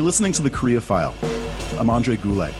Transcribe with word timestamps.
You're 0.00 0.06
listening 0.06 0.32
to 0.32 0.40
The 0.40 0.48
Korea 0.48 0.80
File. 0.80 1.14
I'm 1.78 1.90
Andre 1.90 2.16
Goulet. 2.16 2.56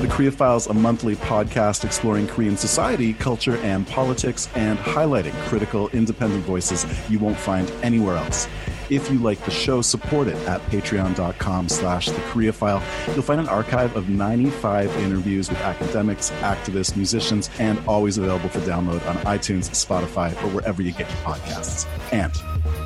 The 0.00 0.06
Korea 0.08 0.30
File's, 0.30 0.68
a 0.68 0.74
monthly 0.74 1.16
podcast 1.16 1.84
exploring 1.84 2.28
Korean 2.28 2.56
society, 2.56 3.14
culture, 3.14 3.56
and 3.64 3.84
politics, 3.84 4.48
and 4.54 4.78
highlighting 4.78 5.32
critical, 5.48 5.88
independent 5.88 6.44
voices 6.44 6.86
you 7.10 7.18
won't 7.18 7.36
find 7.36 7.68
anywhere 7.82 8.14
else. 8.14 8.46
If 8.90 9.10
you 9.10 9.18
like 9.18 9.44
the 9.44 9.50
show, 9.50 9.82
support 9.82 10.28
it 10.28 10.36
at 10.46 10.60
patreon.com 10.66 11.68
slash 11.68 12.06
the 12.06 12.20
Korea 12.30 12.52
File. 12.52 12.80
You'll 13.08 13.22
find 13.22 13.40
an 13.40 13.48
archive 13.48 13.96
of 13.96 14.08
95 14.08 14.96
interviews 14.98 15.48
with 15.48 15.58
academics, 15.62 16.30
activists, 16.42 16.94
musicians, 16.94 17.50
and 17.58 17.80
always 17.88 18.18
available 18.18 18.50
for 18.50 18.60
download 18.60 19.04
on 19.08 19.16
iTunes, 19.24 19.68
Spotify, 19.70 20.30
or 20.44 20.48
wherever 20.50 20.80
you 20.80 20.92
get 20.92 21.08
your 21.10 21.18
podcasts. 21.18 21.88
And 22.12 22.32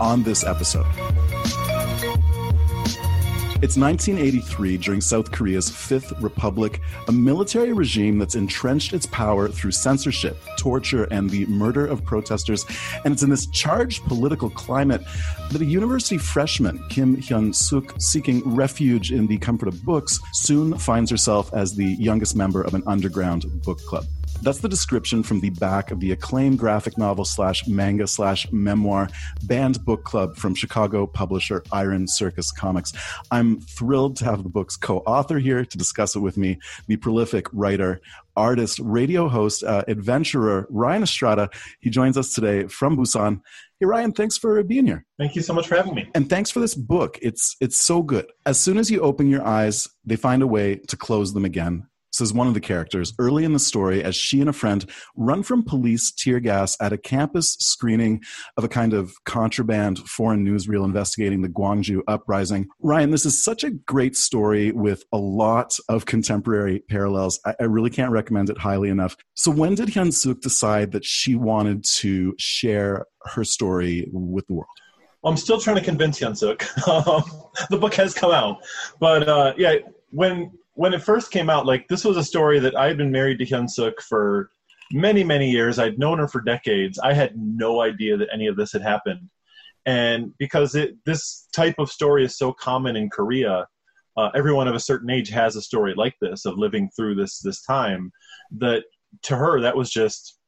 on 0.01 0.23
this 0.23 0.45
episode, 0.45 0.87
it's 3.63 3.77
1983 3.77 4.79
during 4.79 5.03
South 5.03 5.31
Korea's 5.31 5.69
Fifth 5.69 6.13
Republic, 6.23 6.81
a 7.09 7.13
military 7.13 7.75
regime 7.75 8.19
that's 8.19 8.35
entrenched 8.35 8.95
its 8.95 9.05
power 9.05 9.49
through 9.49 9.73
censorship, 9.73 10.39
torture, 10.57 11.05
and 11.11 11.29
the 11.29 11.45
murder 11.45 11.87
of 11.87 12.03
protesters. 12.03 12.65
And 13.05 13.13
it's 13.13 13.23
in 13.23 13.29
this 13.29 13.47
charged 13.49 14.03
political 14.05 14.49
climate 14.49 15.03
that 15.51 15.61
a 15.61 15.67
university 15.67 16.17
freshman, 16.17 16.83
Kim 16.89 17.19
Hyun-sook, 17.19 18.01
seeking 18.01 18.41
refuge 18.55 19.13
in 19.13 19.27
the 19.27 19.37
comfort 19.37 19.69
of 19.69 19.85
books, 19.85 20.19
soon 20.33 20.79
finds 20.79 21.11
herself 21.11 21.53
as 21.53 21.75
the 21.75 21.85
youngest 21.85 22.35
member 22.35 22.63
of 22.63 22.73
an 22.73 22.83
underground 22.87 23.45
book 23.63 23.79
club. 23.81 24.07
That's 24.43 24.61
the 24.61 24.71
description 24.71 25.23
from 25.23 25.41
the 25.41 25.51
back 25.51 25.91
of 25.91 26.01
the 26.01 26.13
acclaimed 26.13 26.59
graphic 26.59 26.97
novel 26.97 27.27
slash 27.27 27.67
manga 27.67 28.07
slash 28.07 28.51
memoir 28.51 29.11
banned 29.45 29.85
book 29.85 30.05
club 30.05 30.37
from 30.37 30.55
Chicago 30.55 31.07
publisher 31.07 31.63
Iron 31.73 32.09
Circus 32.09 32.51
Comics. 32.51 32.95
I'm 33.31 33.61
thrilled 33.61 34.17
to 34.17 34.25
have 34.25 34.43
the 34.43 34.49
book's 34.49 34.79
co-author 34.79 35.39
here 35.39 35.67
to 35.67 35.79
discuss 35.79 36.17
it 36.17 36.21
with 36.21 36.39
me, 36.39 36.59
the 36.87 36.97
prolific 36.97 37.49
writer, 37.53 38.01
artist, 38.35 38.81
radio 38.83 39.29
host, 39.29 39.63
uh, 39.63 39.85
adventurer 39.89 40.67
Ryan 40.71 41.03
Estrada. 41.03 41.51
He 41.81 41.91
joins 41.91 42.17
us 42.17 42.33
today 42.33 42.67
from 42.67 42.97
Busan. 42.97 43.43
Hey 43.79 43.87
Ryan, 43.87 44.13
thanks 44.13 44.39
for 44.39 44.63
being 44.63 44.87
here. 44.87 45.05
Thank 45.19 45.37
you 45.37 45.43
so 45.43 45.53
much 45.53 45.69
for 45.69 45.77
having 45.77 45.95
me. 45.95 46.09
And 46.15 46.31
thanks 46.31 46.51
for 46.51 46.61
this 46.61 46.75
book. 46.75 47.19
It's 47.21 47.57
it's 47.61 47.79
so 47.79 48.03
good. 48.03 48.27
As 48.47 48.59
soon 48.59 48.79
as 48.79 48.91
you 48.91 49.01
open 49.01 49.29
your 49.29 49.47
eyes, 49.47 49.87
they 50.07 50.17
find 50.17 50.43
a 50.43 50.47
way 50.47 50.77
to 50.77 50.97
close 50.97 51.35
them 51.35 51.45
again 51.45 51.87
says 52.11 52.33
one 52.33 52.47
of 52.47 52.55
the 52.55 52.61
characters, 52.61 53.13
early 53.19 53.45
in 53.45 53.53
the 53.53 53.59
story, 53.59 54.03
as 54.03 54.17
she 54.17 54.41
and 54.41 54.51
a 54.51 54.53
friend 54.53 54.85
run 55.17 55.43
from 55.43 55.63
police 55.63 56.11
tear 56.11 56.41
gas 56.41 56.77
at 56.81 56.93
a 56.93 56.99
campus 56.99 57.57
screening 57.61 58.23
of 58.57 58.65
a 58.65 58.69
kind 58.69 58.93
of 58.93 59.13
contraband 59.25 59.99
foreign 60.01 60.45
newsreel 60.45 60.85
investigating 60.85 61.43
the 61.43 61.49
Gwangju 61.49 62.01
uprising. 62.09 62.69
Ryan, 62.81 63.11
this 63.11 63.27
is 63.27 63.43
such 63.43 63.65
a 63.65 63.71
great 63.71 64.17
story 64.17 64.73
with 64.73 65.05
a 65.13 65.19
lot 65.19 65.77
of 65.89 66.07
contemporary 66.07 66.81
parallels. 66.89 67.41
I, 67.45 67.55
I 67.61 67.65
really 67.65 67.91
can't 67.91 68.13
recommend 68.13 68.51
it 68.51 68.59
highly 68.59 68.89
enough. 68.89 69.17
So, 69.35 69.51
when 69.51 69.75
did 69.75 69.89
Hyun-sook 69.89 70.41
decide 70.41 70.93
that 70.93 71.05
she 71.05 71.35
wanted 71.35 71.85
to 71.85 72.35
share 72.39 73.07
her 73.25 73.45
story 73.45 74.09
with 74.13 74.47
the 74.47 74.55
world? 74.55 74.67
I'm 75.25 75.37
still 75.37 75.61
trying 75.61 75.77
to 75.77 75.83
convince 75.83 76.19
Hyun-sook. 76.19 76.67
Um, 76.91 77.23
the 77.69 77.77
book 77.77 77.95
has 77.95 78.15
come 78.15 78.33
out, 78.33 78.59
but 78.99 79.29
uh, 79.29 79.53
yeah, 79.57 79.75
when 80.11 80.51
when 80.81 80.95
it 80.95 81.03
first 81.03 81.31
came 81.31 81.51
out, 81.51 81.67
like 81.67 81.87
this 81.89 82.07
was 82.07 82.17
a 82.17 82.25
story 82.25 82.59
that 82.59 82.75
I 82.75 82.87
had 82.87 82.97
been 82.97 83.13
married 83.13 83.39
to 83.41 83.45
Hyun-sook 83.45 84.01
for 84.01 84.51
many, 84.91 85.23
many 85.23 85.51
years. 85.51 85.79
I'd 85.79 85.99
known 85.99 86.19
her 86.19 86.27
for 86.27 86.41
decades. 86.41 86.99
I 86.99 87.13
had 87.13 87.37
no 87.37 87.83
idea 87.83 88.17
that 88.17 88.31
any 88.33 88.47
of 88.47 88.57
this 88.57 88.73
had 88.73 88.81
happened. 88.81 89.29
And 89.85 90.33
because 90.39 90.75
it, 90.75 90.97
this 91.05 91.49
type 91.53 91.75
of 91.79 91.91
story 91.91 92.25
is 92.25 92.39
so 92.39 92.55
common 92.55 92.97
in 92.97 93.11
Korea, 93.11 93.69
uh, 94.17 94.31
everyone 94.35 94.69
of 94.69 94.75
a 94.75 94.81
certain 94.81 95.11
age 95.11 95.29
has 95.29 95.55
a 95.55 95.61
story 95.61 95.93
like 95.95 96.15
this 96.19 96.47
of 96.47 96.57
living 96.57 96.89
through 96.97 97.17
this 97.17 97.41
this 97.41 97.61
time. 97.61 98.11
That 98.51 98.85
to 99.25 99.37
her, 99.37 99.61
that 99.61 99.77
was 99.77 99.91
just 99.91 100.39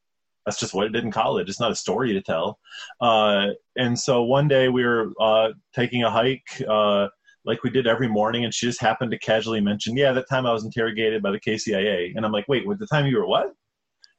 that's 0.47 0.59
just 0.59 0.73
what 0.73 0.87
it 0.87 0.93
did 0.93 1.03
in 1.03 1.11
college. 1.11 1.47
It's 1.47 1.59
not 1.59 1.71
a 1.71 1.75
story 1.75 2.11
to 2.11 2.21
tell. 2.23 2.57
Uh, 2.99 3.49
and 3.75 3.99
so 3.99 4.23
one 4.23 4.47
day 4.47 4.67
we 4.67 4.83
were 4.83 5.13
uh, 5.21 5.49
taking 5.75 6.01
a 6.01 6.09
hike 6.09 6.59
uh, 6.67 7.09
like 7.45 7.63
we 7.63 7.69
did 7.69 7.87
every 7.87 8.07
morning, 8.07 8.45
and 8.45 8.53
she 8.53 8.65
just 8.65 8.81
happened 8.81 9.11
to 9.11 9.19
casually 9.19 9.61
mention, 9.61 9.97
"Yeah, 9.97 10.11
that 10.13 10.29
time 10.29 10.45
I 10.45 10.53
was 10.53 10.65
interrogated 10.65 11.21
by 11.21 11.31
the 11.31 11.39
KCIA," 11.39 12.13
and 12.15 12.25
I'm 12.25 12.31
like, 12.31 12.47
"Wait, 12.47 12.65
with 12.67 12.79
the 12.79 12.87
time 12.87 13.05
you 13.05 13.17
were 13.17 13.27
what?" 13.27 13.53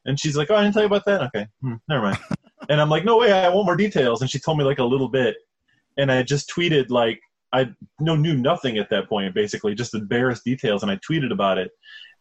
And 0.05 0.19
she's 0.19 0.37
like, 0.37 0.51
"Oh, 0.51 0.55
I 0.55 0.63
didn't 0.63 0.73
tell 0.73 0.83
you 0.83 0.87
about 0.87 1.05
that. 1.05 1.21
Okay, 1.23 1.47
hmm, 1.61 1.75
never 1.87 2.03
mind." 2.03 2.17
and 2.69 2.79
I'm 2.79 2.89
like, 2.89 3.05
"No 3.05 3.17
way, 3.17 3.31
I 3.31 3.49
want 3.49 3.65
more 3.65 3.75
details." 3.75 4.21
And 4.21 4.29
she 4.29 4.39
told 4.39 4.57
me 4.57 4.63
like 4.63 4.79
a 4.79 4.83
little 4.83 5.09
bit, 5.09 5.35
and 5.97 6.11
I 6.11 6.23
just 6.23 6.49
tweeted 6.49 6.89
like 6.89 7.19
I 7.53 7.69
no 7.99 8.15
knew 8.15 8.35
nothing 8.35 8.77
at 8.77 8.89
that 8.89 9.09
point, 9.09 9.33
basically 9.33 9.75
just 9.75 9.91
the 9.91 9.99
barest 9.99 10.43
details, 10.43 10.83
and 10.83 10.91
I 10.91 10.97
tweeted 10.97 11.31
about 11.31 11.57
it. 11.57 11.71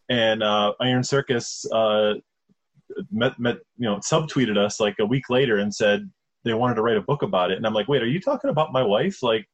And 0.08 0.42
uh, 0.42 0.74
Iron 0.80 1.02
Circus 1.02 1.64
uh, 1.72 2.14
met, 3.10 3.38
met 3.38 3.56
you 3.76 3.88
know 3.88 3.96
subtweeted 3.96 4.56
us 4.56 4.80
like 4.80 4.96
a 5.00 5.06
week 5.06 5.28
later 5.30 5.58
and 5.58 5.74
said 5.74 6.10
they 6.44 6.54
wanted 6.54 6.76
to 6.76 6.82
write 6.82 6.96
a 6.96 7.02
book 7.02 7.22
about 7.22 7.50
it. 7.50 7.56
And 7.56 7.66
I'm 7.66 7.74
like, 7.74 7.88
wait, 7.88 8.02
are 8.02 8.06
you 8.06 8.20
talking 8.20 8.50
about 8.50 8.72
my 8.72 8.82
wife? 8.82 9.22
Like 9.22 9.48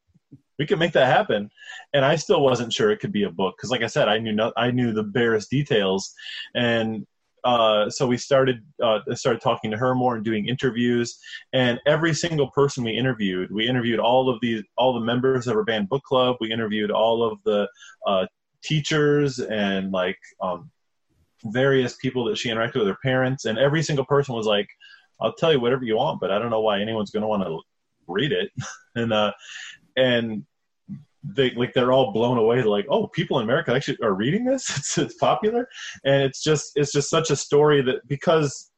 we 0.61 0.67
could 0.67 0.79
make 0.79 0.93
that 0.93 1.07
happen. 1.07 1.51
And 1.95 2.05
I 2.05 2.17
still 2.17 2.43
wasn't 2.43 2.71
sure 2.71 2.91
it 2.91 2.99
could 2.99 3.13
be 3.13 3.23
a 3.25 3.31
book 3.31 3.55
because, 3.57 3.71
like 3.71 3.83
I 3.83 3.87
said, 3.87 4.09
I 4.09 4.19
knew 4.19 4.33
no, 4.33 4.53
I 4.59 4.71
knew 4.71 4.93
the 4.93 5.03
barest 5.03 5.49
details, 5.51 6.13
and 6.55 7.07
uh, 7.45 7.89
so 7.89 8.07
we 8.07 8.19
started 8.19 8.63
uh, 8.83 8.99
started 9.15 9.41
talking 9.41 9.71
to 9.71 9.79
her 9.79 9.95
more 9.95 10.17
and 10.17 10.25
doing 10.25 10.47
interviews. 10.47 11.19
And 11.55 11.81
every 11.87 12.13
single 12.13 12.51
person 12.51 12.85
we 12.85 12.93
interviewed, 12.93 13.51
we 13.51 13.67
interviewed 13.67 14.01
all 14.01 14.29
of 14.29 14.39
these 14.43 14.63
all 14.77 14.93
the 14.93 15.01
members 15.01 15.47
of 15.47 15.57
our 15.57 15.65
banned 15.65 15.89
book 15.89 16.03
club. 16.03 16.37
We 16.43 16.53
interviewed 16.53 16.91
all 16.91 17.25
of 17.25 17.43
the 17.45 17.67
uh, 18.07 18.27
teachers 18.63 19.39
and 19.39 19.93
like 19.93 20.19
um, 20.43 20.71
various 21.47 21.97
people 21.97 22.27
that 22.27 22.37
she 22.37 22.51
interacted 22.51 22.81
with, 22.81 22.89
her 22.89 22.99
parents, 23.03 23.47
and 23.47 23.59
every 23.59 23.83
single 23.83 24.05
person 24.05 24.35
was 24.35 24.45
like, 24.45 24.69
"I'll 25.23 25.33
tell 25.33 25.55
you 25.55 25.61
whatever 25.61 25.85
you 25.85 25.97
want, 25.97 26.21
but 26.21 26.31
I 26.31 26.39
don't 26.39 26.51
know 26.51 26.61
why 26.61 26.83
anyone's 26.83 27.11
going 27.11 27.23
to 27.23 27.29
want 27.29 27.45
to 27.45 27.61
read 28.07 28.33
it." 28.33 28.51
and 28.95 29.11
uh, 29.11 29.33
and 29.97 30.45
they 31.23 31.51
like 31.51 31.75
they're 31.75 31.93
all 31.93 32.13
blown 32.13 32.39
away 32.39 32.63
like 32.63 32.87
oh 32.89 33.07
people 33.09 33.39
in 33.39 33.45
america 33.45 33.75
actually 33.75 33.99
are 34.03 34.15
reading 34.15 34.45
this? 34.45 34.71
It's, 34.79 34.99
it's 34.99 35.15
popular? 35.15 35.69
And 36.05 36.23
it's 36.23 36.43
just 36.43 36.73
it's 36.77 36.93
just 36.93 37.11
such 37.11 37.31
a 37.31 37.37
story 37.37 37.83
that 37.83 38.07
because 38.09 38.71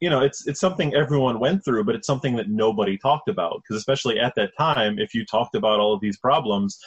you 0.00 0.10
know 0.10 0.20
it's 0.20 0.46
it's 0.46 0.60
something 0.60 0.94
everyone 0.94 1.38
went 1.38 1.64
through 1.64 1.84
but 1.84 1.94
it's 1.94 2.06
something 2.06 2.34
that 2.36 2.48
nobody 2.48 2.96
talked 2.96 3.28
about. 3.28 3.62
Because 3.62 3.76
especially 3.76 4.18
at 4.18 4.34
that 4.36 4.52
time 4.58 4.98
if 4.98 5.14
you 5.14 5.24
talked 5.24 5.54
about 5.54 5.80
all 5.80 5.94
of 5.94 6.00
these 6.00 6.18
problems 6.18 6.78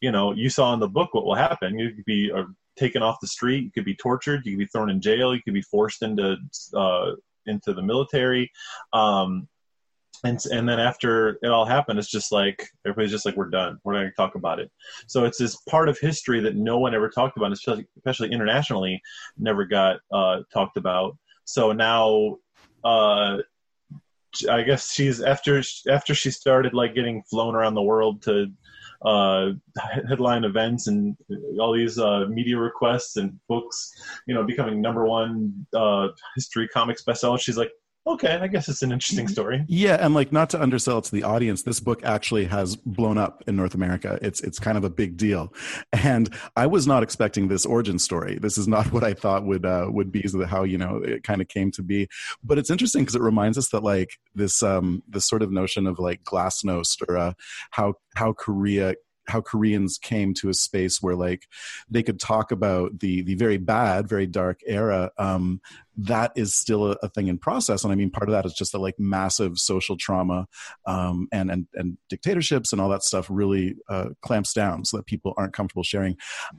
you 0.00 0.12
know 0.12 0.32
you 0.32 0.48
saw 0.48 0.72
in 0.74 0.80
the 0.80 0.88
book 0.88 1.14
what 1.14 1.24
will 1.24 1.34
happen. 1.34 1.78
You 1.78 1.90
could 1.92 2.04
be 2.04 2.30
uh, 2.30 2.44
taken 2.76 3.02
off 3.02 3.20
the 3.20 3.26
street 3.26 3.64
you 3.64 3.70
could 3.72 3.84
be 3.84 3.96
tortured 3.96 4.44
you 4.44 4.52
could 4.52 4.58
be 4.60 4.66
thrown 4.66 4.90
in 4.90 5.00
jail 5.00 5.34
you 5.34 5.42
could 5.42 5.54
be 5.54 5.62
forced 5.62 6.02
into 6.02 6.36
uh, 6.74 7.12
into 7.46 7.72
the 7.74 7.82
military. 7.82 8.50
Um, 8.92 9.48
and 10.24 10.44
and 10.50 10.68
then 10.68 10.80
after 10.80 11.38
it 11.42 11.48
all 11.48 11.64
happened 11.64 11.98
it's 11.98 12.10
just 12.10 12.32
like 12.32 12.68
everybody's 12.86 13.10
just 13.10 13.26
like 13.26 13.36
we're 13.36 13.48
done 13.50 13.78
we're 13.84 13.92
not 13.92 14.00
going 14.00 14.10
to 14.10 14.16
talk 14.16 14.34
about 14.34 14.58
it 14.58 14.70
so 15.06 15.24
it's 15.24 15.38
this 15.38 15.56
part 15.68 15.88
of 15.88 15.98
history 15.98 16.40
that 16.40 16.56
no 16.56 16.78
one 16.78 16.94
ever 16.94 17.08
talked 17.08 17.36
about 17.36 17.52
especially, 17.52 17.86
especially 17.96 18.32
internationally 18.32 19.00
never 19.38 19.64
got 19.64 20.00
uh, 20.12 20.40
talked 20.52 20.76
about 20.76 21.16
so 21.44 21.72
now 21.72 22.36
uh, 22.84 23.38
i 24.50 24.62
guess 24.62 24.92
she's 24.92 25.20
after 25.20 25.62
after 25.88 26.14
she 26.14 26.30
started 26.30 26.74
like 26.74 26.94
getting 26.94 27.22
flown 27.24 27.54
around 27.54 27.74
the 27.74 27.82
world 27.82 28.22
to 28.22 28.46
uh, 29.04 29.50
headline 30.08 30.44
events 30.44 30.86
and 30.86 31.16
all 31.60 31.72
these 31.74 31.98
uh, 31.98 32.24
media 32.28 32.56
requests 32.56 33.16
and 33.16 33.38
books, 33.48 33.92
you 34.26 34.34
know, 34.34 34.44
becoming 34.44 34.80
number 34.80 35.04
one 35.04 35.66
uh, 35.74 36.08
history 36.34 36.66
comics 36.68 37.04
bestseller. 37.04 37.38
She's 37.38 37.58
like, 37.58 37.70
okay, 38.06 38.36
I 38.36 38.46
guess 38.46 38.68
it's 38.68 38.82
an 38.82 38.92
interesting 38.92 39.28
story. 39.28 39.64
Yeah, 39.68 39.96
and 40.00 40.14
like 40.14 40.32
not 40.32 40.50
to 40.50 40.62
undersell 40.62 40.98
it 40.98 41.04
to 41.04 41.12
the 41.12 41.22
audience, 41.22 41.62
this 41.62 41.80
book 41.80 42.02
actually 42.04 42.44
has 42.46 42.76
blown 42.76 43.18
up 43.18 43.42
in 43.46 43.56
North 43.56 43.74
America. 43.74 44.18
It's 44.22 44.40
it's 44.40 44.58
kind 44.58 44.76
of 44.76 44.84
a 44.84 44.90
big 44.90 45.16
deal, 45.16 45.52
and 45.92 46.34
I 46.56 46.66
was 46.66 46.86
not 46.86 47.02
expecting 47.02 47.48
this 47.48 47.66
origin 47.66 47.98
story. 47.98 48.38
This 48.40 48.58
is 48.58 48.68
not 48.68 48.86
what 48.92 49.04
I 49.04 49.14
thought 49.14 49.44
would 49.44 49.64
uh, 49.64 49.88
would 49.90 50.12
be 50.12 50.24
how 50.46 50.64
you 50.64 50.78
know 50.78 50.98
it 50.98 51.22
kind 51.22 51.40
of 51.40 51.48
came 51.48 51.70
to 51.72 51.82
be. 51.82 52.08
But 52.42 52.58
it's 52.58 52.70
interesting 52.70 53.02
because 53.02 53.16
it 53.16 53.22
reminds 53.22 53.58
us 53.58 53.68
that 53.70 53.82
like 53.82 54.18
this 54.34 54.62
um 54.62 55.02
this 55.08 55.26
sort 55.26 55.42
of 55.42 55.50
notion 55.50 55.86
of 55.86 55.98
like 55.98 56.24
glasnost 56.24 57.02
or 57.08 57.16
uh, 57.16 57.32
how 57.70 57.94
how 58.14 58.32
Korea 58.32 58.94
how 59.26 59.40
Koreans 59.40 59.98
came 59.98 60.34
to 60.34 60.48
a 60.48 60.54
space 60.54 61.02
where 61.02 61.16
like 61.16 61.46
they 61.88 62.02
could 62.02 62.20
talk 62.20 62.52
about 62.52 63.00
the 63.00 63.22
the 63.22 63.34
very 63.34 63.56
bad, 63.56 64.08
very 64.08 64.26
dark 64.26 64.60
era. 64.66 65.10
Um, 65.18 65.60
that 65.96 66.32
is 66.34 66.56
still 66.56 66.90
a, 66.90 66.96
a, 67.02 67.08
thing 67.08 67.28
in 67.28 67.38
process, 67.38 67.84
and 67.84 67.92
I 67.92 67.96
mean 67.96 68.10
part 68.10 68.28
of 68.28 68.32
that 68.32 68.46
is 68.46 68.54
just 68.54 68.72
the 68.72 68.78
like 68.78 68.98
massive 68.98 69.58
social 69.58 69.96
trauma 69.96 70.46
um, 70.86 71.28
and 71.32 71.50
and 71.50 71.66
and 71.74 71.98
dictatorships 72.08 72.72
and 72.72 72.80
all 72.80 72.88
that 72.88 73.02
stuff 73.02 73.28
really 73.30 73.76
uh, 73.88 74.10
clamps 74.20 74.52
down 74.52 74.84
so 74.84 74.96
that 74.96 75.06
people 75.06 75.34
aren't 75.36 75.52
comfortable 75.52 75.84
sharing. 75.84 76.16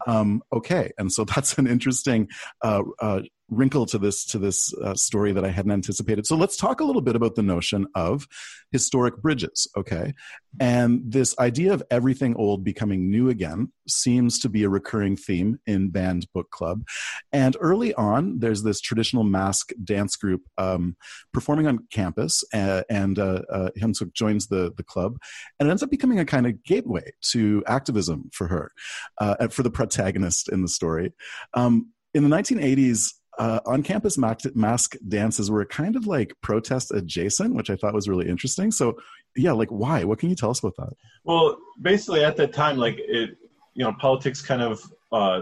Um, 0.07 0.41
okay, 0.53 0.91
and 0.97 1.12
so 1.12 1.23
that's 1.35 1.57
an 1.57 1.67
interesting 1.67 2.29
uh, 2.63 2.83
uh, 3.00 3.21
wrinkle 3.50 3.86
to 3.86 3.97
this 3.97 4.25
to 4.25 4.39
this 4.39 4.74
uh, 4.75 4.95
story 4.95 5.31
that 5.31 5.45
I 5.45 5.50
hadn't 5.50 5.71
anticipated. 5.71 6.25
So 6.25 6.36
let's 6.36 6.57
talk 6.57 6.80
a 6.80 6.83
little 6.83 7.01
bit 7.01 7.15
about 7.15 7.36
the 7.36 7.44
notion 7.44 7.86
of 7.94 8.27
historic 8.71 9.21
bridges, 9.21 9.68
okay? 9.77 10.13
And 10.59 11.01
this 11.06 11.38
idea 11.38 11.74
of 11.74 11.83
everything 11.92 12.36
old 12.38 12.63
becoming 12.63 13.09
new 13.09 13.30
again 13.30 13.71
seems 13.88 14.39
to 14.39 14.50
be 14.50 14.63
a 14.63 14.69
recurring 14.69 15.15
theme 15.15 15.59
in 15.68 15.89
banned 15.89 16.27
book 16.33 16.50
club. 16.50 16.83
And 17.31 17.56
early 17.59 17.94
on, 17.94 18.39
there's 18.39 18.63
this 18.63 18.80
traditional 18.81 19.24
mask 19.24 19.71
dance 19.83 20.15
group 20.15 20.41
um, 20.57 20.95
performing 21.33 21.68
on 21.68 21.88
campus, 21.91 22.44
uh, 22.53 22.83
and 22.89 23.19
uh, 23.19 23.41
uh, 23.50 23.69
Hyun-sook 23.77 24.13
joins 24.13 24.48
the 24.48 24.74
the 24.75 24.83
club, 24.83 25.18
and 25.59 25.68
it 25.68 25.71
ends 25.71 25.83
up 25.83 25.91
becoming 25.91 26.19
a 26.19 26.25
kind 26.25 26.48
of 26.48 26.63
gateway 26.63 27.12
to 27.31 27.63
activism 27.68 28.30
for 28.33 28.48
her, 28.48 28.71
uh, 29.19 29.48
for 29.50 29.62
the 29.62 29.69
protagonist 29.69 30.50
in 30.50 30.62
the 30.62 30.68
story. 30.68 31.13
Um, 31.53 31.91
in 32.13 32.27
the 32.27 32.36
1980s, 32.36 33.13
uh, 33.38 33.60
on 33.66 33.84
campus 33.84 34.18
mask 34.18 34.96
dances 35.08 35.52
were 35.52 35.66
kind 35.66 35.96
of 35.96 36.08
like 36.08 36.34
protest 36.42 36.92
adjacent, 36.92 37.54
which 37.56 37.70
I 37.70 37.76
thought 37.76 37.94
was 37.94 38.08
really 38.08 38.30
interesting. 38.30 38.72
So, 38.72 38.98
yeah, 39.36 39.52
like 39.52 39.70
why? 39.70 40.04
What 40.04 40.20
can 40.20 40.30
you 40.30 40.36
tell 40.36 40.50
us 40.50 40.60
about 40.60 40.76
that? 40.78 40.94
Well, 41.24 41.58
basically, 41.82 42.24
at 42.24 42.38
that 42.38 42.54
time, 42.54 42.78
like 42.78 42.98
it, 43.00 43.38
you 43.74 43.84
know, 43.84 43.94
politics 44.00 44.42
kind 44.42 44.62
of 44.62 44.82
uh, 45.12 45.42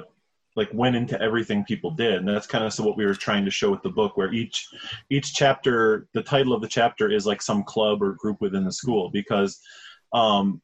like 0.55 0.69
went 0.73 0.95
into 0.95 1.21
everything 1.21 1.63
people 1.63 1.91
did, 1.91 2.15
and 2.15 2.27
that's 2.27 2.47
kind 2.47 2.63
of 2.63 2.73
so 2.73 2.83
what 2.83 2.97
we 2.97 3.05
were 3.05 3.13
trying 3.13 3.45
to 3.45 3.51
show 3.51 3.69
with 3.69 3.83
the 3.83 3.89
book, 3.89 4.17
where 4.17 4.33
each 4.33 4.67
each 5.09 5.33
chapter, 5.33 6.07
the 6.13 6.23
title 6.23 6.53
of 6.53 6.61
the 6.61 6.67
chapter 6.67 7.11
is 7.11 7.25
like 7.25 7.41
some 7.41 7.63
club 7.63 8.01
or 8.01 8.13
group 8.13 8.41
within 8.41 8.63
the 8.63 8.71
school, 8.71 9.09
because 9.11 9.59
um, 10.13 10.61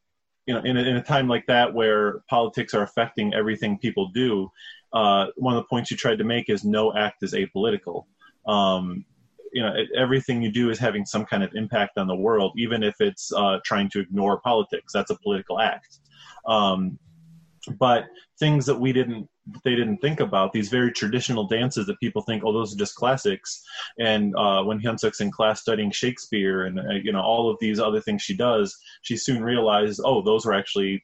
you 0.50 0.56
know, 0.56 0.62
in 0.62 0.78
a, 0.78 0.82
in 0.82 0.96
a 0.96 1.04
time 1.04 1.28
like 1.28 1.46
that 1.46 1.72
where 1.72 2.22
politics 2.28 2.74
are 2.74 2.82
affecting 2.82 3.36
everything 3.36 3.78
people 3.78 4.10
do, 4.16 4.50
uh, 4.94 5.28
one 5.36 5.56
of 5.56 5.64
the 5.64 5.68
points 5.68 5.92
you 5.92 5.98
tried 5.98 6.18
to 6.18 6.24
make 6.24 6.50
is 6.50 6.64
no 6.64 6.94
act 6.96 7.24
is 7.24 7.34
apolitical. 7.34 8.06
Um, 8.48 9.06
you 9.52 9.64
know, 9.64 9.74
everything 9.98 10.42
you 10.42 10.52
do 10.52 10.70
is 10.70 10.78
having 10.78 11.06
some 11.06 11.26
kind 11.26 11.44
of 11.44 11.52
impact 11.56 11.98
on 11.98 12.08
the 12.08 12.16
world, 12.16 12.54
even 12.58 12.84
if 12.84 12.96
it's 13.00 13.32
uh, 13.34 13.58
trying 13.66 13.90
to 13.92 14.00
ignore 14.00 14.40
politics. 14.42 14.94
That's 14.94 15.12
a 15.12 15.18
political 15.18 15.60
act. 15.60 16.00
Um, 16.48 17.00
but 17.78 18.06
things 18.40 18.66
that 18.66 18.80
we 18.80 18.94
didn't 18.94 19.28
they 19.64 19.76
didn't 19.76 19.98
think 19.98 20.20
about 20.20 20.54
these 20.54 20.70
very 20.70 20.92
traditional 20.92 21.48
dances 21.48 21.88
that 21.88 22.00
people 22.00 22.22
think 22.22 22.44
oh 22.46 22.54
those 22.54 22.74
are 22.74 22.78
just 22.78 22.96
classics 22.96 23.64
and 24.00 24.34
uh, 24.38 24.64
when 24.64 24.80
Hyun-sook's 24.80 25.22
in 25.22 25.32
class 25.32 25.62
studying 25.62 25.92
Shakespeare 25.92 26.66
and 26.66 26.80
uh, 26.80 26.94
you 27.04 27.12
know 27.12 27.22
all 27.22 27.50
of 27.50 27.58
these 27.60 27.80
other 27.80 28.00
things 28.00 28.22
she 28.22 28.36
does 28.36 28.76
she 29.02 29.18
soon 29.18 29.44
realizes 29.44 30.00
oh 30.04 30.22
those 30.22 30.46
are 30.46 30.54
actually 30.54 31.04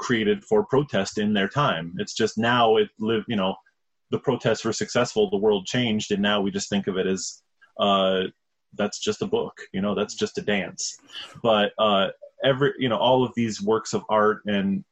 created 0.00 0.42
for 0.42 0.64
protest 0.64 1.18
in 1.18 1.32
their 1.32 1.48
time. 1.48 1.94
It's 1.98 2.14
just 2.14 2.38
now 2.38 2.76
it 2.76 2.88
live, 2.98 3.24
you 3.28 3.36
know, 3.36 3.54
the 4.10 4.18
protests 4.18 4.64
were 4.64 4.72
successful, 4.72 5.30
the 5.30 5.36
world 5.36 5.66
changed, 5.66 6.10
and 6.10 6.20
now 6.20 6.40
we 6.40 6.50
just 6.50 6.68
think 6.68 6.88
of 6.88 6.96
it 6.96 7.06
as 7.06 7.42
uh, 7.78 8.22
that's 8.74 8.98
just 8.98 9.22
a 9.22 9.26
book, 9.26 9.60
you 9.72 9.80
know, 9.80 9.94
that's 9.94 10.14
just 10.14 10.38
a 10.38 10.42
dance. 10.42 10.98
But 11.42 11.72
uh, 11.78 12.08
every, 12.44 12.72
you 12.78 12.88
know, 12.88 12.96
all 12.96 13.24
of 13.24 13.32
these 13.36 13.62
works 13.62 13.92
of 13.92 14.02
art 14.08 14.42
and 14.46 14.84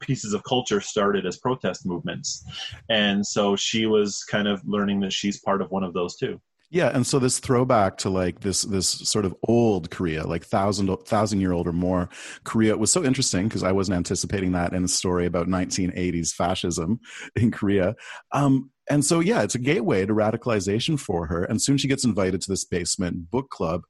pieces 0.00 0.32
of 0.32 0.44
culture 0.44 0.80
started 0.80 1.26
as 1.26 1.38
protest 1.38 1.86
movements, 1.86 2.44
and 2.88 3.26
so 3.26 3.56
she 3.56 3.86
was 3.86 4.22
kind 4.24 4.46
of 4.46 4.62
learning 4.64 5.00
that 5.00 5.12
she's 5.12 5.40
part 5.40 5.62
of 5.62 5.70
one 5.70 5.82
of 5.82 5.94
those 5.94 6.16
too. 6.16 6.40
Yeah, 6.72 6.90
and 6.94 7.06
so 7.06 7.18
this 7.18 7.38
throwback 7.38 7.98
to 7.98 8.08
like 8.08 8.40
this 8.40 8.62
this 8.62 8.88
sort 8.88 9.26
of 9.26 9.36
old 9.46 9.90
Korea, 9.90 10.26
like 10.26 10.42
thousand 10.42 10.88
thousand 11.04 11.42
year 11.42 11.52
old 11.52 11.68
or 11.68 11.72
more 11.74 12.08
Korea, 12.44 12.78
was 12.78 12.90
so 12.90 13.04
interesting 13.04 13.46
because 13.46 13.62
I 13.62 13.72
wasn't 13.72 13.98
anticipating 13.98 14.52
that 14.52 14.72
in 14.72 14.82
a 14.82 14.88
story 14.88 15.26
about 15.26 15.48
1980s 15.48 16.32
fascism 16.32 16.98
in 17.36 17.50
Korea. 17.50 17.94
Um, 18.32 18.70
and 18.88 19.04
so 19.04 19.20
yeah, 19.20 19.42
it's 19.42 19.54
a 19.54 19.58
gateway 19.58 20.06
to 20.06 20.14
radicalization 20.14 20.98
for 20.98 21.26
her. 21.26 21.44
And 21.44 21.60
soon 21.60 21.76
she 21.76 21.88
gets 21.88 22.06
invited 22.06 22.40
to 22.40 22.50
this 22.50 22.64
basement 22.64 23.30
book 23.30 23.50
club. 23.50 23.82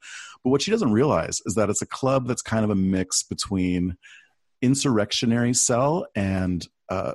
But 0.42 0.50
what 0.50 0.62
she 0.62 0.72
doesn't 0.72 0.92
realize 0.92 1.40
is 1.46 1.54
that 1.54 1.70
it's 1.70 1.82
a 1.82 1.86
club 1.86 2.26
that's 2.26 2.42
kind 2.42 2.64
of 2.64 2.70
a 2.70 2.74
mix 2.74 3.22
between 3.22 3.96
insurrectionary 4.60 5.54
cell 5.54 6.08
and 6.16 6.66
uh, 6.88 7.12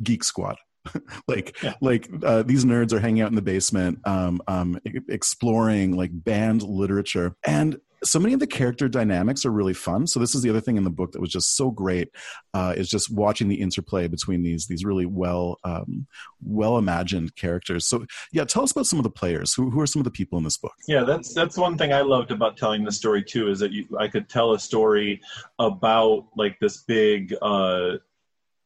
geek 0.00 0.22
squad. 0.22 0.58
like 1.28 1.56
yeah. 1.62 1.74
like 1.80 2.08
uh, 2.22 2.42
these 2.42 2.64
nerds 2.64 2.92
are 2.92 3.00
hanging 3.00 3.22
out 3.22 3.30
in 3.30 3.36
the 3.36 3.42
basement 3.42 3.98
um, 4.04 4.40
um, 4.48 4.78
exploring 5.08 5.96
like 5.96 6.10
banned 6.12 6.62
literature. 6.62 7.34
And 7.44 7.78
so 8.02 8.18
many 8.18 8.32
of 8.32 8.40
the 8.40 8.46
character 8.46 8.88
dynamics 8.88 9.44
are 9.44 9.50
really 9.50 9.74
fun. 9.74 10.06
So 10.06 10.20
this 10.20 10.34
is 10.34 10.40
the 10.40 10.48
other 10.48 10.60
thing 10.60 10.78
in 10.78 10.84
the 10.84 10.90
book 10.90 11.12
that 11.12 11.20
was 11.20 11.30
just 11.30 11.54
so 11.54 11.70
great 11.70 12.08
uh, 12.54 12.72
is 12.74 12.88
just 12.88 13.12
watching 13.12 13.48
the 13.48 13.60
interplay 13.60 14.08
between 14.08 14.42
these 14.42 14.66
these 14.66 14.84
really 14.84 15.06
well 15.06 15.58
um, 15.64 16.06
well 16.42 16.78
imagined 16.78 17.36
characters. 17.36 17.86
So 17.86 18.06
yeah 18.32 18.44
tell 18.44 18.62
us 18.62 18.72
about 18.72 18.86
some 18.86 18.98
of 18.98 19.02
the 19.02 19.10
players. 19.10 19.54
Who, 19.54 19.70
who 19.70 19.80
are 19.80 19.86
some 19.86 20.00
of 20.00 20.04
the 20.04 20.10
people 20.10 20.38
in 20.38 20.44
this 20.44 20.56
book? 20.56 20.72
Yeah 20.88 21.04
that's 21.04 21.34
that's 21.34 21.56
one 21.56 21.76
thing 21.76 21.92
i 21.92 22.00
loved 22.00 22.30
about 22.30 22.56
telling 22.56 22.84
the 22.84 22.92
story 22.92 23.22
too 23.22 23.48
is 23.48 23.58
that 23.58 23.72
you, 23.72 23.86
i 23.98 24.08
could 24.08 24.28
tell 24.28 24.52
a 24.52 24.58
story 24.58 25.20
about 25.58 26.26
like 26.36 26.58
this 26.60 26.78
big 26.82 27.34
uh, 27.42 27.96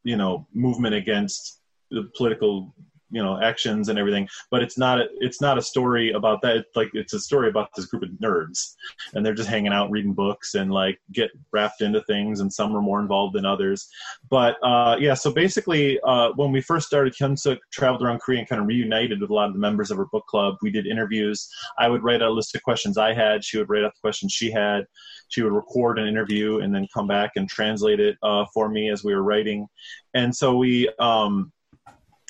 you 0.05 0.17
know 0.17 0.47
movement 0.53 0.94
against 0.94 1.61
the 1.94 2.11
political 2.17 2.75
you 3.14 3.23
know 3.23 3.41
actions 3.41 3.88
and 3.88 3.99
everything 3.99 4.29
but 4.50 4.61
it's 4.61 4.76
not 4.76 5.00
a, 5.00 5.06
it's 5.20 5.41
not 5.41 5.56
a 5.56 5.62
story 5.62 6.12
about 6.12 6.43
that. 6.43 6.56
It's 6.56 6.76
like 6.76 6.91
it's 6.94 7.12
a 7.12 7.20
story 7.20 7.49
about 7.49 7.69
this 7.75 7.87
group 7.87 8.02
of 8.02 8.08
nerds 8.23 8.75
and 9.14 9.25
they're 9.25 9.35
just 9.35 9.49
hanging 9.49 9.73
out 9.73 9.91
reading 9.91 10.12
books 10.12 10.55
and 10.55 10.73
like 10.73 10.99
get 11.12 11.31
wrapped 11.52 11.81
into 11.81 12.02
things 12.02 12.41
and 12.41 12.52
some 12.52 12.75
are 12.76 12.82
more 12.82 13.00
involved 13.00 13.37
than 13.37 13.46
others. 13.46 13.88
But 14.31 14.56
uh, 14.64 14.96
yeah 14.99 15.14
so 15.14 15.32
basically 15.32 16.00
uh, 16.00 16.31
when 16.35 16.50
we 16.50 16.61
first 16.61 16.88
started 16.88 17.14
Hyun-sook 17.14 17.61
traveled 17.73 18.02
around 18.02 18.20
Korea 18.20 18.41
and 18.41 18.49
kind 18.49 18.61
of 18.61 18.67
reunited 18.67 19.20
with 19.20 19.31
a 19.31 19.35
lot 19.35 19.46
of 19.46 19.52
the 19.52 19.61
members 19.61 19.93
of 19.93 19.96
her 19.99 20.06
book 20.11 20.26
club. 20.26 20.56
We 20.62 20.70
did 20.70 20.87
interviews. 20.87 21.49
I 21.79 21.88
would 21.88 22.02
write 22.02 22.23
out 22.23 22.31
a 22.31 22.32
list 22.32 22.56
of 22.56 22.62
questions 22.64 22.99
I 22.99 23.14
had. 23.14 23.44
She 23.44 23.58
would 23.58 23.70
write 23.70 23.85
out 23.85 23.93
the 23.94 24.00
questions 24.00 24.32
she 24.32 24.50
had. 24.50 24.87
She 25.29 25.43
would 25.43 25.52
record 25.52 26.00
an 26.00 26.08
interview 26.08 26.58
and 26.61 26.75
then 26.75 26.88
come 26.93 27.06
back 27.06 27.32
and 27.37 27.49
translate 27.49 28.00
it 28.00 28.17
uh, 28.25 28.44
for 28.52 28.69
me 28.69 28.91
as 28.91 29.05
we 29.05 29.14
were 29.14 29.23
writing. 29.23 29.69
And 30.14 30.35
so 30.35 30.56
we 30.56 30.88
um, 30.99 31.52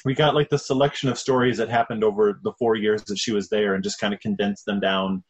we 0.04 0.14
got 0.14 0.34
like 0.34 0.50
the 0.50 0.58
selection 0.58 1.08
of 1.08 1.18
stories 1.18 1.56
that 1.56 1.68
happened 1.68 2.04
over 2.04 2.40
the 2.42 2.52
four 2.58 2.76
years 2.76 3.02
that 3.04 3.18
she 3.18 3.32
was 3.32 3.48
there 3.48 3.74
and 3.74 3.82
just 3.82 3.98
kind 3.98 4.12
of 4.12 4.20
condensed 4.20 4.66
them 4.66 4.80
down 4.80 5.24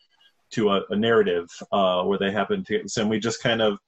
to 0.51 0.71
a, 0.71 0.83
a 0.91 0.97
narrative 0.97 1.49
uh, 1.73 2.03
where 2.03 2.19
they 2.19 2.31
happened 2.31 2.67
to 2.67 2.83
so 2.87 3.07
we 3.07 3.19
just 3.19 3.43
kind 3.43 3.63
of 3.63 3.79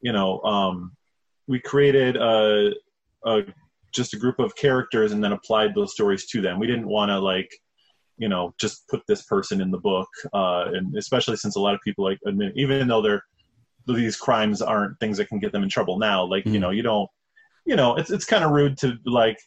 you 0.00 0.12
know 0.12 0.40
um, 0.42 0.92
we 1.46 1.60
created 1.60 2.16
a, 2.16 2.72
a 3.24 3.42
just 3.92 4.14
a 4.14 4.18
group 4.18 4.38
of 4.38 4.54
characters 4.56 5.12
and 5.12 5.22
then 5.22 5.32
applied 5.32 5.74
those 5.74 5.92
stories 5.92 6.26
to 6.26 6.40
them 6.40 6.58
we 6.58 6.66
didn't 6.66 6.88
want 6.88 7.10
to 7.10 7.18
like 7.18 7.50
you 8.18 8.28
know 8.28 8.54
just 8.58 8.88
put 8.88 9.02
this 9.06 9.22
person 9.22 9.60
in 9.60 9.70
the 9.70 9.78
book 9.78 10.08
uh, 10.32 10.66
and 10.72 10.96
especially 10.96 11.36
since 11.36 11.56
a 11.56 11.60
lot 11.60 11.74
of 11.74 11.80
people 11.82 12.04
like 12.04 12.18
admit 12.26 12.52
even 12.56 12.88
though 12.88 13.02
they're 13.02 13.22
these 13.86 14.16
crimes 14.16 14.60
aren't 14.60 14.98
things 14.98 15.16
that 15.16 15.28
can 15.28 15.38
get 15.38 15.52
them 15.52 15.62
in 15.62 15.68
trouble 15.68 15.98
now 15.98 16.24
like 16.24 16.44
mm-hmm. 16.44 16.54
you 16.54 16.60
know 16.60 16.70
you 16.70 16.82
don't 16.82 17.08
you 17.64 17.76
know 17.76 17.94
it's 17.96 18.10
it's 18.10 18.24
kind 18.24 18.42
of 18.42 18.50
rude 18.50 18.76
to 18.76 18.96
like 19.04 19.38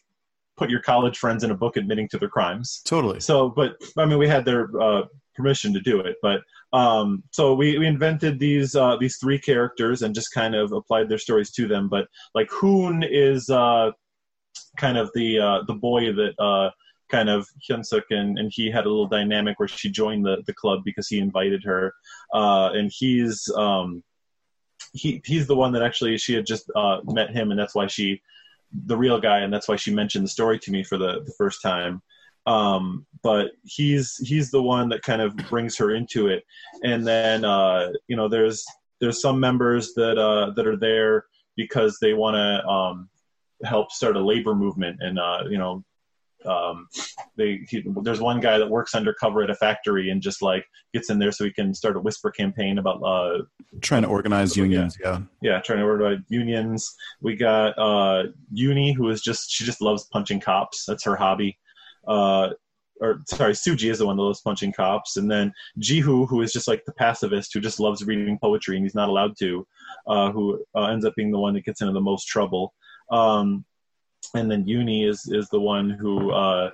put 0.60 0.70
your 0.70 0.82
college 0.92 1.16
friends 1.18 1.42
in 1.42 1.50
a 1.50 1.56
book 1.62 1.78
admitting 1.78 2.06
to 2.10 2.18
their 2.18 2.28
crimes. 2.28 2.82
Totally. 2.84 3.18
So, 3.18 3.48
but 3.48 3.70
I 3.96 4.04
mean, 4.04 4.18
we 4.18 4.28
had 4.28 4.44
their 4.44 4.62
uh, 4.78 5.02
permission 5.34 5.72
to 5.72 5.80
do 5.80 6.00
it, 6.00 6.16
but 6.20 6.40
um, 6.72 7.22
so 7.30 7.54
we, 7.54 7.78
we 7.78 7.86
invented 7.86 8.38
these 8.38 8.76
uh, 8.76 8.96
these 9.02 9.16
three 9.16 9.38
characters 9.38 10.02
and 10.02 10.14
just 10.14 10.32
kind 10.40 10.54
of 10.54 10.72
applied 10.72 11.08
their 11.08 11.24
stories 11.26 11.50
to 11.52 11.66
them. 11.66 11.88
But 11.88 12.04
like 12.34 12.48
Hoon 12.50 13.02
is 13.02 13.48
uh, 13.48 13.90
kind 14.76 14.98
of 14.98 15.10
the 15.14 15.28
uh, 15.38 15.58
the 15.66 15.78
boy 15.88 16.12
that 16.12 16.34
uh, 16.38 16.70
kind 17.08 17.30
of 17.30 17.48
Hyun-sook 17.66 18.04
and, 18.10 18.38
and 18.38 18.52
he 18.54 18.70
had 18.70 18.84
a 18.84 18.90
little 18.92 19.08
dynamic 19.08 19.58
where 19.58 19.66
she 19.66 19.90
joined 19.90 20.24
the, 20.24 20.36
the 20.46 20.54
club 20.54 20.80
because 20.84 21.08
he 21.08 21.18
invited 21.18 21.64
her, 21.64 21.92
uh, 22.34 22.68
and 22.74 22.92
he's 22.94 23.50
um, 23.56 24.04
he 24.92 25.22
he's 25.24 25.46
the 25.46 25.56
one 25.56 25.72
that 25.72 25.82
actually 25.82 26.18
she 26.18 26.34
had 26.34 26.46
just 26.46 26.70
uh, 26.76 26.98
met 27.04 27.30
him, 27.30 27.50
and 27.50 27.58
that's 27.58 27.74
why 27.74 27.86
she 27.86 28.20
the 28.72 28.96
real 28.96 29.20
guy, 29.20 29.40
and 29.40 29.52
that's 29.52 29.68
why 29.68 29.76
she 29.76 29.94
mentioned 29.94 30.24
the 30.24 30.28
story 30.28 30.58
to 30.60 30.70
me 30.70 30.82
for 30.82 30.96
the, 30.96 31.22
the 31.24 31.32
first 31.36 31.62
time. 31.62 32.02
Um, 32.46 33.06
but 33.22 33.52
he's 33.64 34.16
he's 34.16 34.50
the 34.50 34.62
one 34.62 34.88
that 34.88 35.02
kind 35.02 35.20
of 35.20 35.36
brings 35.36 35.76
her 35.76 35.94
into 35.94 36.28
it, 36.28 36.44
and 36.82 37.06
then 37.06 37.44
uh, 37.44 37.90
you 38.08 38.16
know 38.16 38.28
there's 38.28 38.64
there's 39.00 39.20
some 39.20 39.38
members 39.38 39.92
that 39.94 40.18
uh, 40.18 40.52
that 40.56 40.66
are 40.66 40.76
there 40.76 41.26
because 41.56 41.98
they 42.00 42.14
want 42.14 42.36
to 42.36 42.66
um, 42.66 43.08
help 43.64 43.92
start 43.92 44.16
a 44.16 44.24
labor 44.24 44.54
movement, 44.54 44.96
and 45.00 45.18
uh, 45.18 45.42
you 45.48 45.58
know 45.58 45.84
um, 46.46 46.88
they 47.36 47.60
he, 47.68 47.84
there's 48.02 48.20
one 48.20 48.40
guy 48.40 48.58
that 48.58 48.68
works 48.68 48.94
undercover 48.94 49.42
at 49.42 49.50
a 49.50 49.54
factory 49.54 50.10
and 50.10 50.22
just 50.22 50.42
like 50.42 50.64
gets 50.94 51.10
in 51.10 51.18
there 51.18 51.32
so 51.32 51.44
he 51.44 51.52
can 51.52 51.74
start 51.74 51.96
a 51.96 52.00
whisper 52.00 52.30
campaign 52.30 52.78
about 52.78 53.02
uh, 53.02 53.42
trying 53.80 54.02
to 54.02 54.08
organize 54.08 54.56
unions. 54.56 54.96
Yeah, 55.02 55.20
yeah, 55.42 55.60
trying 55.60 55.80
to 55.80 55.84
organize 55.84 56.20
unions. 56.28 56.94
We 57.20 57.36
got 57.36 57.78
uh, 57.78 58.24
Uni, 58.52 58.92
who 58.92 59.10
is 59.10 59.20
just 59.20 59.50
she 59.50 59.64
just 59.64 59.82
loves 59.82 60.06
punching 60.12 60.40
cops. 60.40 60.84
That's 60.86 61.04
her 61.04 61.16
hobby. 61.16 61.58
Uh, 62.06 62.50
or 63.00 63.22
sorry, 63.26 63.54
Suji 63.54 63.90
is 63.90 63.98
the 63.98 64.06
one 64.06 64.16
that 64.16 64.22
loves 64.22 64.42
punching 64.42 64.72
cops, 64.72 65.16
and 65.16 65.30
then 65.30 65.52
Jihu, 65.80 66.28
who 66.28 66.42
is 66.42 66.52
just 66.52 66.68
like 66.68 66.84
the 66.84 66.92
pacifist 66.92 67.52
who 67.52 67.60
just 67.60 67.80
loves 67.80 68.04
reading 68.04 68.38
poetry 68.40 68.76
and 68.76 68.84
he's 68.84 68.94
not 68.94 69.08
allowed 69.08 69.36
to, 69.38 69.66
uh, 70.06 70.30
who 70.30 70.62
uh, 70.74 70.86
ends 70.86 71.04
up 71.04 71.14
being 71.16 71.30
the 71.30 71.38
one 71.38 71.54
that 71.54 71.64
gets 71.64 71.80
into 71.80 71.92
the 71.92 72.00
most 72.00 72.26
trouble. 72.26 72.74
Um, 73.10 73.64
and 74.34 74.50
then 74.50 74.66
Uni 74.66 75.04
is 75.04 75.26
is 75.26 75.48
the 75.48 75.60
one 75.60 75.90
who 75.90 76.30
uh, 76.30 76.70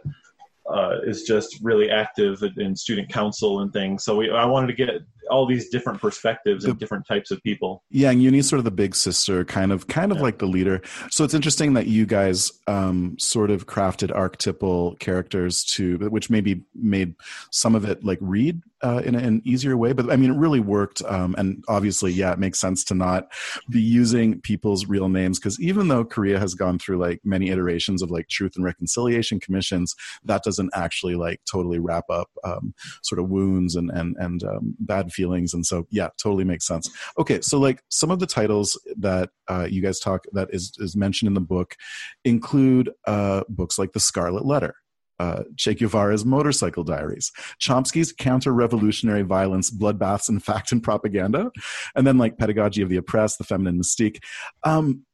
uh, 0.69 0.99
is 1.05 1.23
just 1.23 1.59
really 1.63 1.91
active 1.91 2.43
in 2.57 2.75
student 2.75 3.09
council 3.09 3.61
and 3.61 3.73
things. 3.73 4.05
So 4.05 4.17
we, 4.17 4.31
I 4.31 4.45
wanted 4.45 4.69
to 4.69 4.73
get 4.73 4.91
all 5.31 5.47
these 5.47 5.69
different 5.71 6.01
perspectives 6.01 6.65
and 6.65 6.79
different 6.79 7.07
types 7.07 7.31
of 7.31 7.43
people. 7.43 7.83
Yeah, 7.91 8.11
and 8.11 8.23
Uni's 8.23 8.49
sort 8.49 8.59
of 8.59 8.65
the 8.65 8.71
big 8.71 8.95
sister, 8.95 9.45
kind 9.45 9.73
of, 9.73 9.87
kind 9.89 10.13
of 10.13 10.19
yeah. 10.19 10.25
like 10.25 10.39
the 10.39 10.47
leader. 10.47 10.83
So 11.11 11.25
it's 11.25 11.35
interesting 11.35 11.75
that 11.75 11.87
you 11.87 12.07
guys 12.07 12.53
um, 12.67 13.17
sort 13.19 13.51
of 13.51 13.67
crafted 13.67 14.15
archetypal 14.15 14.97
characters 14.97 15.65
to, 15.65 15.99
which 16.11 16.31
maybe 16.31 16.63
made 16.75 17.15
some 17.51 17.75
of 17.75 17.85
it 17.85 18.05
like 18.05 18.19
read 18.21 18.63
uh, 18.87 19.01
in 19.01 19.17
an 19.17 19.43
easier 19.45 19.77
way. 19.77 19.93
But 19.93 20.13
I 20.13 20.17
mean, 20.17 20.31
it 20.31 20.37
really 20.37 20.61
worked. 20.61 21.03
Um, 21.07 21.35
and 21.37 21.65
obviously, 21.67 22.13
yeah, 22.13 22.33
it 22.33 22.39
makes 22.39 22.61
sense 22.61 22.85
to 22.85 22.95
not 22.95 23.27
be 23.69 23.81
using 23.81 24.41
people's 24.41 24.87
real 24.87 25.09
names 25.09 25.41
because 25.41 25.59
even 25.61 25.89
though 25.89 26.05
Korea 26.05 26.39
has 26.39 26.55
gone 26.55 26.79
through 26.79 26.99
like 26.99 27.21
many 27.25 27.51
iterations 27.51 28.01
of 28.01 28.13
like 28.13 28.29
truth 28.29 28.53
and 28.55 28.65
reconciliation 28.65 29.41
commissions, 29.41 29.95
that 30.25 30.45
doesn't 30.45 30.71
actually 30.73 31.17
like 31.17 31.41
totally 31.51 31.81
wrap 31.81 32.05
up 32.11 32.29
um, 32.45 32.75
sort 33.03 33.19
of 33.19 33.29
wounds 33.29 33.75
and 33.75 33.91
and 33.91 34.15
and 34.19 34.45
um, 34.45 34.77
bad 34.79 35.13
feelings. 35.13 35.53
And 35.53 35.67
so, 35.67 35.89
yeah, 35.91 36.11
totally 36.23 36.45
makes 36.45 36.67
sense. 36.67 36.89
Okay, 37.19 37.41
so 37.41 37.59
like 37.59 37.83
some 37.89 38.13
of 38.13 38.21
the 38.21 38.27
titles 38.27 38.81
that 38.99 39.31
uh, 39.49 39.67
you 39.69 39.83
guys 39.83 39.99
talk 39.99 40.27
that 40.33 40.49
is 40.53 40.73
is 40.79 40.95
mentioned 40.95 41.27
in 41.27 41.35
the 41.35 41.41
book 41.41 41.75
include 42.25 42.91
uh, 43.09 43.43
books 43.49 43.81
like 43.81 43.95
The 43.95 44.01
Scarlet 44.01 44.47
Letter 44.47 44.77
uh, 45.19 45.45
Che 45.57 45.75
Guevara's 45.75 46.25
Motorcycle 46.25 46.85
Diaries, 46.85 47.33
Chomsky's 47.61 48.13
Counter 48.13 48.53
Revolutionary 48.53 49.23
Violence, 49.23 49.71
Bloodbaths, 49.71 50.29
and 50.29 50.43
Fact 50.43 50.73
and 50.73 50.83
Propaganda, 50.83 51.51
and 51.95 52.07
then 52.07 52.19
like 52.19 52.39
Pedagogy 52.39 52.83
of 52.83 52.89
the 52.89 52.97
Oppressed, 52.97 53.39
The 53.39 53.45
Feminine 53.45 53.81
Mystique. 53.81 54.23
Um, 54.65 55.05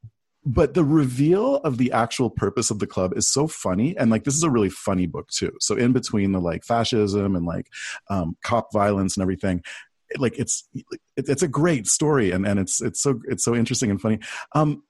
but 0.45 0.73
the 0.73 0.83
reveal 0.83 1.57
of 1.57 1.77
the 1.77 1.91
actual 1.93 2.29
purpose 2.29 2.69
of 2.69 2.79
the 2.79 2.87
club 2.87 3.13
is 3.15 3.29
so 3.29 3.47
funny. 3.47 3.95
And 3.97 4.11
like 4.11 4.25
this 4.25 4.35
is 4.35 4.43
a 4.43 4.49
really 4.49 4.69
funny 4.69 5.07
book 5.07 5.29
too. 5.29 5.53
So 5.61 5.75
in 5.75 5.93
between 5.93 6.33
the 6.33 6.41
like 6.41 6.65
fascism 6.65 7.37
and 7.37 7.45
like 7.45 7.67
um, 8.09 8.35
cop 8.43 8.73
violence 8.73 9.15
and 9.15 9.21
everything 9.21 9.63
like 10.17 10.37
it's 10.37 10.67
it's 11.15 11.41
a 11.41 11.47
great 11.47 11.87
story. 11.87 12.31
And 12.31 12.45
and 12.45 12.59
it's 12.59 12.81
it's 12.81 13.01
so 13.01 13.21
it's 13.23 13.45
so 13.45 13.55
interesting 13.55 13.89
and 13.89 14.01
funny. 14.01 14.19
Um 14.53 14.83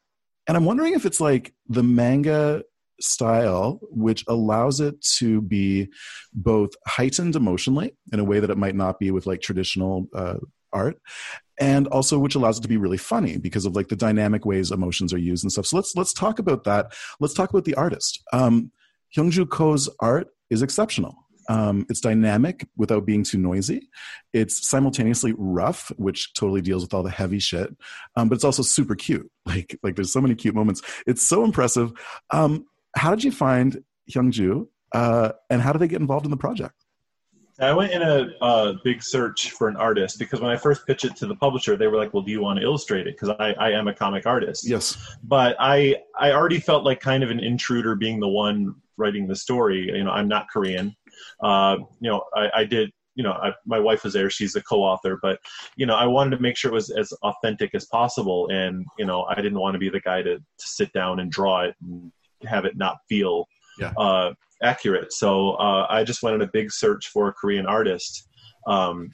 and 0.48 0.58
i'm 0.58 0.66
wondering 0.66 0.94
if 0.94 1.06
it's 1.06 1.22
like 1.22 1.54
the 1.68 1.84
manga 1.84 2.64
style, 3.00 3.80
which 3.84 4.24
allows 4.28 4.80
it 4.80 5.02
to 5.02 5.42
be 5.42 5.90
both 6.34 6.72
heightened 6.88 7.36
emotionally 7.36 7.96
in 8.12 8.20
a 8.20 8.24
way 8.24 8.40
that 8.40 8.50
it 8.50 8.58
might 8.58 8.76
not 8.76 9.00
be 9.00 9.12
with 9.12 9.26
like 9.26 9.42
traditional 9.42 10.08
uh, 10.16 10.38
art, 10.72 11.00
and 11.60 11.88
also 11.88 12.18
which 12.20 12.36
allows 12.36 12.60
it 12.60 12.62
to 12.62 12.68
be 12.68 12.78
really 12.78 12.98
funny 12.98 13.38
because 13.38 13.66
of 13.66 13.76
like 13.76 13.88
the 13.88 13.96
dynamic 13.96 14.46
ways 14.46 14.72
emotions 14.72 15.14
are 15.14 15.20
used 15.20 15.44
and 15.44 15.52
stuff. 15.52 15.68
So 15.68 15.76
let's 15.76 15.96
let's 15.96 16.14
talk 16.14 16.40
about 16.40 16.64
that. 16.66 16.94
Let's 17.20 17.34
talk 17.34 17.50
about 17.50 17.66
the 17.66 17.76
artist. 17.76 18.22
Um, 18.34 18.72
Hyung-ju 19.16 19.46
Ko's 19.46 19.90
art 20.00 20.28
is 20.50 20.62
exceptional. 20.62 21.16
Um, 21.50 21.86
it's 21.90 22.00
dynamic 22.00 22.68
without 22.78 23.06
being 23.06 23.24
too 23.24 23.38
noisy. 23.38 23.90
It's 24.32 24.68
simultaneously 24.68 25.34
rough, 25.38 25.92
which 25.98 26.34
totally 26.34 26.62
deals 26.62 26.84
with 26.84 26.94
all 26.94 27.04
the 27.04 27.10
heavy 27.12 27.40
shit, 27.40 27.76
um, 28.16 28.30
but 28.30 28.36
it's 28.36 28.46
also 28.46 28.64
super 28.64 28.96
cute. 28.96 29.30
Like 29.46 29.78
like 29.84 29.98
there's 29.98 30.14
so 30.14 30.22
many 30.22 30.36
cute 30.36 30.56
moments. 30.56 30.82
It's 31.06 31.22
so 31.22 31.44
impressive. 31.44 31.92
Um, 32.32 32.66
how 32.96 33.12
did 33.12 33.24
you 33.24 33.32
find 33.32 33.84
Hyung-ju, 34.12 34.70
uh, 34.94 35.32
and 35.50 35.62
how 35.62 35.72
did 35.74 35.80
they 35.80 35.88
get 35.88 36.02
involved 36.02 36.26
in 36.26 36.32
the 36.32 36.38
project? 36.38 36.76
I 37.60 37.72
went 37.72 37.92
in 37.92 38.02
a 38.02 38.30
uh, 38.42 38.74
big 38.84 39.04
search 39.04 39.52
for 39.52 39.68
an 39.68 39.76
artist 39.76 40.18
because 40.18 40.42
when 40.42 40.50
I 40.50 40.58
first 40.58 40.88
pitched 40.88 41.06
it 41.06 41.16
to 41.18 41.28
the 41.28 41.36
publisher, 41.36 41.78
they 41.78 41.88
were 41.88 41.98
like, 41.98 42.14
"Well, 42.14 42.24
do 42.24 42.32
you 42.32 42.42
want 42.42 42.60
to 42.60 42.66
illustrate 42.66 43.06
it?" 43.06 43.16
Because 43.16 43.36
I, 43.40 43.54
I 43.54 43.72
am 43.72 43.88
a 43.88 43.94
comic 43.94 44.26
artist. 44.26 44.68
Yes. 44.68 44.98
But 45.24 45.56
I 45.60 45.98
I 46.20 46.32
already 46.32 46.60
felt 46.60 46.84
like 46.84 47.00
kind 47.00 47.24
of 47.24 47.30
an 47.30 47.40
intruder 47.40 47.96
being 47.96 48.20
the 48.20 48.28
one 48.28 48.74
writing 48.98 49.28
the 49.28 49.36
story. 49.36 49.86
You 49.86 50.04
know, 50.04 50.12
I'm 50.12 50.28
not 50.28 50.48
Korean. 50.52 50.96
Uh, 51.42 51.78
you 52.00 52.10
know, 52.10 52.24
I, 52.36 52.50
I 52.56 52.66
did 52.66 52.92
you 53.16 53.24
know, 53.24 53.34
I, 53.34 53.52
my 53.68 53.80
wife 53.80 54.04
was 54.04 54.14
there; 54.14 54.32
she's 54.32 54.54
the 54.54 54.64
co-author. 54.64 55.20
But 55.22 55.40
you 55.76 55.86
know, 55.86 55.96
I 55.96 56.08
wanted 56.08 56.36
to 56.36 56.42
make 56.42 56.58
sure 56.58 56.72
it 56.72 56.74
was 56.74 56.90
as 56.90 57.14
authentic 57.22 57.76
as 57.76 57.86
possible, 57.86 58.50
and 58.52 58.86
you 58.98 59.06
know, 59.06 59.26
I 59.26 59.36
didn't 59.36 59.60
want 59.60 59.76
to 59.76 59.80
be 59.80 59.90
the 59.90 60.00
guy 60.00 60.24
to, 60.24 60.38
to 60.38 60.68
sit 60.68 60.92
down 60.94 61.20
and 61.20 61.32
draw 61.32 61.62
it 61.62 61.76
and 61.82 62.12
have 62.48 62.66
it 62.66 62.78
not 62.78 62.98
feel 63.10 63.48
yeah. 63.80 63.94
uh, 63.98 64.34
accurate. 64.62 65.14
So 65.14 65.52
uh, 65.52 65.88
I 65.90 66.04
just 66.04 66.24
went 66.24 66.36
on 66.36 66.42
a 66.42 66.50
big 66.52 66.72
search 66.72 67.08
for 67.08 67.28
a 67.28 67.34
Korean 67.34 67.66
artist. 67.66 68.28
Um, 68.68 69.12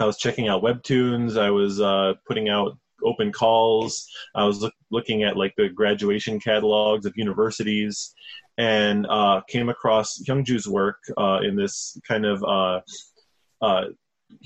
I 0.00 0.06
was 0.06 0.16
checking 0.16 0.48
out 0.48 0.62
webtoons. 0.62 1.38
I 1.38 1.50
was 1.50 1.80
uh, 1.80 2.14
putting 2.26 2.48
out 2.48 2.76
open 3.04 3.32
calls. 3.32 4.06
I 4.34 4.44
was 4.44 4.60
look, 4.60 4.74
looking 4.90 5.22
at 5.22 5.36
like 5.36 5.54
the 5.56 5.68
graduation 5.68 6.40
catalogs 6.40 7.06
of 7.06 7.12
universities, 7.16 8.14
and 8.58 9.06
uh, 9.08 9.40
came 9.48 9.68
across 9.68 10.22
Hyung-ju's 10.22 10.68
work 10.68 10.98
uh, 11.16 11.40
in 11.42 11.56
this 11.56 11.98
kind 12.06 12.26
of 12.26 12.42
uh, 12.44 12.80
uh 13.60 13.84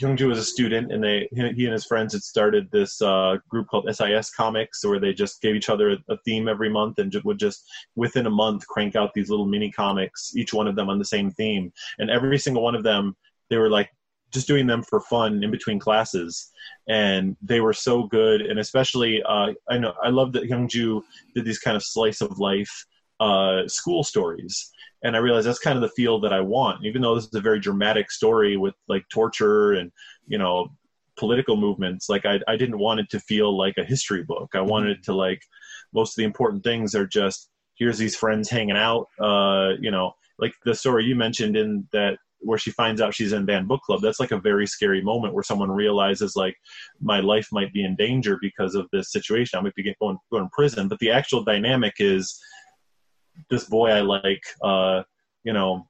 Hyung-ju 0.00 0.28
was 0.28 0.38
a 0.38 0.45
student, 0.45 0.93
and 0.93 1.02
they 1.02 1.28
he 1.33 1.64
and 1.64 1.73
his 1.73 1.87
friends 1.87 2.12
had 2.12 2.23
started 2.23 2.71
this 2.71 3.00
uh, 3.00 3.37
group 3.49 3.69
called 3.69 3.88
SIS 3.95 4.31
Comics, 4.31 4.85
where 4.85 5.00
they 5.00 5.12
just 5.12 5.40
gave 5.40 5.55
each 5.55 5.69
other 5.69 5.97
a 6.09 6.16
theme 6.25 6.49
every 6.49 6.69
month, 6.69 6.99
and 6.99 7.14
would 7.25 7.38
just 7.38 7.64
within 7.95 8.26
a 8.26 8.31
month 8.31 8.66
crank 8.66 8.97
out 8.97 9.14
these 9.14 9.31
little 9.31 9.47
mini 9.47 9.71
comics, 9.71 10.35
each 10.37 10.52
one 10.52 10.66
of 10.66 10.76
them 10.76 10.88
on 10.88 10.99
the 10.99 11.05
same 11.05 11.31
theme, 11.31 11.73
and 11.99 12.11
every 12.11 12.38
single 12.38 12.62
one 12.62 12.75
of 12.75 12.83
them 12.83 13.16
they 13.49 13.57
were 13.57 13.71
like 13.71 13.90
just 14.33 14.49
doing 14.49 14.66
them 14.66 14.83
for 14.83 15.00
fun 15.00 15.43
in 15.43 15.50
between 15.50 15.78
classes, 15.78 16.50
and 16.88 17.37
they 17.43 17.61
were 17.61 17.73
so 17.73 18.05
good, 18.05 18.43
and 18.43 18.59
especially 18.59 19.23
uh, 19.23 19.52
I 19.69 19.78
know 19.78 19.95
I 20.02 20.11
love 20.11 20.33
that 20.33 20.49
Hyung-ju 20.49 21.02
did 21.35 21.45
these 21.45 21.59
kind 21.59 21.76
of 21.76 21.83
slice 21.83 22.21
of 22.21 22.38
life 22.38 22.87
uh, 23.21 23.66
school 23.66 24.05
stories 24.05 24.73
and 25.02 25.16
I 25.16 25.20
realized 25.20 25.46
that's 25.46 25.58
kind 25.58 25.76
of 25.76 25.82
the 25.82 25.94
feel 25.96 26.20
that 26.20 26.32
I 26.32 26.40
want. 26.40 26.84
Even 26.84 27.02
though 27.02 27.14
this 27.14 27.24
is 27.24 27.34
a 27.34 27.40
very 27.40 27.60
dramatic 27.60 28.10
story 28.10 28.56
with 28.56 28.74
like 28.88 29.04
torture 29.08 29.72
and 29.72 29.92
you 30.26 30.38
know 30.38 30.68
political 31.16 31.56
movements, 31.56 32.08
like 32.08 32.26
I 32.26 32.40
I 32.48 32.56
didn't 32.56 32.78
want 32.78 33.00
it 33.00 33.10
to 33.10 33.20
feel 33.20 33.56
like 33.56 33.74
a 33.78 33.84
history 33.84 34.22
book. 34.22 34.50
I 34.54 34.60
wanted 34.60 34.98
it 34.98 35.04
to 35.04 35.14
like 35.14 35.42
most 35.92 36.12
of 36.12 36.16
the 36.16 36.24
important 36.24 36.64
things 36.64 36.94
are 36.94 37.06
just 37.06 37.50
here's 37.76 37.98
these 37.98 38.16
friends 38.16 38.48
hanging 38.48 38.76
out. 38.76 39.08
Uh, 39.20 39.72
you 39.80 39.90
know, 39.90 40.14
like 40.38 40.54
the 40.64 40.74
story 40.74 41.04
you 41.04 41.14
mentioned 41.14 41.56
in 41.56 41.86
that 41.92 42.18
where 42.40 42.58
she 42.58 42.70
finds 42.70 43.00
out 43.00 43.14
she's 43.14 43.32
in 43.32 43.46
banned 43.46 43.66
book 43.66 43.80
club 43.82 44.00
that's 44.02 44.20
like 44.20 44.30
a 44.30 44.38
very 44.38 44.66
scary 44.66 45.00
moment 45.00 45.32
where 45.32 45.42
someone 45.42 45.70
realizes 45.70 46.36
like 46.36 46.54
my 47.00 47.18
life 47.18 47.48
might 47.50 47.72
be 47.72 47.82
in 47.82 47.96
danger 47.96 48.38
because 48.40 48.74
of 48.74 48.86
this 48.92 49.10
situation 49.10 49.58
i 49.58 49.62
might 49.62 49.74
be 49.74 49.94
going, 50.00 50.18
going 50.30 50.44
to 50.44 50.50
prison 50.52 50.86
but 50.86 50.98
the 50.98 51.10
actual 51.10 51.42
dynamic 51.42 51.94
is 51.98 52.38
this 53.50 53.64
boy 53.64 53.90
I 53.90 54.00
like, 54.00 54.43
uh, 54.62 55.02
you 55.45 55.52
know, 55.52 55.87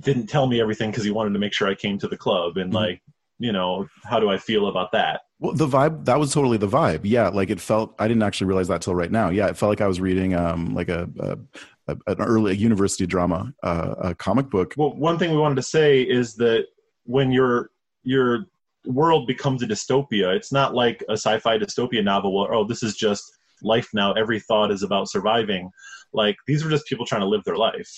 didn't 0.00 0.26
tell 0.26 0.46
me 0.46 0.60
everything 0.60 0.90
because 0.90 1.04
he 1.04 1.10
wanted 1.10 1.32
to 1.32 1.38
make 1.38 1.52
sure 1.52 1.68
I 1.68 1.74
came 1.74 1.98
to 1.98 2.08
the 2.08 2.16
club 2.16 2.56
and 2.56 2.72
mm-hmm. 2.72 2.76
like, 2.76 3.02
you 3.38 3.52
know, 3.52 3.88
how 4.04 4.18
do 4.18 4.30
I 4.30 4.38
feel 4.38 4.66
about 4.66 4.92
that? 4.92 5.20
Well, 5.38 5.54
the 5.54 5.68
vibe 5.68 6.04
that 6.06 6.18
was 6.18 6.32
totally 6.34 6.58
the 6.58 6.66
vibe. 6.66 7.02
Yeah, 7.04 7.28
like 7.28 7.50
it 7.50 7.60
felt. 7.60 7.94
I 7.98 8.08
didn't 8.08 8.24
actually 8.24 8.48
realize 8.48 8.66
that 8.68 8.82
till 8.82 8.94
right 8.94 9.10
now. 9.10 9.28
Yeah, 9.28 9.46
it 9.46 9.56
felt 9.56 9.70
like 9.70 9.80
I 9.80 9.86
was 9.86 10.00
reading 10.00 10.34
um 10.34 10.74
like 10.74 10.88
a, 10.88 11.08
a, 11.20 11.96
an 12.08 12.20
early 12.20 12.56
university 12.56 13.06
drama, 13.06 13.54
uh, 13.62 13.94
a 13.98 14.14
comic 14.16 14.50
book. 14.50 14.74
Well, 14.76 14.96
one 14.96 15.18
thing 15.18 15.30
we 15.30 15.36
wanted 15.36 15.56
to 15.56 15.62
say 15.62 16.02
is 16.02 16.34
that 16.36 16.66
when 17.04 17.30
your 17.30 17.70
your 18.02 18.46
world 18.84 19.28
becomes 19.28 19.62
a 19.62 19.66
dystopia, 19.66 20.34
it's 20.34 20.50
not 20.50 20.74
like 20.74 21.04
a 21.08 21.12
sci-fi 21.12 21.58
dystopia 21.58 22.02
novel 22.02 22.34
where 22.36 22.52
oh 22.52 22.64
this 22.64 22.82
is 22.82 22.96
just 22.96 23.30
life 23.62 23.88
now. 23.94 24.12
Every 24.14 24.40
thought 24.40 24.72
is 24.72 24.82
about 24.82 25.08
surviving 25.08 25.70
like 26.12 26.36
these 26.46 26.64
are 26.64 26.70
just 26.70 26.86
people 26.86 27.06
trying 27.06 27.20
to 27.22 27.26
live 27.26 27.44
their 27.44 27.56
life. 27.56 27.90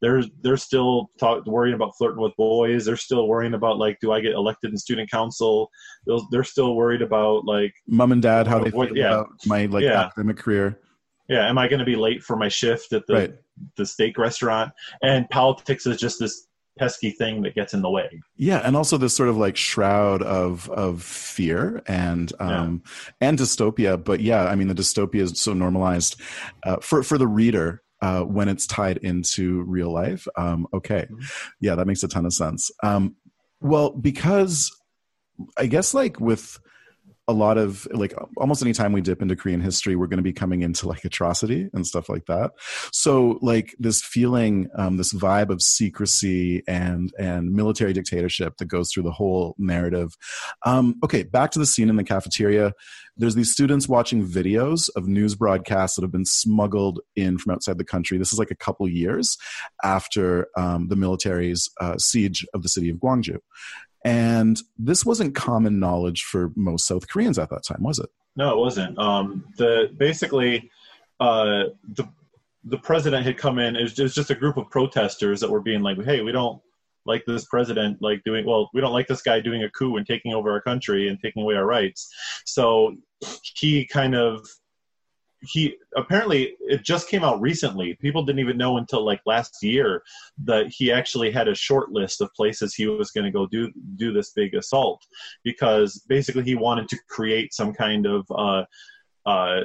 They're 0.00 0.22
they're 0.42 0.56
still 0.56 1.10
talk, 1.18 1.44
worrying 1.46 1.74
about 1.74 1.92
flirting 1.98 2.22
with 2.22 2.36
boys. 2.36 2.84
They're 2.84 2.96
still 2.96 3.26
worrying 3.26 3.54
about 3.54 3.78
like, 3.78 3.98
do 4.00 4.12
I 4.12 4.20
get 4.20 4.32
elected 4.32 4.70
in 4.70 4.76
student 4.76 5.10
council? 5.10 5.70
They're, 6.06 6.18
they're 6.30 6.44
still 6.44 6.76
worried 6.76 7.02
about 7.02 7.44
like 7.44 7.74
mom 7.86 8.12
and 8.12 8.22
dad 8.22 8.46
how 8.46 8.60
they 8.60 8.70
feel 8.70 8.96
yeah. 8.96 9.06
about 9.06 9.28
my 9.46 9.66
like 9.66 9.84
yeah. 9.84 10.04
academic 10.04 10.36
career. 10.36 10.80
Yeah, 11.28 11.46
am 11.46 11.58
I 11.58 11.68
going 11.68 11.80
to 11.80 11.84
be 11.84 11.96
late 11.96 12.22
for 12.22 12.36
my 12.36 12.48
shift 12.48 12.92
at 12.92 13.06
the 13.06 13.14
right. 13.14 13.34
the 13.76 13.84
steak 13.84 14.16
restaurant? 14.18 14.72
And 15.02 15.28
politics 15.30 15.86
is 15.86 15.98
just 15.98 16.18
this 16.18 16.47
pesky 16.78 17.10
thing 17.10 17.42
that 17.42 17.54
gets 17.54 17.74
in 17.74 17.82
the 17.82 17.90
way. 17.90 18.08
Yeah, 18.36 18.60
and 18.64 18.76
also 18.76 18.96
this 18.96 19.14
sort 19.14 19.28
of 19.28 19.36
like 19.36 19.56
shroud 19.56 20.22
of 20.22 20.70
of 20.70 21.02
fear 21.02 21.82
and 21.86 22.32
um 22.40 22.82
yeah. 23.20 23.28
and 23.28 23.38
dystopia. 23.38 24.02
But 24.02 24.20
yeah, 24.20 24.44
I 24.44 24.54
mean 24.54 24.68
the 24.68 24.74
dystopia 24.74 25.22
is 25.22 25.40
so 25.40 25.52
normalized 25.52 26.20
uh, 26.62 26.76
for 26.76 27.02
for 27.02 27.18
the 27.18 27.26
reader 27.26 27.82
uh, 28.00 28.22
when 28.22 28.48
it's 28.48 28.66
tied 28.66 28.98
into 28.98 29.62
real 29.62 29.92
life. 29.92 30.26
Um, 30.36 30.66
okay, 30.72 31.06
mm-hmm. 31.10 31.24
yeah, 31.60 31.74
that 31.74 31.86
makes 31.86 32.02
a 32.02 32.08
ton 32.08 32.26
of 32.26 32.32
sense. 32.32 32.70
Um, 32.82 33.16
well, 33.60 33.90
because 33.90 34.70
I 35.56 35.66
guess 35.66 35.94
like 35.94 36.20
with 36.20 36.58
a 37.28 37.32
lot 37.32 37.58
of 37.58 37.86
like 37.92 38.14
almost 38.38 38.62
anytime 38.62 38.92
we 38.92 39.02
dip 39.02 39.20
into 39.20 39.36
Korean 39.36 39.60
history, 39.60 39.94
we're 39.94 40.06
going 40.06 40.16
to 40.16 40.22
be 40.22 40.32
coming 40.32 40.62
into 40.62 40.88
like 40.88 41.04
atrocity 41.04 41.68
and 41.74 41.86
stuff 41.86 42.08
like 42.08 42.24
that. 42.26 42.52
So 42.90 43.38
like 43.42 43.76
this 43.78 44.02
feeling, 44.02 44.68
um, 44.76 44.96
this 44.96 45.12
vibe 45.12 45.50
of 45.50 45.60
secrecy 45.60 46.62
and 46.66 47.12
and 47.18 47.52
military 47.52 47.92
dictatorship 47.92 48.56
that 48.56 48.66
goes 48.66 48.90
through 48.90 49.02
the 49.04 49.12
whole 49.12 49.54
narrative. 49.58 50.16
Um, 50.64 50.96
okay, 51.04 51.22
back 51.22 51.50
to 51.52 51.58
the 51.58 51.66
scene 51.66 51.90
in 51.90 51.96
the 51.96 52.04
cafeteria. 52.04 52.72
There's 53.18 53.34
these 53.34 53.52
students 53.52 53.88
watching 53.88 54.26
videos 54.26 54.88
of 54.96 55.06
news 55.06 55.34
broadcasts 55.34 55.96
that 55.96 56.02
have 56.02 56.12
been 56.12 56.24
smuggled 56.24 57.00
in 57.16 57.36
from 57.36 57.52
outside 57.52 57.76
the 57.76 57.84
country. 57.84 58.16
This 58.16 58.32
is 58.32 58.38
like 58.38 58.52
a 58.52 58.56
couple 58.56 58.88
years 58.88 59.36
after 59.82 60.46
um, 60.56 60.88
the 60.88 60.96
military's 60.96 61.68
uh, 61.80 61.98
siege 61.98 62.46
of 62.54 62.62
the 62.62 62.68
city 62.68 62.88
of 62.88 62.96
Gwangju. 62.98 63.38
And 64.08 64.58
this 64.78 65.04
wasn't 65.04 65.34
common 65.34 65.78
knowledge 65.78 66.22
for 66.22 66.50
most 66.56 66.86
South 66.86 67.08
Koreans 67.08 67.38
at 67.38 67.50
that 67.50 67.62
time, 67.62 67.82
was 67.82 67.98
it? 67.98 68.08
No, 68.36 68.50
it 68.52 68.56
wasn't. 68.56 68.98
Um, 68.98 69.44
the 69.58 69.92
basically 69.98 70.70
uh, 71.20 71.64
the 71.94 72.08
the 72.64 72.78
president 72.78 73.26
had 73.26 73.36
come 73.36 73.58
in. 73.58 73.76
It 73.76 73.82
was, 73.82 73.98
it 73.98 74.02
was 74.02 74.14
just 74.14 74.30
a 74.30 74.34
group 74.34 74.56
of 74.56 74.70
protesters 74.70 75.40
that 75.40 75.50
were 75.50 75.60
being 75.60 75.82
like, 75.82 76.02
"Hey, 76.02 76.22
we 76.22 76.32
don't 76.32 76.58
like 77.04 77.24
this 77.26 77.44
president 77.44 77.98
like 78.00 78.24
doing 78.24 78.46
well. 78.46 78.70
We 78.72 78.80
don't 78.80 78.94
like 78.94 79.08
this 79.08 79.20
guy 79.20 79.40
doing 79.40 79.64
a 79.64 79.70
coup 79.70 79.96
and 79.98 80.06
taking 80.06 80.32
over 80.32 80.50
our 80.52 80.62
country 80.62 81.08
and 81.08 81.20
taking 81.20 81.42
away 81.42 81.56
our 81.56 81.66
rights." 81.66 82.08
So 82.46 82.96
he 83.56 83.86
kind 83.86 84.14
of 84.14 84.48
he 85.40 85.76
apparently 85.96 86.56
it 86.60 86.82
just 86.82 87.08
came 87.08 87.22
out 87.22 87.40
recently. 87.40 87.94
People 88.00 88.24
didn't 88.24 88.40
even 88.40 88.56
know 88.56 88.76
until 88.76 89.04
like 89.04 89.20
last 89.24 89.62
year 89.62 90.02
that 90.44 90.66
he 90.68 90.90
actually 90.90 91.30
had 91.30 91.48
a 91.48 91.54
short 91.54 91.92
list 91.92 92.20
of 92.20 92.32
places 92.34 92.74
he 92.74 92.86
was 92.86 93.10
going 93.10 93.24
to 93.24 93.30
go 93.30 93.46
do 93.46 93.70
do 93.96 94.12
this 94.12 94.32
big 94.32 94.54
assault 94.54 95.06
because 95.44 96.02
basically 96.08 96.42
he 96.42 96.54
wanted 96.54 96.88
to 96.88 96.98
create 97.08 97.54
some 97.54 97.72
kind 97.72 98.06
of 98.06 98.26
uh, 98.34 98.64
uh, 99.26 99.62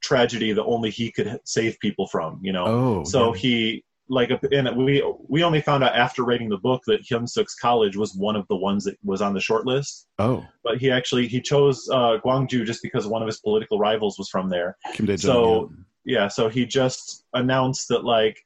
tragedy 0.00 0.52
that 0.52 0.64
only 0.64 0.90
he 0.90 1.10
could 1.10 1.40
save 1.44 1.78
people 1.80 2.06
from. 2.06 2.38
You 2.42 2.52
know, 2.52 2.64
oh, 2.66 3.04
so 3.04 3.34
yeah. 3.34 3.40
he 3.40 3.84
like 4.10 4.30
and 4.50 4.76
we 4.76 5.02
we 5.28 5.44
only 5.44 5.60
found 5.60 5.84
out 5.84 5.94
after 5.94 6.24
writing 6.24 6.48
the 6.48 6.58
book 6.58 6.82
that 6.88 7.06
Hyun-sook's 7.06 7.54
college 7.54 7.96
was 7.96 8.14
one 8.14 8.34
of 8.34 8.46
the 8.48 8.56
ones 8.56 8.84
that 8.84 8.98
was 9.04 9.22
on 9.22 9.32
the 9.32 9.40
short 9.40 9.66
list. 9.66 10.08
Oh, 10.18 10.44
But 10.64 10.78
he 10.78 10.90
actually 10.90 11.28
he 11.28 11.40
chose 11.40 11.88
uh, 11.92 12.18
Gwangju 12.24 12.66
just 12.66 12.82
because 12.82 13.06
one 13.06 13.22
of 13.22 13.26
his 13.26 13.38
political 13.38 13.78
rivals 13.78 14.18
was 14.18 14.28
from 14.28 14.50
there. 14.50 14.76
So 15.20 15.70
yeah, 16.04 16.26
so 16.26 16.48
he 16.48 16.66
just 16.66 17.24
announced 17.34 17.86
that 17.88 18.04
like, 18.04 18.36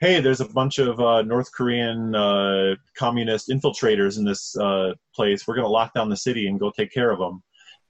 hey, 0.00 0.20
there's 0.20 0.40
a 0.40 0.48
bunch 0.48 0.78
of 0.78 1.00
uh, 1.00 1.22
North 1.22 1.50
Korean 1.52 2.14
uh, 2.14 2.76
communist 2.96 3.48
infiltrators 3.48 4.18
in 4.18 4.24
this 4.24 4.56
uh, 4.56 4.92
place. 5.16 5.48
We're 5.48 5.56
gonna 5.56 5.68
lock 5.68 5.94
down 5.94 6.10
the 6.10 6.16
city 6.16 6.46
and 6.46 6.60
go 6.60 6.70
take 6.70 6.92
care 6.92 7.10
of 7.10 7.18
them, 7.18 7.42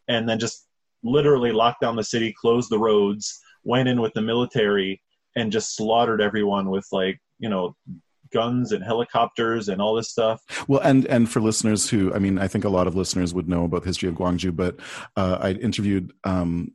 and 0.08 0.26
then 0.26 0.38
just 0.38 0.66
literally 1.04 1.52
locked 1.52 1.82
down 1.82 1.96
the 1.96 2.04
city, 2.04 2.34
closed 2.40 2.70
the 2.70 2.78
roads, 2.78 3.38
went 3.64 3.88
in 3.88 4.00
with 4.00 4.14
the 4.14 4.22
military, 4.22 5.02
and 5.36 5.52
just 5.52 5.76
slaughtered 5.76 6.20
everyone 6.20 6.70
with 6.70 6.86
like 6.92 7.20
you 7.38 7.48
know 7.48 7.74
guns 8.32 8.72
and 8.72 8.82
helicopters 8.82 9.68
and 9.68 9.80
all 9.80 9.94
this 9.94 10.10
stuff. 10.10 10.42
Well, 10.66 10.80
and 10.80 11.06
and 11.06 11.30
for 11.30 11.40
listeners 11.40 11.88
who, 11.88 12.12
I 12.12 12.18
mean, 12.18 12.38
I 12.38 12.48
think 12.48 12.64
a 12.64 12.68
lot 12.68 12.86
of 12.86 12.96
listeners 12.96 13.32
would 13.34 13.48
know 13.48 13.64
about 13.64 13.82
the 13.82 13.88
history 13.88 14.08
of 14.08 14.16
Gwangju, 14.16 14.56
but 14.56 14.80
uh, 15.16 15.38
I 15.40 15.52
interviewed 15.52 16.12
um, 16.24 16.72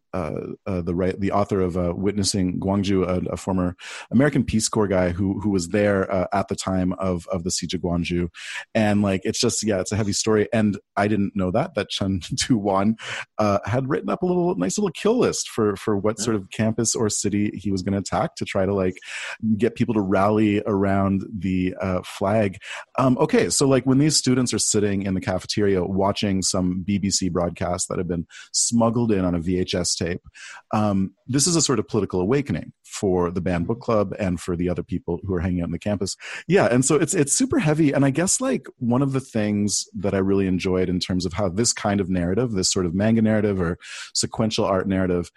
the 0.65 0.95
right, 0.95 1.19
the 1.19 1.31
author 1.31 1.61
of 1.61 1.77
uh, 1.77 1.93
Witnessing 1.95 2.59
Gwangju, 2.59 3.07
a, 3.07 3.31
a, 3.31 3.37
former 3.37 3.75
American 4.11 4.43
Peace 4.43 4.69
Corps 4.69 4.87
guy 4.87 5.09
who 5.09 5.39
who 5.39 5.49
was 5.49 5.69
there 5.69 6.11
uh, 6.11 6.27
at 6.31 6.47
the 6.47 6.55
time 6.55 6.93
of 6.93 7.27
of 7.27 7.43
the 7.43 7.51
siege 7.51 7.73
of 7.73 7.81
Gwangju, 7.81 8.29
and 8.75 9.01
like 9.01 9.21
it's 9.23 9.39
just 9.39 9.65
yeah, 9.65 9.79
it's 9.79 9.91
a 9.91 9.97
heavy 9.97 10.13
story, 10.13 10.47
and 10.53 10.77
I 10.95 11.07
didn't 11.07 11.35
know 11.35 11.51
that 11.51 11.75
that 11.75 11.89
Chun 11.89 12.21
Doo-hwan 12.33 12.95
uh, 13.37 13.59
had 13.65 13.89
written 13.89 14.09
up 14.09 14.21
a 14.21 14.25
little 14.25 14.55
nice 14.55 14.77
little 14.77 14.91
kill 14.91 15.17
list 15.17 15.49
for 15.49 15.75
for 15.75 15.97
what 15.97 16.15
yeah. 16.19 16.23
sort 16.23 16.35
of 16.35 16.49
campus 16.51 16.95
or 16.95 17.09
city 17.09 17.51
he 17.55 17.71
was 17.71 17.81
going 17.81 17.93
to 17.93 17.99
attack 17.99 18.35
to 18.35 18.45
try 18.45 18.65
to 18.65 18.73
like 18.73 18.97
get 19.57 19.75
people 19.75 19.93
to 19.93 20.01
rally 20.01 20.61
around 20.65 21.25
the 21.35 21.47
the 21.47 21.75
uh, 21.79 22.01
flag. 22.03 22.57
Um, 22.97 23.17
okay, 23.19 23.49
so 23.49 23.67
like 23.67 23.85
when 23.85 23.99
these 23.99 24.15
students 24.17 24.53
are 24.53 24.59
sitting 24.59 25.03
in 25.03 25.13
the 25.13 25.21
cafeteria 25.21 25.83
watching 25.83 26.41
some 26.41 26.83
BBC 26.87 27.31
broadcast 27.31 27.87
that 27.87 27.97
have 27.97 28.07
been 28.07 28.27
smuggled 28.51 29.11
in 29.11 29.23
on 29.23 29.33
a 29.33 29.39
VHS 29.39 29.97
tape, 29.97 30.06
um, 30.73 31.13
this 31.27 31.47
is 31.47 31.55
a 31.55 31.61
sort 31.61 31.79
of 31.79 31.87
political 31.87 32.19
awakening 32.21 32.73
for 32.83 33.31
the 33.31 33.41
banned 33.41 33.67
book 33.67 33.81
club 33.81 34.13
and 34.19 34.39
for 34.39 34.55
the 34.55 34.69
other 34.69 34.83
people 34.83 35.19
who 35.23 35.33
are 35.33 35.39
hanging 35.39 35.61
out 35.61 35.65
on 35.65 35.71
the 35.71 35.79
campus. 35.79 36.15
Yeah, 36.47 36.65
and 36.65 36.83
so 36.83 36.95
it's 36.95 37.13
it's 37.13 37.33
super 37.33 37.59
heavy. 37.59 37.91
And 37.91 38.05
I 38.05 38.09
guess 38.09 38.41
like 38.41 38.67
one 38.77 39.01
of 39.01 39.11
the 39.11 39.19
things 39.19 39.85
that 39.95 40.13
I 40.13 40.19
really 40.19 40.47
enjoyed 40.47 40.89
in 40.89 40.99
terms 40.99 41.25
of 41.25 41.33
how 41.33 41.49
this 41.49 41.73
kind 41.73 41.99
of 42.01 42.09
narrative, 42.09 42.51
this 42.51 42.71
sort 42.71 42.85
of 42.85 42.93
manga 42.93 43.21
narrative 43.21 43.61
or 43.61 43.77
sequential 44.13 44.65
art 44.65 44.87
narrative, 44.87 45.31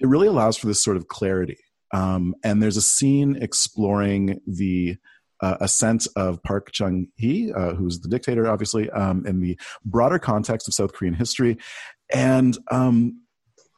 it 0.00 0.08
really 0.08 0.28
allows 0.28 0.56
for 0.56 0.66
this 0.66 0.82
sort 0.82 0.96
of 0.96 1.08
clarity. 1.08 1.58
Um, 1.92 2.34
and 2.42 2.62
there's 2.62 2.76
a 2.76 2.82
scene 2.82 3.38
exploring 3.40 4.40
the 4.46 4.96
uh, 5.40 5.56
ascent 5.60 6.06
of 6.16 6.42
Park 6.42 6.72
Chung 6.72 7.08
Hee, 7.16 7.52
uh, 7.52 7.74
who's 7.74 8.00
the 8.00 8.08
dictator, 8.08 8.48
obviously, 8.48 8.90
um, 8.90 9.26
in 9.26 9.40
the 9.40 9.58
broader 9.84 10.18
context 10.18 10.66
of 10.68 10.74
South 10.74 10.92
Korean 10.92 11.14
history. 11.14 11.58
And 12.12 12.56
um, 12.70 13.20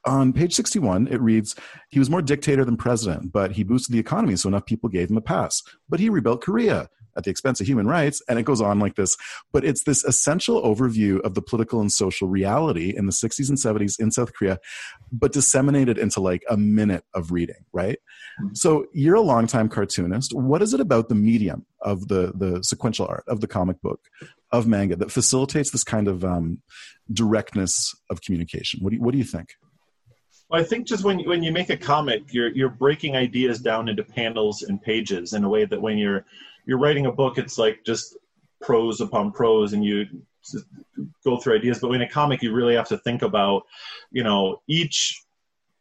on 0.07 0.33
page 0.33 0.55
61, 0.55 1.09
it 1.09 1.21
reads 1.21 1.55
He 1.91 1.99
was 1.99 2.09
more 2.09 2.23
dictator 2.23 2.65
than 2.65 2.77
president, 2.77 3.33
but 3.33 3.53
he 3.53 3.65
boosted 3.65 3.95
the 3.95 3.99
economy, 3.99 4.37
so 4.37 4.49
enough 4.49 4.67
people 4.67 4.89
gave 4.89 5.11
him 5.11 5.17
a 5.17 5.23
pass. 5.23 5.63
But 5.89 6.01
he 6.01 6.09
rebuilt 6.09 6.43
Korea 6.43 6.89
at 7.17 7.25
the 7.25 7.31
expense 7.31 7.61
of 7.61 7.67
human 7.67 7.87
rights. 7.87 8.23
And 8.29 8.39
it 8.39 8.45
goes 8.45 8.61
on 8.61 8.79
like 8.79 8.95
this. 8.95 9.17
But 9.53 9.65
it's 9.65 9.85
this 9.85 10.05
essential 10.05 10.63
overview 10.63 11.21
of 11.21 11.35
the 11.35 11.43
political 11.43 11.81
and 11.81 11.91
social 11.91 12.29
reality 12.29 12.95
in 12.97 13.07
the 13.07 13.13
60s 13.13 13.49
and 13.49 13.59
70s 13.59 13.99
in 13.99 14.11
South 14.11 14.33
Korea, 14.35 14.59
but 15.11 15.33
disseminated 15.33 15.99
into 15.99 16.21
like 16.21 16.45
a 16.49 16.57
minute 16.57 17.05
of 17.15 17.33
reading, 17.33 17.65
right? 17.73 17.99
Mm-hmm. 18.41 18.55
So 18.55 18.87
you're 18.93 19.15
a 19.15 19.21
longtime 19.21 19.69
cartoonist. 19.69 20.35
What 20.35 20.63
is 20.63 20.75
it 20.75 20.81
about 20.81 21.09
the 21.09 21.15
medium 21.15 21.65
of 21.81 22.09
the, 22.09 22.33
the 22.37 22.63
sequential 22.63 23.07
art, 23.07 23.25
of 23.27 23.41
the 23.41 23.47
comic 23.47 23.81
book, 23.81 24.01
of 24.53 24.67
manga 24.67 24.97
that 24.97 25.11
facilitates 25.11 25.71
this 25.71 25.85
kind 25.85 26.09
of 26.09 26.25
um, 26.25 26.61
directness 27.13 27.95
of 28.11 28.21
communication? 28.21 28.81
What 28.83 28.91
do 28.91 28.97
you, 28.97 29.03
what 29.03 29.13
do 29.13 29.19
you 29.19 29.25
think? 29.25 29.55
Well, 30.49 30.61
I 30.61 30.65
think 30.65 30.87
just 30.87 31.05
when 31.05 31.21
when 31.25 31.43
you 31.43 31.53
make 31.53 31.71
a 31.71 31.77
comic, 31.77 32.33
you're 32.33 32.55
you're 32.55 32.71
breaking 32.71 33.17
ideas 33.17 33.61
down 33.61 33.89
into 33.89 34.05
panels 34.05 34.63
and 34.63 34.81
pages 34.81 35.33
in 35.33 35.45
a 35.45 35.49
way 35.49 35.65
that 35.65 35.81
when 35.81 35.99
you're 35.99 36.25
you're 36.67 36.79
writing 36.79 37.07
a 37.07 37.13
book, 37.13 37.39
it's 37.39 37.59
like 37.59 37.85
just 37.85 38.17
prose 38.61 39.01
upon 39.01 39.33
prose, 39.33 39.73
and 39.73 39.85
you 39.85 40.07
go 41.25 41.39
through 41.39 41.57
ideas. 41.57 41.81
But 41.81 41.91
in 41.93 42.03
a 42.03 42.09
comic, 42.09 42.43
you 42.43 42.53
really 42.53 42.77
have 42.77 42.89
to 42.89 42.99
think 42.99 43.23
about, 43.23 43.65
you 44.13 44.23
know, 44.23 44.63
each 44.69 45.23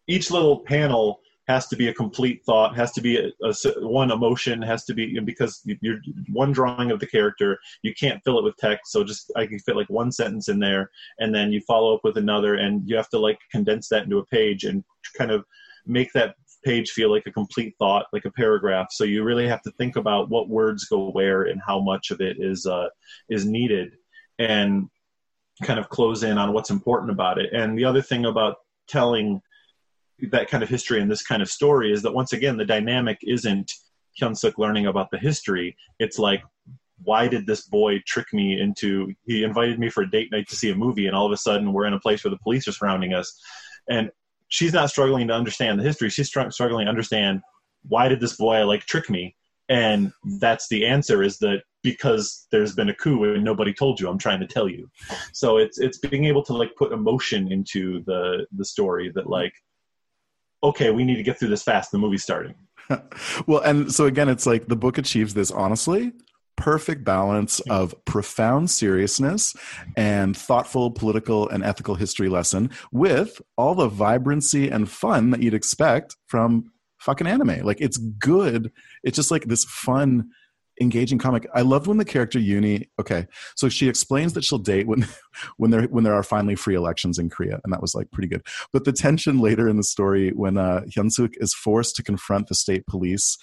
each 0.07 0.31
little 0.31 0.59
panel 0.59 1.19
has 1.47 1.67
to 1.67 1.75
be 1.75 1.87
a 1.89 1.93
complete 1.93 2.43
thought 2.45 2.75
has 2.75 2.91
to 2.91 3.01
be 3.01 3.17
a, 3.17 3.29
a, 3.43 3.53
one 3.87 4.11
emotion 4.11 4.61
has 4.61 4.83
to 4.85 4.93
be 4.93 5.19
because 5.19 5.61
you're 5.81 5.99
one 6.31 6.51
drawing 6.51 6.91
of 6.91 6.99
the 6.99 7.07
character 7.07 7.57
you 7.83 7.93
can't 7.93 8.23
fill 8.23 8.39
it 8.39 8.43
with 8.43 8.55
text 8.57 8.91
so 8.91 9.03
just 9.03 9.31
i 9.35 9.45
can 9.45 9.59
fit 9.59 9.75
like 9.75 9.89
one 9.89 10.11
sentence 10.11 10.49
in 10.49 10.59
there 10.59 10.89
and 11.19 11.33
then 11.33 11.51
you 11.51 11.61
follow 11.61 11.95
up 11.95 12.01
with 12.03 12.17
another 12.17 12.55
and 12.55 12.87
you 12.87 12.95
have 12.95 13.09
to 13.09 13.19
like 13.19 13.39
condense 13.51 13.87
that 13.87 14.03
into 14.03 14.19
a 14.19 14.25
page 14.25 14.63
and 14.63 14.83
kind 15.17 15.31
of 15.31 15.45
make 15.85 16.11
that 16.13 16.35
page 16.65 16.91
feel 16.91 17.11
like 17.11 17.25
a 17.27 17.31
complete 17.31 17.75
thought, 17.77 18.07
like 18.11 18.25
a 18.25 18.31
paragraph. 18.31 18.87
So 18.91 19.03
you 19.03 19.23
really 19.23 19.47
have 19.47 19.61
to 19.61 19.71
think 19.71 19.95
about 19.95 20.29
what 20.29 20.49
words 20.49 20.85
go 20.85 21.11
where 21.11 21.43
and 21.43 21.61
how 21.65 21.79
much 21.79 22.11
of 22.11 22.19
it 22.19 22.37
is 22.39 22.65
uh, 22.65 22.87
is 23.29 23.45
needed, 23.45 23.93
and 24.39 24.89
kind 25.63 25.79
of 25.79 25.89
close 25.89 26.23
in 26.23 26.37
on 26.37 26.51
what's 26.51 26.71
important 26.71 27.11
about 27.11 27.37
it. 27.37 27.53
And 27.53 27.77
the 27.77 27.85
other 27.85 28.01
thing 28.01 28.25
about 28.25 28.57
telling 28.87 29.41
that 30.31 30.49
kind 30.49 30.63
of 30.63 30.69
history 30.69 31.01
and 31.01 31.11
this 31.11 31.23
kind 31.23 31.41
of 31.41 31.49
story 31.49 31.91
is 31.91 32.01
that 32.01 32.13
once 32.13 32.33
again 32.33 32.57
the 32.57 32.65
dynamic 32.65 33.19
isn't 33.23 33.71
Hyun-sook 34.19 34.57
learning 34.57 34.85
about 34.85 35.11
the 35.11 35.17
history. 35.17 35.75
It's 35.99 36.17
like 36.17 36.41
why 37.03 37.27
did 37.27 37.45
this 37.45 37.67
boy 37.67 37.99
trick 38.07 38.33
me 38.33 38.59
into 38.59 39.13
he 39.25 39.43
invited 39.43 39.77
me 39.77 39.89
for 39.89 40.03
a 40.03 40.09
date 40.09 40.31
night 40.31 40.47
to 40.47 40.55
see 40.55 40.71
a 40.71 40.75
movie 40.75 41.07
and 41.07 41.15
all 41.15 41.25
of 41.25 41.33
a 41.33 41.37
sudden 41.37 41.73
we're 41.73 41.85
in 41.85 41.93
a 41.93 41.99
place 41.99 42.23
where 42.23 42.31
the 42.31 42.37
police 42.37 42.67
are 42.67 42.71
surrounding 42.71 43.13
us 43.13 43.37
and 43.89 44.09
she's 44.47 44.73
not 44.73 44.89
struggling 44.89 45.27
to 45.27 45.33
understand 45.33 45.79
the 45.79 45.83
history. 45.83 46.09
She's 46.09 46.27
str- 46.27 46.49
struggling 46.49 46.85
to 46.85 46.89
understand 46.89 47.41
why 47.87 48.07
did 48.07 48.19
this 48.19 48.35
boy 48.37 48.65
like 48.65 48.85
trick 48.85 49.09
me? 49.09 49.35
And 49.69 50.11
that's 50.39 50.67
the 50.67 50.85
answer 50.85 51.23
is 51.23 51.37
that 51.39 51.63
because 51.83 52.47
there's 52.51 52.73
been 52.73 52.89
a 52.89 52.95
coup 52.95 53.33
and 53.33 53.43
nobody 53.43 53.73
told 53.73 53.99
you, 53.99 54.07
I'm 54.09 54.17
trying 54.17 54.39
to 54.39 54.47
tell 54.47 54.69
you. 54.69 54.89
So 55.33 55.57
it's 55.57 55.79
it's 55.79 55.97
being 55.97 56.25
able 56.25 56.43
to 56.43 56.53
like 56.53 56.75
put 56.75 56.91
emotion 56.91 57.51
into 57.51 58.03
the 58.05 58.45
the 58.55 58.65
story 58.65 59.11
that 59.15 59.27
like, 59.27 59.53
okay, 60.65 60.91
we 60.91 61.03
need 61.03 61.15
to 61.15 61.23
get 61.23 61.39
through 61.39 61.49
this 61.49 61.63
fast. 61.63 61.91
The 61.91 61.97
movie's 61.97 62.23
starting. 62.23 62.55
well, 63.47 63.61
and 63.61 63.91
so 63.91 64.05
again, 64.05 64.29
it's 64.29 64.45
like 64.45 64.67
the 64.67 64.75
book 64.75 64.97
achieves 64.97 65.33
this 65.33 65.51
honestly 65.51 66.13
perfect 66.57 67.03
balance 67.03 67.59
of 67.69 67.93
profound 68.05 68.69
seriousness 68.69 69.55
and 69.97 70.37
thoughtful 70.37 70.89
political 70.91 71.49
and 71.49 71.63
ethical 71.63 71.95
history 71.95 72.29
lesson 72.29 72.69
with 72.93 73.41
all 73.57 73.75
the 73.75 73.89
vibrancy 73.89 74.69
and 74.69 74.89
fun 74.89 75.31
that 75.31 75.41
you'd 75.41 75.53
expect 75.53 76.15
from 76.27 76.71
fucking 76.99 77.27
anime. 77.27 77.59
Like 77.63 77.81
it's 77.81 77.97
good. 77.97 78.71
It's 79.03 79.15
just 79.15 79.31
like 79.31 79.45
this 79.45 79.65
fun 79.65 80.29
engaging 80.81 81.17
comic. 81.17 81.47
I 81.53 81.61
loved 81.61 81.87
when 81.87 81.97
the 81.97 82.05
character 82.05 82.39
Uni. 82.39 82.89
Okay, 82.99 83.27
so 83.55 83.69
she 83.69 83.87
explains 83.87 84.33
that 84.33 84.43
she'll 84.43 84.59
date 84.59 84.87
when 84.87 85.07
when 85.57 85.71
there 85.71 85.83
when 85.83 86.03
there 86.03 86.13
are 86.13 86.23
finally 86.23 86.55
free 86.55 86.75
elections 86.75 87.19
in 87.19 87.29
Korea, 87.29 87.59
and 87.63 87.73
that 87.73 87.81
was 87.81 87.95
like 87.95 88.11
pretty 88.11 88.27
good. 88.27 88.45
But 88.73 88.85
the 88.85 88.91
tension 88.91 89.39
later 89.39 89.67
in 89.67 89.77
the 89.77 89.83
story 89.83 90.31
when 90.31 90.57
uh, 90.57 90.81
Hyun-sook 90.95 91.33
is 91.37 91.53
forced 91.53 91.95
to 91.97 92.03
confront 92.03 92.47
the 92.47 92.55
state 92.55 92.85
police 92.87 93.37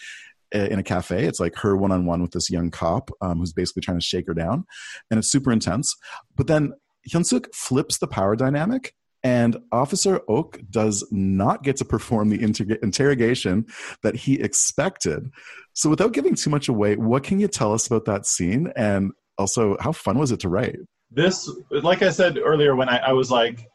uh, 0.55 0.59
in 0.59 0.79
a 0.79 0.83
cafe. 0.83 1.25
It's 1.25 1.41
like 1.41 1.57
her 1.57 1.77
one 1.77 1.93
on 1.93 2.07
one 2.07 2.23
with 2.23 2.33
this 2.33 2.51
young 2.51 2.71
cop 2.71 3.11
um, 3.21 3.39
who's 3.39 3.53
basically 3.53 3.83
trying 3.83 3.99
to 3.99 4.05
shake 4.05 4.27
her 4.27 4.35
down, 4.35 4.65
and 5.11 5.19
it's 5.19 5.31
super 5.31 5.53
intense. 5.53 5.95
But 6.37 6.47
then 6.47 6.73
Hyun-sook 7.11 7.55
flips 7.55 7.99
the 7.99 8.07
power 8.07 8.37
dynamic 8.37 8.95
and 9.25 9.57
Officer 9.71 10.21
Oak 10.29 10.61
does 10.71 11.07
not 11.11 11.63
get 11.63 11.77
to 11.77 11.85
perform 11.85 12.31
the 12.31 12.43
inter- 12.43 12.79
interrogation 12.83 13.67
that 14.03 14.17
he 14.17 14.41
expected. 14.41 15.31
So, 15.75 15.89
without 15.89 16.13
giving 16.13 16.35
too 16.35 16.51
much 16.51 16.69
away, 16.69 16.97
what 16.97 17.23
can 17.23 17.39
you 17.39 17.49
tell 17.49 17.73
us 17.73 17.87
about 17.87 18.05
that 18.07 18.27
scene? 18.27 18.73
And 18.75 19.13
also, 19.39 19.77
how 19.81 19.93
fun 19.93 20.19
was 20.19 20.33
it 20.33 20.41
to 20.41 20.49
write? 20.49 20.77
This, 21.11 21.51
like 21.71 22.03
I 22.03 22.11
said 22.11 22.39
earlier, 22.39 22.75
when 22.75 22.89
I, 22.89 22.99
I 22.99 23.13
was 23.13 23.31
like, 23.31 23.69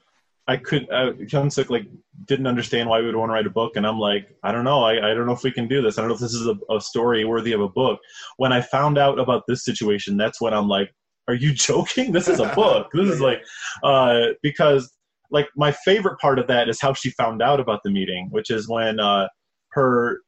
I 0.48 0.58
could, 0.58 0.90
uh, 0.90 1.12
Hyun-sook 1.14 1.70
like 1.70 1.88
didn't 2.26 2.48
understand 2.48 2.90
why 2.90 3.00
we 3.00 3.06
would 3.06 3.16
want 3.16 3.30
to 3.30 3.34
write 3.34 3.46
a 3.46 3.52
book, 3.52 3.76
and 3.76 3.86
I'm 3.86 4.00
like, 4.00 4.36
I 4.44 4.52
don't 4.52 4.64
know, 4.64 4.84
I, 4.84 5.12
I 5.12 5.14
don't 5.14 5.26
know 5.26 5.34
if 5.34 5.44
we 5.44 5.52
can 5.52 5.68
do 5.68 5.82
this. 5.82 5.98
I 5.98 6.02
don't 6.02 6.10
know 6.10 6.16
if 6.16 6.22
this 6.22 6.34
is 6.34 6.48
a, 6.48 6.56
a 6.74 6.82
story 6.82 7.26
worthy 7.26 7.54
of 7.54 7.62
a 7.62 7.70
book. 7.70 8.00
When 8.38 8.52
I 8.52 8.62
found 8.62 8.98
out 8.98 9.20
about 9.20 9.44
this 9.48 9.64
situation, 9.64 10.18
that's 10.18 10.42
when 10.42 10.54
I'm 10.54 10.68
like, 10.68 10.92
are 11.28 11.34
you 11.34 11.54
joking? 11.54 12.12
This 12.12 12.28
is 12.28 12.40
a 12.40 12.48
book. 12.54 12.90
this 12.94 13.10
is 13.10 13.22
like, 13.22 13.44
uh, 13.84 14.28
because 14.42 14.97
like 15.30 15.48
my 15.56 15.72
favorite 15.72 16.20
part 16.20 16.40
of 16.40 16.48
that 16.48 16.70
is 16.70 16.80
how 16.80 16.94
she 16.94 17.10
found 17.12 17.42
out 17.42 17.60
about 17.60 17.82
the 17.84 17.92
meeting, 17.92 18.28
which 18.32 18.50
is 18.50 18.68
when 18.68 19.00
uh, 19.00 19.28
her 19.70 20.22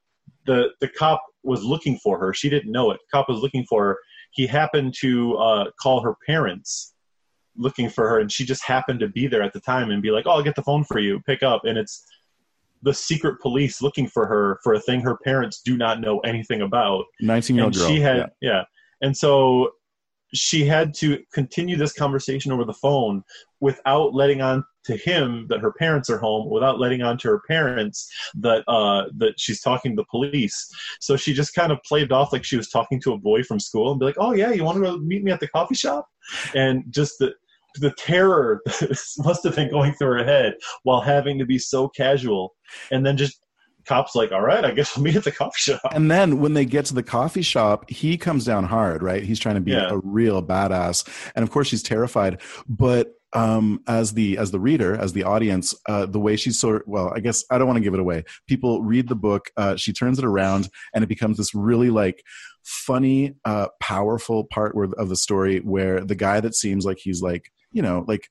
the 0.45 0.69
the 0.81 0.87
cop 0.87 1.23
was 1.43 1.63
looking 1.63 1.97
for 1.97 2.19
her. 2.19 2.33
She 2.33 2.49
didn't 2.49 2.71
know 2.71 2.91
it. 2.91 2.99
The 2.99 3.17
cop 3.17 3.29
was 3.29 3.39
looking 3.39 3.65
for 3.69 3.85
her. 3.85 3.97
He 4.31 4.45
happened 4.45 4.93
to 5.01 5.35
uh, 5.37 5.65
call 5.81 6.01
her 6.01 6.15
parents 6.25 6.93
looking 7.55 7.89
for 7.89 8.07
her, 8.09 8.19
and 8.19 8.31
she 8.31 8.45
just 8.45 8.63
happened 8.63 8.99
to 8.99 9.07
be 9.07 9.27
there 9.27 9.41
at 9.41 9.53
the 9.53 9.59
time 9.61 9.91
and 9.91 10.01
be 10.01 10.11
like, 10.11 10.25
"Oh, 10.27 10.31
I'll 10.31 10.43
get 10.43 10.55
the 10.55 10.63
phone 10.63 10.83
for 10.83 10.99
you. 10.99 11.21
Pick 11.25 11.43
up." 11.43 11.65
And 11.65 11.77
it's 11.77 12.05
the 12.81 12.93
secret 12.93 13.41
police 13.41 13.81
looking 13.81 14.07
for 14.07 14.25
her 14.25 14.59
for 14.63 14.73
a 14.73 14.79
thing 14.79 15.01
her 15.01 15.17
parents 15.17 15.61
do 15.63 15.77
not 15.77 15.99
know 15.99 16.19
anything 16.19 16.61
about. 16.61 17.05
Nineteen 17.21 17.55
year 17.55 17.65
old 17.65 17.75
girl. 17.75 17.87
She 17.87 17.99
had 17.99 18.17
yeah. 18.17 18.27
yeah. 18.41 18.63
And 19.01 19.15
so 19.15 19.71
she 20.33 20.65
had 20.65 20.93
to 20.93 21.23
continue 21.33 21.75
this 21.75 21.93
conversation 21.93 22.51
over 22.51 22.63
the 22.63 22.73
phone 22.73 23.23
without 23.61 24.13
letting 24.13 24.41
on 24.41 24.63
to 24.85 24.95
him 24.95 25.45
that 25.49 25.59
her 25.59 25.73
parents 25.73 26.09
are 26.09 26.17
home, 26.17 26.49
without 26.49 26.79
letting 26.79 27.01
on 27.01 27.17
to 27.19 27.27
her 27.27 27.41
parents 27.47 28.09
that 28.35 28.63
uh, 28.67 29.05
that 29.17 29.39
she's 29.39 29.61
talking 29.61 29.91
to 29.95 30.01
the 30.01 30.05
police. 30.09 30.67
So 30.99 31.15
she 31.15 31.33
just 31.33 31.53
kind 31.53 31.71
of 31.71 31.79
played 31.83 32.11
off 32.11 32.33
like 32.33 32.43
she 32.43 32.57
was 32.57 32.69
talking 32.69 32.99
to 33.01 33.13
a 33.13 33.17
boy 33.17 33.43
from 33.43 33.59
school 33.59 33.91
and 33.91 33.99
be 33.99 34.05
like, 34.05 34.17
"Oh 34.17 34.33
yeah, 34.33 34.51
you 34.51 34.63
want 34.63 34.77
to 34.77 34.83
go 34.83 34.97
meet 34.97 35.23
me 35.23 35.31
at 35.31 35.39
the 35.39 35.47
coffee 35.47 35.75
shop?" 35.75 36.07
And 36.55 36.83
just 36.89 37.13
the 37.19 37.33
the 37.75 37.91
terror 37.97 38.61
must 39.19 39.43
have 39.43 39.55
been 39.55 39.69
going 39.69 39.93
through 39.93 40.17
her 40.19 40.23
head 40.23 40.55
while 40.83 41.01
having 41.01 41.37
to 41.39 41.45
be 41.45 41.59
so 41.59 41.87
casual, 41.89 42.55
and 42.91 43.05
then 43.05 43.17
just 43.17 43.39
cop's 43.85 44.13
like, 44.15 44.31
all 44.31 44.41
right, 44.41 44.63
I 44.63 44.71
guess 44.71 44.95
we'll 44.95 45.03
meet 45.03 45.15
at 45.15 45.23
the 45.23 45.31
coffee 45.31 45.57
shop. 45.57 45.81
And 45.93 46.11
then 46.11 46.39
when 46.39 46.53
they 46.53 46.63
get 46.63 46.85
to 46.85 46.93
the 46.93 47.01
coffee 47.03 47.41
shop, 47.41 47.89
he 47.89 48.17
comes 48.17 48.45
down 48.45 48.65
hard, 48.65 49.01
right? 49.01 49.23
He's 49.23 49.39
trying 49.39 49.55
to 49.55 49.61
be 49.61 49.71
Yeah. 49.71 49.89
a 49.89 49.97
real 49.97 50.43
badass. 50.43 51.07
And 51.35 51.41
of 51.43 51.49
course 51.49 51.67
she's 51.67 51.81
terrified. 51.81 52.39
But 52.67 53.18
um 53.33 53.79
as 53.87 54.13
the 54.13 54.37
as 54.37 54.51
the 54.51 54.59
reader 54.59 54.95
as 54.95 55.13
the 55.13 55.23
audience 55.23 55.75
uh 55.87 56.05
the 56.05 56.19
way 56.19 56.35
she's 56.35 56.59
sort 56.59 56.87
well 56.87 57.13
i 57.15 57.19
guess 57.19 57.43
i 57.51 57.57
don't 57.57 57.67
want 57.67 57.77
to 57.77 57.83
give 57.83 57.93
it 57.93 57.99
away. 57.99 58.23
People 58.47 58.81
read 58.81 59.07
the 59.07 59.15
book 59.15 59.51
uh 59.55 59.75
she 59.75 59.93
turns 59.93 60.17
it 60.17 60.25
around 60.25 60.69
and 60.93 61.03
it 61.03 61.07
becomes 61.07 61.37
this 61.37 61.53
really 61.53 61.89
like 61.89 62.23
funny 62.63 63.35
uh 63.45 63.67
powerful 63.79 64.45
part 64.45 64.75
where, 64.75 64.89
of 64.97 65.09
the 65.09 65.15
story 65.15 65.59
where 65.59 66.01
the 66.01 66.15
guy 66.15 66.39
that 66.39 66.55
seems 66.55 66.85
like 66.85 66.97
he's 66.99 67.21
like 67.21 67.51
you 67.71 67.81
know 67.81 68.03
like 68.07 68.29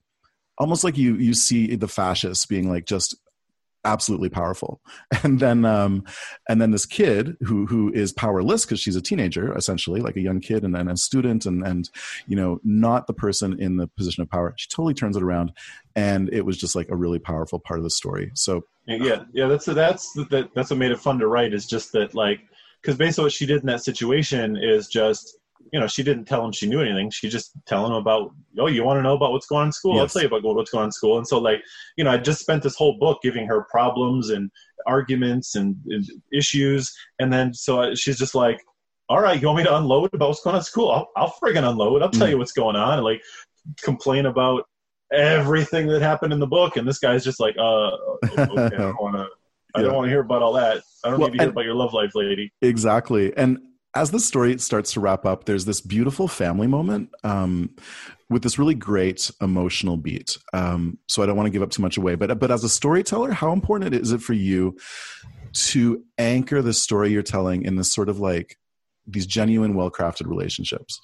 almost 0.59 0.85
like 0.85 0.99
you 0.99 1.15
you 1.15 1.35
see 1.35 1.77
the 1.77 1.89
fascists 1.89 2.47
being 2.47 2.69
like 2.69 2.85
just 2.85 3.17
absolutely 3.92 4.29
powerful 4.29 4.81
and 5.22 5.40
then 5.40 5.64
um 5.64 6.05
and 6.48 6.61
then 6.61 6.70
this 6.70 6.87
kid 6.87 7.37
who 7.40 7.66
who 7.66 7.92
is 7.92 8.12
powerless 8.12 8.64
because 8.64 8.81
she's 8.81 8.96
a 8.96 9.03
teenager 9.03 9.57
essentially 9.57 10.01
like 10.01 10.16
a 10.16 10.20
young 10.20 10.40
kid 10.40 10.62
and, 10.64 10.77
and 10.77 10.90
a 10.90 10.96
student 10.96 11.46
and 11.46 11.66
and 11.66 11.90
you 12.27 12.37
know 12.37 12.61
not 12.64 13.07
the 13.07 13.12
person 13.12 13.61
in 13.61 13.77
the 13.77 13.87
position 13.87 14.22
of 14.22 14.31
power 14.31 14.55
she 14.57 14.68
totally 14.68 14.94
turns 14.94 15.16
it 15.16 15.22
around 15.22 15.53
and 15.96 16.29
it 16.33 16.44
was 16.44 16.57
just 16.57 16.77
like 16.77 16.88
a 16.90 16.96
really 16.96 17.18
powerful 17.18 17.59
part 17.59 17.81
of 17.81 17.85
the 17.85 17.90
story 17.90 18.31
so 18.35 18.62
yeah, 18.96 19.24
yeah. 19.33 19.48
That's 19.48 19.66
that's 19.66 20.12
that, 20.31 20.48
that's 20.55 20.70
what 20.70 20.79
made 20.79 20.92
it 20.92 20.98
fun 20.98 21.18
to 21.18 21.27
write. 21.27 21.53
Is 21.53 21.66
just 21.66 21.92
that 21.92 22.14
like 22.14 22.40
because 22.81 22.96
basically 22.96 23.24
what 23.24 23.33
she 23.33 23.46
did 23.46 23.61
in 23.61 23.66
that 23.66 23.83
situation 23.83 24.57
is 24.57 24.88
just 24.88 25.37
you 25.72 25.78
know 25.81 25.87
she 25.87 26.02
didn't 26.02 26.24
tell 26.26 26.44
him 26.44 26.52
she 26.52 26.66
knew 26.68 26.81
anything. 26.81 27.11
She 27.11 27.28
just 27.28 27.52
tell 27.66 27.87
him 27.87 27.92
about 27.92 28.31
oh 28.59 28.66
you 28.66 28.85
want 28.85 28.98
to 28.98 29.02
know 29.02 29.14
about 29.14 29.33
what's 29.33 29.46
going 29.46 29.62
on 29.62 29.66
in 29.68 29.72
school? 29.72 29.98
I'll 30.00 30.09
tell 30.09 30.22
you 30.22 30.28
about 30.28 30.42
what's 30.42 30.70
going 30.70 30.83
on 30.83 30.88
in 30.88 30.92
school. 30.92 31.16
And 31.18 31.26
so 31.26 31.38
like 31.38 31.61
you 31.96 32.04
know 32.04 32.11
I 32.11 32.16
just 32.18 32.40
spent 32.40 32.62
this 32.62 32.74
whole 32.76 32.98
book 32.98 33.20
giving 33.22 33.46
her 33.46 33.62
problems 33.70 34.31
and 34.31 34.50
arguments 34.87 35.54
and, 35.54 35.76
and 35.87 36.04
issues, 36.33 36.92
and 37.18 37.33
then 37.33 37.52
so 37.54 37.81
I, 37.83 37.94
she's 37.94 38.18
just 38.18 38.35
like. 38.35 38.59
All 39.11 39.22
right, 39.22 39.40
you 39.40 39.46
want 39.46 39.57
me 39.57 39.64
to 39.64 39.74
unload 39.74 40.11
about 40.12 40.28
what's 40.28 40.42
going 40.42 40.52
on 40.52 40.61
in 40.61 40.64
school? 40.64 40.90
I'll, 40.90 41.09
I'll 41.16 41.35
friggin' 41.42 41.66
unload. 41.66 42.02
I'll 42.02 42.11
tell 42.11 42.26
Mm. 42.26 42.33
you 42.33 42.37
what's 42.37 42.52
going 42.52 42.76
on. 42.76 42.92
And 42.98 43.04
like 43.04 43.22
complain 43.81 44.26
about 44.26 44.64
everything 45.12 45.87
that 45.88 46.02
happened 46.02 46.33
in 46.33 46.38
the 46.40 46.46
book, 46.46 46.76
and 46.76 46.87
this 46.87 46.98
guy's 46.98 47.24
just 47.24 47.40
like, 47.40 47.57
uh, 47.59 47.90
okay, 48.22 48.42
I 48.42 48.68
don't 48.76 48.96
want 49.00 49.16
to. 49.16 49.26
I 49.74 49.81
Yeah. 49.81 49.87
don't 49.87 49.94
want 49.94 50.04
to 50.07 50.11
hear 50.11 50.20
about 50.20 50.42
all 50.42 50.52
that. 50.54 50.83
I 51.04 51.09
don't 51.11 51.20
Well, 51.20 51.28
need 51.28 51.38
to 51.38 51.38
hear 51.38 51.48
and- 51.48 51.52
about 51.52 51.64
your 51.64 51.74
love 51.74 51.94
life, 51.94 52.14
lady. 52.14 52.52
Exactly. 52.62 53.35
And 53.37 53.59
as 53.94 54.11
the 54.11 54.20
story 54.20 54.59
starts 54.59 54.92
to 54.92 55.01
wrap 55.01 55.24
up, 55.24 55.44
there's 55.44 55.64
this 55.64 55.81
beautiful 55.81 56.29
family 56.29 56.66
moment 56.66 57.11
um, 57.24 57.74
with 58.29 58.42
this 58.42 58.59
really 58.59 58.74
great 58.74 59.31
emotional 59.40 59.96
beat. 59.96 60.37
Um, 60.53 60.98
so 61.09 61.22
I 61.22 61.27
don't 61.27 61.37
want 61.37 61.46
to 61.46 61.51
give 61.51 61.62
up 61.62 61.70
too 61.70 61.83
much 61.83 61.96
away, 61.96 62.14
but 62.14 62.38
but 62.38 62.51
as 62.51 62.64
a 62.64 62.68
storyteller, 62.68 63.33
how 63.33 63.53
important 63.53 63.94
is 63.94 64.12
it 64.12 64.20
for 64.20 64.35
you 64.35 64.77
to 65.53 66.05
anchor 66.18 66.61
the 66.62 66.74
story 66.74 67.11
you're 67.11 67.22
telling 67.22 67.64
in 67.64 67.77
this 67.77 67.92
sort 67.92 68.09
of 68.09 68.20
like 68.20 68.57
these 69.07 69.27
genuine, 69.27 69.74
well-crafted 69.74 70.27
relationships? 70.27 71.01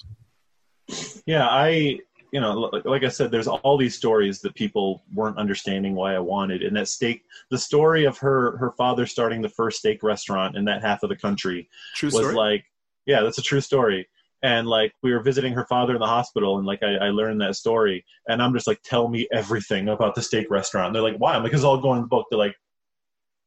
Yeah, 1.27 1.49
I, 1.49 1.99
you 2.33 2.41
know, 2.41 2.53
like, 2.53 2.85
like 2.85 3.05
I 3.05 3.09
said, 3.09 3.31
there's 3.31 3.49
all 3.49 3.79
these 3.79 3.97
stories 3.97 4.41
that 4.41 4.55
people 4.55 5.03
weren't 5.15 5.39
understanding 5.39 5.95
why 5.95 6.15
I 6.15 6.19
wanted, 6.19 6.63
and 6.63 6.77
that 6.77 6.89
steak, 6.89 7.23
the 7.51 7.57
story 7.57 8.05
of 8.05 8.19
her 8.19 8.59
her 8.59 8.73
father 8.73 9.07
starting 9.07 9.41
the 9.41 9.49
first 9.49 9.79
steak 9.79 10.03
restaurant 10.03 10.57
in 10.57 10.67
that 10.67 10.83
half 10.83 11.03
of 11.03 11.09
the 11.09 11.17
country 11.17 11.71
True 11.95 12.11
was 12.13 12.35
like, 12.35 12.67
yeah, 13.07 13.23
that's 13.23 13.39
a 13.39 13.43
true 13.43 13.61
story. 13.61 14.09
And 14.43 14.67
like 14.67 14.93
we 15.03 15.13
were 15.13 15.23
visiting 15.23 15.55
her 15.55 15.65
father 15.67 15.95
in 15.95 16.01
the 16.01 16.07
hospital, 16.07 16.59
and 16.59 16.67
like 16.67 16.83
I, 16.83 17.07
I 17.07 17.09
learned 17.09 17.41
that 17.41 17.57
story, 17.57 18.05
and 18.29 18.43
I'm 18.43 18.53
just 18.53 18.67
like, 18.67 18.81
tell 18.83 19.09
me 19.09 19.27
everything 19.33 19.89
about 19.89 20.15
the 20.15 20.23
steak 20.23 20.51
restaurant. 20.51 20.89
And 20.89 20.95
they're 20.95 21.03
like, 21.03 21.17
why? 21.17 21.35
I'm 21.35 21.43
like, 21.43 21.55
it's 21.55 21.65
all 21.65 21.81
going 21.81 21.99
in 21.99 22.03
the 22.03 22.09
book. 22.09 22.27
They're 22.31 22.39
like, 22.39 22.55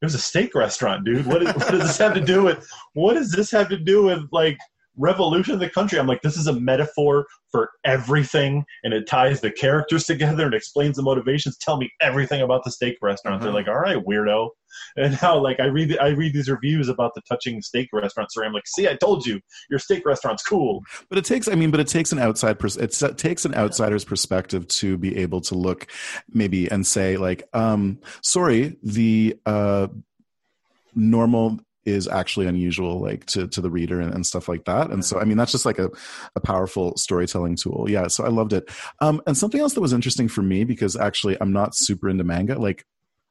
it 0.00 0.06
was 0.06 0.14
a 0.14 0.18
steak 0.18 0.54
restaurant, 0.54 1.04
dude. 1.04 1.26
What, 1.26 1.42
is, 1.42 1.54
what 1.54 1.70
does 1.70 1.82
this 1.82 1.98
have 1.98 2.14
to 2.14 2.20
do 2.20 2.42
with? 2.42 2.68
What 2.94 3.14
does 3.14 3.30
this 3.30 3.50
have 3.52 3.68
to 3.68 3.78
do 3.78 4.04
with 4.04 4.26
like 4.32 4.58
revolution 4.98 5.54
of 5.54 5.60
the 5.60 5.70
country? 5.70 5.98
I'm 5.98 6.06
like, 6.06 6.22
this 6.22 6.36
is 6.36 6.46
a 6.46 6.52
metaphor 6.52 7.26
for 7.50 7.70
everything, 7.84 8.64
and 8.84 8.92
it 8.92 9.06
ties 9.06 9.40
the 9.40 9.50
characters 9.50 10.04
together 10.04 10.44
and 10.44 10.54
explains 10.54 10.96
the 10.96 11.02
motivations. 11.02 11.56
Tell 11.58 11.76
me 11.78 11.90
everything 12.00 12.42
about 12.42 12.64
the 12.64 12.70
steak 12.70 12.96
restaurant. 13.00 13.40
They're 13.40 13.48
Uh-huh. 13.50 13.56
like, 13.58 13.68
all 13.68 13.78
right, 13.78 13.96
weirdo. 14.04 14.50
And 14.96 15.18
now, 15.22 15.36
like, 15.38 15.58
I 15.60 15.64
read 15.64 15.96
I 15.98 16.08
read 16.08 16.34
these 16.34 16.48
reviews 16.48 16.88
about 16.88 17.14
the 17.14 17.22
touching 17.28 17.62
steak 17.62 17.88
restaurant 17.92 18.30
story. 18.30 18.46
I'm 18.46 18.52
like, 18.52 18.66
see, 18.66 18.86
I 18.86 18.94
told 18.94 19.26
you, 19.26 19.40
your 19.70 19.78
steak 19.78 20.04
restaurant's 20.06 20.42
cool. 20.42 20.82
But 21.08 21.18
it 21.18 21.24
takes, 21.24 21.48
I 21.48 21.54
mean, 21.54 21.70
but 21.70 21.80
it 21.80 21.88
takes 21.88 22.12
an 22.12 22.18
outside, 22.18 22.58
pers- 22.58 22.76
it's, 22.76 23.02
it 23.02 23.16
takes 23.18 23.44
an 23.46 23.54
outsider's 23.54 24.04
perspective 24.04 24.68
to 24.68 24.96
be 24.98 25.16
able 25.16 25.40
to 25.42 25.54
look 25.54 25.86
maybe 26.32 26.70
and 26.70 26.86
say 26.86 27.16
like, 27.16 27.42
um, 27.54 27.98
sorry, 28.22 28.76
the, 28.82 29.36
uh, 29.46 29.88
normal 30.94 31.58
is 31.88 32.06
actually 32.06 32.46
unusual, 32.46 33.00
like 33.00 33.26
to, 33.26 33.48
to 33.48 33.60
the 33.60 33.70
reader 33.70 34.00
and, 34.00 34.14
and 34.14 34.26
stuff 34.26 34.48
like 34.48 34.64
that. 34.66 34.90
And 34.90 35.04
so, 35.04 35.18
I 35.18 35.24
mean, 35.24 35.36
that's 35.36 35.52
just 35.52 35.66
like 35.66 35.78
a, 35.78 35.90
a 36.36 36.40
powerful 36.40 36.96
storytelling 36.96 37.56
tool. 37.56 37.86
Yeah. 37.88 38.08
So 38.08 38.24
I 38.24 38.28
loved 38.28 38.52
it. 38.52 38.68
Um, 39.00 39.20
and 39.26 39.36
something 39.36 39.60
else 39.60 39.74
that 39.74 39.80
was 39.80 39.92
interesting 39.92 40.28
for 40.28 40.42
me, 40.42 40.64
because 40.64 40.96
actually 40.96 41.36
I'm 41.40 41.52
not 41.52 41.74
super 41.74 42.08
into 42.08 42.24
manga, 42.24 42.58
like 42.58 42.84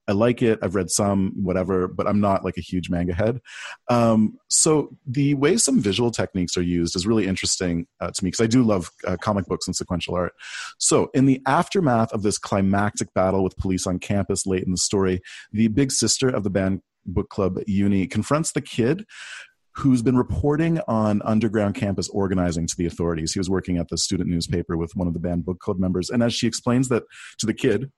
I 0.08 0.13
like 0.13 0.41
it. 0.41 0.60
I've 0.62 0.76
read 0.76 0.89
some, 0.89 1.34
whatever, 1.36 1.88
but 1.88 2.08
I'm 2.08 2.22
not 2.22 2.46
like 2.46 2.58
a 2.58 2.62
huge 2.62 2.89
manga 2.89 3.13
head. 3.13 3.41
Um, 3.89 4.38
so 4.48 4.96
the 5.06 5.34
way 5.34 5.58
some 5.58 5.82
visual 5.82 6.12
techniques 6.12 6.56
are 6.56 6.62
used 6.62 6.96
is 6.96 7.06
really 7.06 7.28
interesting 7.28 7.88
uh, 8.00 8.12
to 8.12 8.24
me 8.24 8.30
because 8.30 8.43
I 8.43 8.48
do 8.48 8.63
love 8.63 8.89
uh, 9.06 9.17
comic 9.17 9.48
books 9.48 9.67
and 9.67 9.76
sequential 9.76 10.15
art. 10.15 10.34
So 10.78 11.10
in 11.13 11.26
the 11.26 11.41
aftermath 11.46 12.13
of 12.13 12.24
this 12.24 12.38
climactic 12.38 13.13
battle 13.13 13.43
with 13.43 13.58
police 13.58 13.86
on 13.86 14.00
campus 14.00 14.46
late 14.46 14.63
in 14.63 14.72
the 14.72 14.78
story, 14.78 15.22
the 15.52 15.67
big 15.67 15.91
sister 15.91 16.30
of 16.30 16.43
the 16.43 16.50
banned 16.50 16.82
book 17.08 17.30
club 17.30 17.58
Uni 17.65 18.06
confronts 18.08 18.52
the 18.52 18.62
kid 18.62 19.06
who's 19.76 20.02
been 20.02 20.17
reporting 20.17 20.80
on 20.88 21.22
underground 21.24 21.76
campus 21.76 22.10
organizing 22.10 22.65
to 22.65 22.76
the 22.76 22.88
authorities. 22.88 23.34
He 23.34 23.39
was 23.39 23.50
working 23.50 23.78
at 23.78 23.89
the 23.89 23.98
student 23.98 24.28
newspaper 24.30 24.76
with 24.76 24.96
one 24.96 25.08
of 25.08 25.13
the 25.13 25.20
banned 25.20 25.46
book 25.46 25.60
club 25.60 25.78
members. 25.80 26.10
And 26.10 26.24
as 26.24 26.34
she 26.34 26.48
explains 26.48 26.89
that 26.89 27.04
to 27.38 27.46
the 27.46 27.54
kid, 27.54 27.91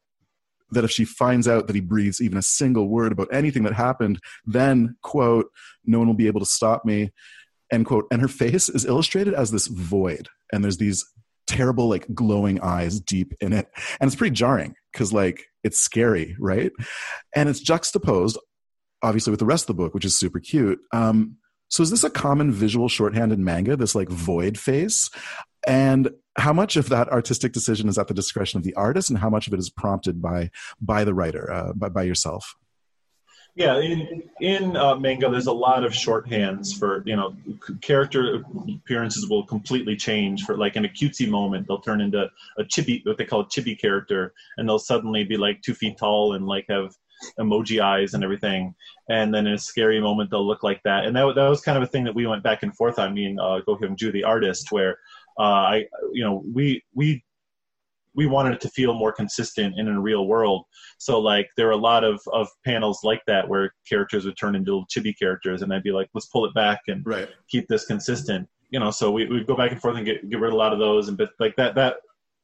that 0.71 0.83
if 0.83 0.91
she 0.91 1.05
finds 1.05 1.47
out 1.47 1.67
that 1.67 1.75
he 1.75 1.81
breathes 1.81 2.21
even 2.21 2.37
a 2.37 2.43
single 2.43 2.89
word 2.89 3.11
about 3.11 3.33
anything 3.33 3.63
that 3.63 3.73
happened, 3.73 4.19
then, 4.45 4.97
quote, 5.01 5.47
no 5.85 5.99
one 5.99 6.07
will 6.07 6.15
be 6.15 6.27
able 6.27 6.41
to 6.41 6.45
stop 6.45 6.83
me. 6.85 7.11
end 7.71 7.85
quote. 7.85 8.05
And 8.11 8.21
her 8.21 8.27
face 8.27 8.69
is 8.69 8.85
illustrated 8.85 9.33
as 9.33 9.51
this 9.51 9.67
void, 9.67 10.27
and 10.51 10.63
there's 10.63 10.77
these 10.77 11.05
terrible, 11.47 11.89
like 11.89 12.13
glowing 12.13 12.61
eyes 12.61 12.99
deep 12.99 13.33
in 13.41 13.53
it. 13.53 13.67
And 13.99 14.07
it's 14.07 14.15
pretty 14.15 14.35
jarring 14.35 14.75
because, 14.91 15.13
like, 15.13 15.45
it's 15.63 15.79
scary, 15.79 16.35
right? 16.39 16.71
And 17.35 17.49
it's 17.49 17.59
juxtaposed, 17.59 18.37
obviously, 19.01 19.31
with 19.31 19.39
the 19.39 19.45
rest 19.45 19.63
of 19.63 19.75
the 19.75 19.83
book, 19.83 19.93
which 19.93 20.05
is 20.05 20.15
super 20.15 20.39
cute. 20.39 20.79
Um, 20.91 21.37
so, 21.69 21.83
is 21.83 21.91
this 21.91 22.03
a 22.03 22.09
common 22.09 22.51
visual 22.51 22.89
shorthand 22.89 23.31
in 23.31 23.43
manga, 23.43 23.75
this 23.75 23.95
like 23.95 24.09
void 24.09 24.57
face? 24.57 25.09
And 25.67 26.09
how 26.37 26.53
much 26.53 26.77
of 26.77 26.89
that 26.89 27.09
artistic 27.09 27.51
decision 27.51 27.89
is 27.89 27.97
at 27.97 28.07
the 28.07 28.13
discretion 28.13 28.57
of 28.57 28.63
the 28.63 28.73
artist, 28.75 29.09
and 29.09 29.19
how 29.19 29.29
much 29.29 29.47
of 29.47 29.53
it 29.53 29.59
is 29.59 29.69
prompted 29.69 30.21
by 30.21 30.51
by 30.81 31.03
the 31.03 31.13
writer, 31.13 31.51
uh, 31.51 31.73
by, 31.73 31.89
by 31.89 32.03
yourself? 32.03 32.55
Yeah, 33.55 33.79
in 33.79 34.23
in 34.39 34.77
uh, 34.77 34.95
manga, 34.95 35.29
there's 35.29 35.47
a 35.47 35.51
lot 35.51 35.83
of 35.83 35.91
shorthands 35.91 36.77
for 36.77 37.03
you 37.05 37.15
know 37.15 37.35
character 37.81 38.43
appearances 38.67 39.27
will 39.29 39.45
completely 39.45 39.95
change. 39.95 40.43
For 40.43 40.55
like 40.55 40.75
in 40.75 40.85
a 40.85 40.89
cutesy 40.89 41.27
moment, 41.27 41.67
they'll 41.67 41.81
turn 41.81 41.99
into 41.99 42.29
a 42.57 42.63
chibi, 42.63 43.05
what 43.05 43.17
they 43.17 43.25
call 43.25 43.41
a 43.41 43.45
chibi 43.45 43.77
character, 43.77 44.33
and 44.57 44.67
they'll 44.67 44.79
suddenly 44.79 45.23
be 45.23 45.35
like 45.35 45.61
two 45.61 45.73
feet 45.73 45.97
tall 45.97 46.33
and 46.33 46.47
like 46.47 46.65
have 46.69 46.95
emoji 47.39 47.81
eyes 47.81 48.13
and 48.13 48.23
everything. 48.23 48.73
And 49.09 49.33
then 49.33 49.47
in 49.47 49.53
a 49.53 49.57
scary 49.57 49.99
moment, 49.99 50.29
they'll 50.29 50.47
look 50.47 50.63
like 50.63 50.81
that. 50.83 51.05
And 51.05 51.15
that 51.15 51.35
that 51.35 51.47
was 51.47 51.61
kind 51.61 51.77
of 51.77 51.83
a 51.83 51.87
thing 51.87 52.03
that 52.03 52.15
we 52.15 52.27
went 52.27 52.43
back 52.43 52.63
and 52.63 52.75
forth 52.75 52.99
on. 52.99 53.13
Me 53.13 53.25
and 53.25 53.39
uh, 53.39 53.61
Ko 53.65 53.77
Hyung-ju, 53.77 54.11
the 54.11 54.23
artist, 54.23 54.71
where 54.71 54.97
uh, 55.39 55.43
I 55.43 55.85
you 56.11 56.23
know 56.23 56.43
we 56.53 56.83
we 56.93 57.23
we 58.15 58.25
wanted 58.25 58.53
it 58.53 58.61
to 58.61 58.69
feel 58.69 58.93
more 58.93 59.11
consistent 59.11 59.79
in 59.79 59.87
a 59.87 59.99
real 59.99 60.27
world. 60.27 60.65
So 60.97 61.19
like 61.19 61.49
there 61.55 61.67
are 61.67 61.71
a 61.71 61.77
lot 61.77 62.03
of, 62.03 62.19
of 62.33 62.49
panels 62.65 62.99
like 63.03 63.21
that 63.27 63.47
where 63.47 63.73
characters 63.87 64.25
would 64.25 64.37
turn 64.37 64.55
into 64.55 64.83
chibi 64.93 65.17
characters 65.17 65.61
and 65.61 65.73
I'd 65.73 65.83
be 65.83 65.91
like, 65.91 66.09
let's 66.13 66.25
pull 66.27 66.45
it 66.45 66.53
back 66.53 66.81
and 66.87 67.05
right. 67.05 67.29
keep 67.49 67.67
this 67.67 67.85
consistent. 67.85 68.47
You 68.71 68.79
know, 68.79 68.91
so 68.91 69.09
we 69.09 69.25
we 69.25 69.43
go 69.43 69.55
back 69.55 69.71
and 69.71 69.81
forth 69.81 69.95
and 69.97 70.05
get 70.05 70.29
get 70.29 70.39
rid 70.39 70.49
of 70.49 70.53
a 70.53 70.57
lot 70.57 70.73
of 70.73 70.79
those 70.79 71.07
and 71.07 71.17
but 71.17 71.31
like 71.39 71.55
that 71.55 71.75
that 71.75 71.97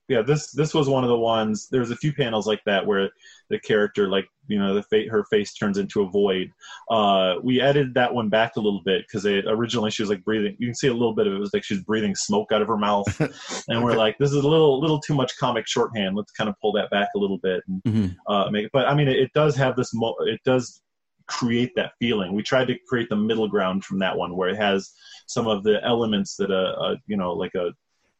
yeah, 0.07 0.21
this 0.21 0.51
this 0.51 0.73
was 0.73 0.87
one 0.87 1.03
of 1.03 1.09
the 1.09 1.17
ones. 1.17 1.67
There's 1.69 1.89
a 1.89 1.95
few 1.95 2.13
panels 2.13 2.45
like 2.45 2.63
that 2.65 2.85
where 2.85 3.09
the 3.49 3.59
character, 3.59 4.07
like 4.07 4.27
you 4.47 4.59
know, 4.59 4.75
the 4.75 4.83
fa- 4.83 5.09
her 5.09 5.23
face 5.25 5.53
turns 5.53 5.79
into 5.79 6.01
a 6.01 6.09
void. 6.09 6.51
Uh, 6.91 7.35
we 7.41 7.59
added 7.59 7.95
that 7.95 8.13
one 8.13 8.29
back 8.29 8.55
a 8.55 8.59
little 8.59 8.81
bit 8.85 9.05
because 9.07 9.25
originally 9.25 9.89
she 9.89 10.03
was 10.03 10.09
like 10.11 10.23
breathing. 10.23 10.55
You 10.59 10.67
can 10.67 10.75
see 10.75 10.87
a 10.87 10.93
little 10.93 11.15
bit 11.15 11.25
of 11.25 11.33
it, 11.33 11.37
it 11.37 11.39
was 11.39 11.53
like 11.53 11.63
she's 11.63 11.81
breathing 11.81 12.13
smoke 12.13 12.51
out 12.51 12.61
of 12.61 12.67
her 12.67 12.77
mouth, 12.77 13.19
and 13.67 13.83
we're 13.83 13.95
like, 13.95 14.17
this 14.19 14.31
is 14.31 14.43
a 14.43 14.47
little 14.47 14.79
little 14.79 14.99
too 14.99 15.15
much 15.15 15.37
comic 15.37 15.67
shorthand. 15.67 16.15
Let's 16.15 16.31
kind 16.31 16.49
of 16.49 16.55
pull 16.61 16.71
that 16.73 16.91
back 16.91 17.09
a 17.15 17.19
little 17.19 17.39
bit 17.39 17.63
and 17.67 17.83
mm-hmm. 17.83 18.31
uh, 18.31 18.49
make. 18.51 18.65
It, 18.65 18.71
but 18.73 18.87
I 18.87 18.93
mean, 18.93 19.07
it, 19.07 19.17
it 19.17 19.31
does 19.33 19.55
have 19.55 19.75
this. 19.75 19.91
Mo- 19.93 20.15
it 20.21 20.39
does 20.45 20.81
create 21.27 21.71
that 21.75 21.93
feeling. 21.99 22.33
We 22.33 22.43
tried 22.43 22.67
to 22.67 22.75
create 22.87 23.09
the 23.09 23.15
middle 23.15 23.47
ground 23.47 23.83
from 23.83 23.97
that 23.99 24.15
one 24.15 24.35
where 24.37 24.49
it 24.49 24.57
has 24.57 24.91
some 25.25 25.47
of 25.47 25.63
the 25.63 25.83
elements 25.83 26.35
that 26.35 26.51
a, 26.51 26.79
a 26.79 26.95
you 27.07 27.17
know 27.17 27.33
like 27.33 27.55
a 27.55 27.71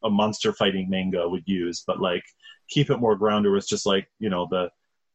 a 0.05 0.09
monster 0.09 0.53
fighting 0.53 0.89
manga 0.89 1.27
would 1.27 1.43
use, 1.45 1.83
but 1.85 1.99
like 1.99 2.23
keep 2.69 2.89
it 2.89 2.97
more 2.97 3.15
grounded. 3.15 3.53
It's 3.55 3.67
just 3.67 3.85
like 3.85 4.07
you 4.19 4.29
know 4.29 4.47
the 4.49 4.69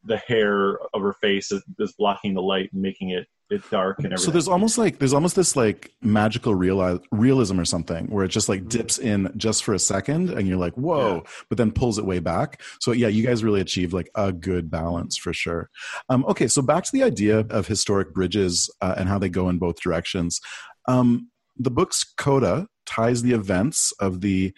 the 0.04 0.16
hair 0.16 0.78
of 0.94 1.02
her 1.02 1.12
face 1.12 1.52
is, 1.52 1.62
is 1.78 1.94
blocking 1.98 2.34
the 2.34 2.42
light 2.42 2.70
and 2.72 2.82
making 2.82 3.10
it 3.10 3.26
it 3.50 3.68
dark 3.68 3.98
and 3.98 4.06
everything. 4.06 4.24
So 4.24 4.30
there's 4.30 4.48
almost 4.48 4.78
like 4.78 4.98
there's 4.98 5.12
almost 5.12 5.34
this 5.34 5.56
like 5.56 5.92
magical 6.00 6.54
real, 6.54 7.00
realism 7.10 7.58
or 7.58 7.64
something 7.64 8.06
where 8.06 8.24
it 8.24 8.28
just 8.28 8.48
like 8.48 8.68
dips 8.68 8.98
in 8.98 9.32
just 9.36 9.64
for 9.64 9.74
a 9.74 9.78
second 9.78 10.30
and 10.30 10.46
you're 10.46 10.56
like 10.56 10.74
whoa, 10.74 11.16
yeah. 11.16 11.30
but 11.48 11.58
then 11.58 11.72
pulls 11.72 11.98
it 11.98 12.04
way 12.04 12.20
back. 12.20 12.62
So 12.80 12.92
yeah, 12.92 13.08
you 13.08 13.26
guys 13.26 13.44
really 13.44 13.60
achieved 13.60 13.92
like 13.92 14.08
a 14.14 14.32
good 14.32 14.70
balance 14.70 15.16
for 15.16 15.32
sure. 15.32 15.68
Um, 16.08 16.24
okay, 16.26 16.46
so 16.46 16.62
back 16.62 16.84
to 16.84 16.92
the 16.92 17.02
idea 17.02 17.40
of 17.50 17.66
historic 17.66 18.14
bridges 18.14 18.70
uh, 18.80 18.94
and 18.96 19.08
how 19.08 19.18
they 19.18 19.28
go 19.28 19.48
in 19.48 19.58
both 19.58 19.80
directions. 19.80 20.40
Um, 20.86 21.30
the 21.58 21.70
book's 21.70 22.04
coda 22.16 22.68
ties 22.90 23.22
the 23.22 23.32
events 23.32 23.92
of 24.00 24.20
the 24.20 24.52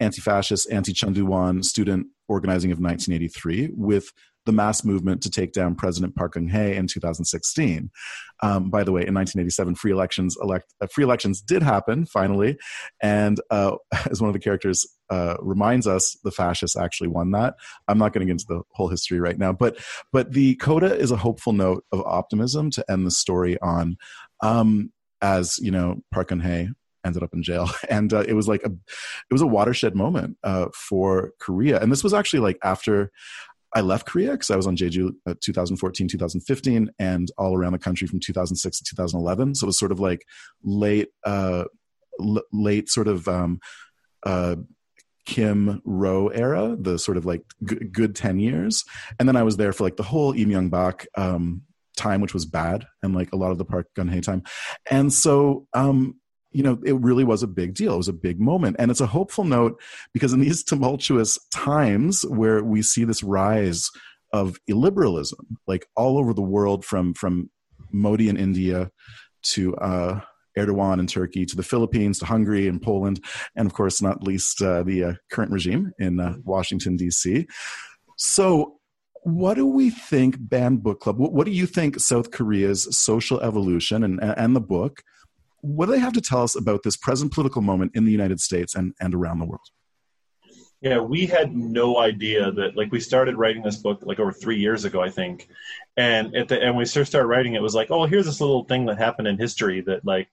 anti-fascist, 0.00 0.70
anti-Chun 0.70 1.12
Doo-hwan 1.12 1.62
student 1.62 2.06
organizing 2.28 2.70
of 2.70 2.78
1983 2.78 3.70
with 3.74 4.12
the 4.48 4.52
mass 4.52 4.82
movement 4.82 5.22
to 5.22 5.30
take 5.30 5.52
down 5.52 5.74
President 5.74 6.16
Park 6.16 6.34
Geun-hye 6.34 6.72
in 6.72 6.86
2016. 6.86 7.90
Um, 8.42 8.70
by 8.70 8.82
the 8.82 8.92
way, 8.92 9.06
in 9.06 9.12
1987, 9.12 9.74
free 9.74 9.92
elections 9.92 10.38
elect, 10.40 10.72
uh, 10.80 10.86
free 10.86 11.04
elections 11.04 11.42
did 11.42 11.62
happen 11.62 12.06
finally, 12.06 12.56
and 13.02 13.38
uh, 13.50 13.76
as 14.10 14.22
one 14.22 14.28
of 14.28 14.32
the 14.32 14.40
characters 14.40 14.86
uh, 15.10 15.36
reminds 15.40 15.86
us, 15.86 16.16
the 16.24 16.30
fascists 16.30 16.76
actually 16.76 17.08
won 17.08 17.32
that. 17.32 17.56
I'm 17.88 17.98
not 17.98 18.14
going 18.14 18.20
to 18.20 18.26
get 18.26 18.40
into 18.40 18.46
the 18.48 18.62
whole 18.72 18.88
history 18.88 19.20
right 19.20 19.38
now, 19.38 19.52
but 19.52 19.78
but 20.12 20.32
the 20.32 20.54
coda 20.56 20.96
is 20.96 21.10
a 21.10 21.16
hopeful 21.16 21.52
note 21.52 21.84
of 21.92 22.00
optimism 22.06 22.70
to 22.70 22.90
end 22.90 23.06
the 23.06 23.10
story 23.10 23.60
on. 23.60 23.96
Um, 24.40 24.92
as 25.20 25.58
you 25.58 25.72
know, 25.72 25.96
Park 26.12 26.28
Geun-hye 26.28 26.68
ended 27.04 27.22
up 27.22 27.32
in 27.32 27.42
jail 27.42 27.68
and 27.88 28.12
uh, 28.12 28.24
it 28.26 28.34
was 28.34 28.48
like 28.48 28.62
a 28.62 28.70
it 28.70 29.32
was 29.32 29.42
a 29.42 29.46
watershed 29.46 29.94
moment 29.94 30.36
uh, 30.44 30.66
for 30.74 31.32
korea 31.40 31.80
and 31.80 31.90
this 31.90 32.04
was 32.04 32.14
actually 32.14 32.40
like 32.40 32.58
after 32.62 33.10
i 33.74 33.80
left 33.80 34.06
korea 34.06 34.32
because 34.32 34.50
i 34.50 34.56
was 34.56 34.66
on 34.66 34.76
jeju 34.76 35.10
uh, 35.26 35.34
2014 35.40 36.08
2015 36.08 36.90
and 36.98 37.30
all 37.38 37.56
around 37.56 37.72
the 37.72 37.78
country 37.78 38.06
from 38.06 38.20
2006 38.20 38.78
to 38.78 38.84
2011 38.84 39.54
so 39.54 39.64
it 39.64 39.66
was 39.66 39.78
sort 39.78 39.92
of 39.92 40.00
like 40.00 40.24
late 40.62 41.08
uh, 41.24 41.64
l- 42.20 42.42
late 42.52 42.88
sort 42.88 43.08
of 43.08 43.28
um, 43.28 43.60
uh, 44.24 44.56
Kim 45.28 45.82
Roh 45.84 46.28
era, 46.28 46.74
the 46.80 46.98
sort 46.98 47.18
of 47.18 47.26
like 47.26 47.42
g- 47.62 47.76
good 47.92 48.16
10 48.16 48.40
years. 48.40 48.82
And 49.18 49.28
then 49.28 49.36
I 49.36 49.42
was 49.42 49.58
there 49.58 49.74
for 49.74 49.84
like 49.84 49.98
the 49.98 50.02
whole 50.02 50.30
Lee 50.30 50.46
Myung 50.46 50.70
Bak 50.70 51.06
um, 51.18 51.62
time, 51.98 52.22
which 52.22 52.32
was 52.32 52.46
bad, 52.46 52.86
and 53.02 53.14
like 53.14 53.32
a 53.32 53.36
lot 53.36 53.50
of 53.50 53.58
the 53.58 53.64
Park 53.66 53.88
Geun-hye 53.94 54.20
time. 54.20 54.42
And 54.90 55.12
so 55.12 55.66
um, 55.74 56.18
you 56.50 56.62
know, 56.62 56.78
it 56.84 56.98
really 57.00 57.24
was 57.24 57.42
a 57.42 57.48
big 57.48 57.74
deal. 57.74 57.94
It 57.94 57.98
was 57.98 58.08
a 58.08 58.12
big 58.12 58.40
moment. 58.40 58.76
And 58.78 58.90
it's 58.90 59.00
a 59.00 59.06
hopeful 59.06 59.44
note 59.44 59.80
because 60.12 60.32
in 60.32 60.40
these 60.40 60.64
tumultuous 60.64 61.38
times 61.52 62.22
where 62.28 62.62
we 62.62 62.82
see 62.82 63.04
this 63.04 63.22
rise 63.22 63.90
of 64.32 64.58
illiberalism, 64.68 65.34
like 65.66 65.86
all 65.96 66.18
over 66.18 66.32
the 66.34 66.42
world 66.42 66.84
from, 66.84 67.14
from 67.14 67.50
Modi 67.92 68.28
in 68.28 68.36
India 68.36 68.90
to 69.42 69.74
uh, 69.76 70.20
Erdogan 70.58 70.98
in 70.98 71.06
Turkey 71.06 71.46
to 71.46 71.56
the 71.56 71.62
Philippines 71.62 72.18
to 72.18 72.26
Hungary 72.26 72.66
and 72.68 72.82
Poland, 72.82 73.24
and 73.56 73.66
of 73.66 73.72
course, 73.72 74.02
not 74.02 74.22
least 74.22 74.60
uh, 74.60 74.82
the 74.82 75.04
uh, 75.04 75.12
current 75.30 75.52
regime 75.52 75.92
in 75.98 76.20
uh, 76.20 76.34
Washington, 76.44 76.96
D.C. 76.96 77.46
So, 78.16 78.78
what 79.22 79.54
do 79.54 79.66
we 79.66 79.90
think, 79.90 80.36
Banned 80.38 80.82
Book 80.82 81.00
Club? 81.00 81.18
What, 81.18 81.32
what, 81.32 81.44
do 81.44 81.52
you 81.52 81.66
think 81.66 82.00
South 82.00 82.30
Korea's 82.30 82.88
social 82.96 83.40
evolution 83.40 84.02
and, 84.02 84.20
and 84.20 84.56
the 84.56 84.60
book? 84.60 85.02
What 85.60 85.86
do 85.86 85.92
they 85.92 85.98
have 85.98 86.12
to 86.12 86.20
tell 86.20 86.42
us 86.42 86.54
about 86.54 86.82
this 86.82 86.96
present 86.96 87.32
political 87.32 87.62
moment 87.62 87.92
in 87.94 88.04
the 88.04 88.12
United 88.12 88.40
States 88.40 88.74
and, 88.74 88.94
and 89.00 89.14
around 89.14 89.38
the 89.38 89.46
world? 89.46 89.68
Yeah, 90.80 91.00
we 91.00 91.26
had 91.26 91.56
no 91.56 91.98
idea 91.98 92.52
that 92.52 92.76
like 92.76 92.92
we 92.92 93.00
started 93.00 93.36
writing 93.36 93.62
this 93.62 93.78
book 93.78 93.98
like 94.02 94.20
over 94.20 94.32
three 94.32 94.58
years 94.58 94.84
ago, 94.84 95.02
I 95.02 95.10
think, 95.10 95.48
and 95.96 96.36
at 96.36 96.46
the 96.46 96.62
and 96.62 96.76
we 96.76 96.84
first 96.84 97.10
started 97.10 97.26
writing 97.26 97.54
it 97.54 97.62
was 97.62 97.74
like, 97.74 97.90
oh, 97.90 98.06
here's 98.06 98.26
this 98.26 98.40
little 98.40 98.62
thing 98.64 98.86
that 98.86 98.96
happened 98.96 99.26
in 99.26 99.36
history 99.36 99.80
that 99.82 100.04
like 100.04 100.28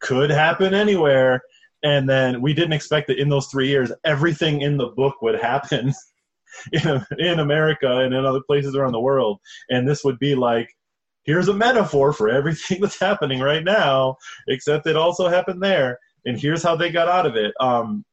could 0.00 0.28
happen 0.28 0.74
anywhere, 0.74 1.40
and 1.82 2.06
then 2.06 2.42
we 2.42 2.52
didn't 2.52 2.74
expect 2.74 3.06
that 3.06 3.18
in 3.18 3.30
those 3.30 3.46
three 3.46 3.68
years 3.68 3.90
everything 4.04 4.60
in 4.60 4.76
the 4.76 4.88
book 4.88 5.22
would 5.22 5.40
happen 5.40 5.94
in 6.72 7.06
in 7.18 7.38
America 7.40 8.00
and 8.00 8.12
in 8.12 8.26
other 8.26 8.42
places 8.46 8.76
around 8.76 8.92
the 8.92 9.00
world, 9.00 9.40
and 9.70 9.88
this 9.88 10.04
would 10.04 10.18
be 10.18 10.34
like 10.34 10.68
here's 11.26 11.48
a 11.48 11.54
metaphor 11.54 12.12
for 12.12 12.28
everything 12.28 12.80
that's 12.80 12.98
happening 12.98 13.40
right 13.40 13.64
now, 13.64 14.16
except 14.48 14.86
it 14.86 14.96
also 14.96 15.28
happened 15.28 15.62
there, 15.62 15.98
and 16.24 16.40
here's 16.40 16.62
how 16.62 16.74
they 16.76 16.90
got 16.90 17.08
out 17.08 17.26
of 17.26 17.36
it. 17.36 17.52
Um, 17.60 18.04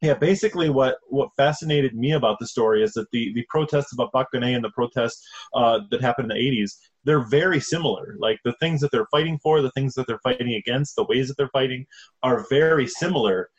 yeah, 0.00 0.14
basically, 0.14 0.68
what 0.68 0.98
what 1.08 1.30
fascinated 1.36 1.94
me 1.94 2.12
about 2.12 2.38
the 2.38 2.46
story 2.46 2.82
is 2.82 2.92
that 2.92 3.10
the 3.10 3.32
the 3.34 3.44
protests 3.48 3.92
about 3.92 4.12
Park 4.12 4.28
and 4.34 4.64
the 4.64 4.70
protests 4.70 5.26
uh, 5.54 5.80
that 5.90 6.02
happened 6.02 6.30
in 6.30 6.36
the 6.36 6.62
'80s, 6.62 6.72
they're 7.04 7.26
very 7.26 7.60
similar. 7.60 8.16
Like 8.18 8.38
the 8.44 8.54
things 8.60 8.80
that 8.80 8.90
they're 8.90 9.08
fighting 9.10 9.38
for, 9.42 9.62
the 9.62 9.70
things 9.70 9.94
that 9.94 10.06
they're 10.06 10.20
fighting 10.22 10.54
against, 10.54 10.96
the 10.96 11.04
ways 11.04 11.28
that 11.28 11.36
they're 11.38 11.48
fighting 11.48 11.86
are 12.22 12.44
very 12.50 12.86
similar. 12.86 13.50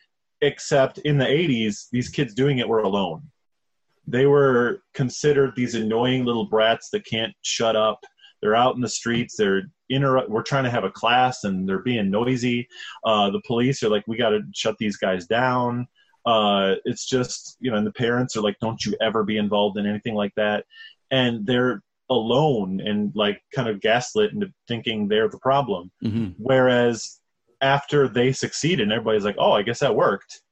Except 0.41 0.99
in 0.99 1.17
the 1.17 1.25
'80s, 1.25 1.87
these 1.91 2.09
kids 2.09 2.35
doing 2.35 2.59
it 2.59 2.69
were 2.69 2.81
alone. 2.83 3.23
They 4.05 4.27
were 4.27 4.83
considered 4.93 5.53
these 5.55 5.73
annoying 5.73 6.25
little 6.25 6.45
brats 6.45 6.89
that 6.91 7.07
can't 7.07 7.33
shut 7.41 7.75
up 7.75 8.05
they're 8.45 8.55
out 8.55 8.75
in 8.75 8.81
the 8.81 8.87
streets. 8.87 9.35
They're 9.35 9.63
inter- 9.89 10.27
We're 10.27 10.43
trying 10.43 10.65
to 10.65 10.69
have 10.69 10.83
a 10.83 10.91
class, 10.91 11.45
and 11.45 11.67
they're 11.67 11.79
being 11.79 12.11
noisy. 12.11 12.67
Uh, 13.03 13.31
the 13.31 13.41
police 13.47 13.81
are 13.81 13.89
like, 13.89 14.07
"We 14.07 14.17
got 14.17 14.29
to 14.29 14.41
shut 14.53 14.77
these 14.77 14.97
guys 14.97 15.25
down." 15.25 15.87
Uh, 16.27 16.75
it's 16.85 17.07
just 17.07 17.57
you 17.59 17.71
know, 17.71 17.77
and 17.77 17.87
the 17.87 17.91
parents 17.91 18.37
are 18.37 18.41
like, 18.41 18.59
"Don't 18.61 18.85
you 18.85 18.95
ever 19.01 19.23
be 19.23 19.37
involved 19.37 19.79
in 19.79 19.87
anything 19.87 20.13
like 20.13 20.31
that." 20.35 20.65
And 21.09 21.43
they're 21.43 21.81
alone 22.11 22.81
and 22.81 23.11
like 23.15 23.41
kind 23.51 23.67
of 23.67 23.81
gaslit 23.81 24.31
into 24.31 24.53
thinking 24.67 25.07
they're 25.07 25.27
the 25.27 25.39
problem. 25.39 25.91
Mm-hmm. 26.03 26.33
Whereas 26.37 27.19
after 27.61 28.07
they 28.07 28.31
succeed 28.31 28.79
and 28.79 28.91
everybody's 28.91 29.25
like, 29.25 29.37
"Oh, 29.39 29.53
I 29.53 29.63
guess 29.63 29.79
that 29.79 29.95
worked." 29.95 30.43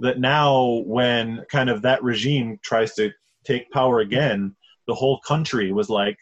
That 0.00 0.18
now, 0.18 0.82
when 0.84 1.44
kind 1.48 1.70
of 1.70 1.82
that 1.82 2.02
regime 2.02 2.58
tries 2.60 2.94
to 2.94 3.12
take 3.44 3.70
power 3.70 4.00
again, 4.00 4.56
the 4.88 4.94
whole 4.96 5.20
country 5.20 5.72
was 5.72 5.88
like, 5.88 6.18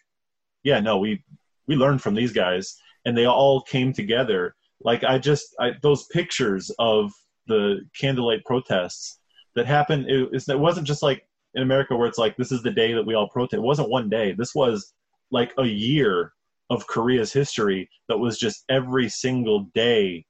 yeah, 0.65 0.81
no, 0.81 0.99
we 0.99 1.23
we 1.69 1.77
learned 1.77 2.03
from 2.03 2.15
these 2.15 2.33
guys, 2.33 2.77
and 3.05 3.17
they 3.17 3.27
all 3.27 3.63
came 3.63 3.93
together 3.93 4.57
like 4.83 5.05
I 5.05 5.19
just 5.19 5.55
I, 5.61 5.73
those 5.83 6.07
pictures 6.07 6.71
of 6.79 7.13
the 7.47 7.81
candlelight 7.99 8.45
protests 8.45 9.21
that 9.55 9.67
happened. 9.67 10.07
It, 10.09 10.45
it 10.49 10.59
wasn't 10.59 10.87
just 10.87 11.03
like 11.03 11.27
in 11.55 11.63
America 11.63 11.97
where 11.97 12.09
it's 12.09 12.19
like 12.19 12.37
this 12.37 12.53
is 12.53 12.63
the 12.63 12.71
day 12.71 12.93
that 12.93 13.07
we 13.07 13.15
all 13.15 13.29
protest. 13.29 13.55
It 13.55 13.63
wasn't 13.63 13.91
one 13.91 14.09
day. 14.09 14.33
This 14.33 14.55
was 14.55 14.93
like 15.31 15.53
a 15.59 15.65
year 15.65 16.33
of 16.71 16.87
Korea's 16.87 17.33
history 17.33 17.89
that 18.09 18.19
was 18.19 18.39
just 18.39 18.65
every 18.69 19.09
single 19.09 19.71
day 19.75 20.25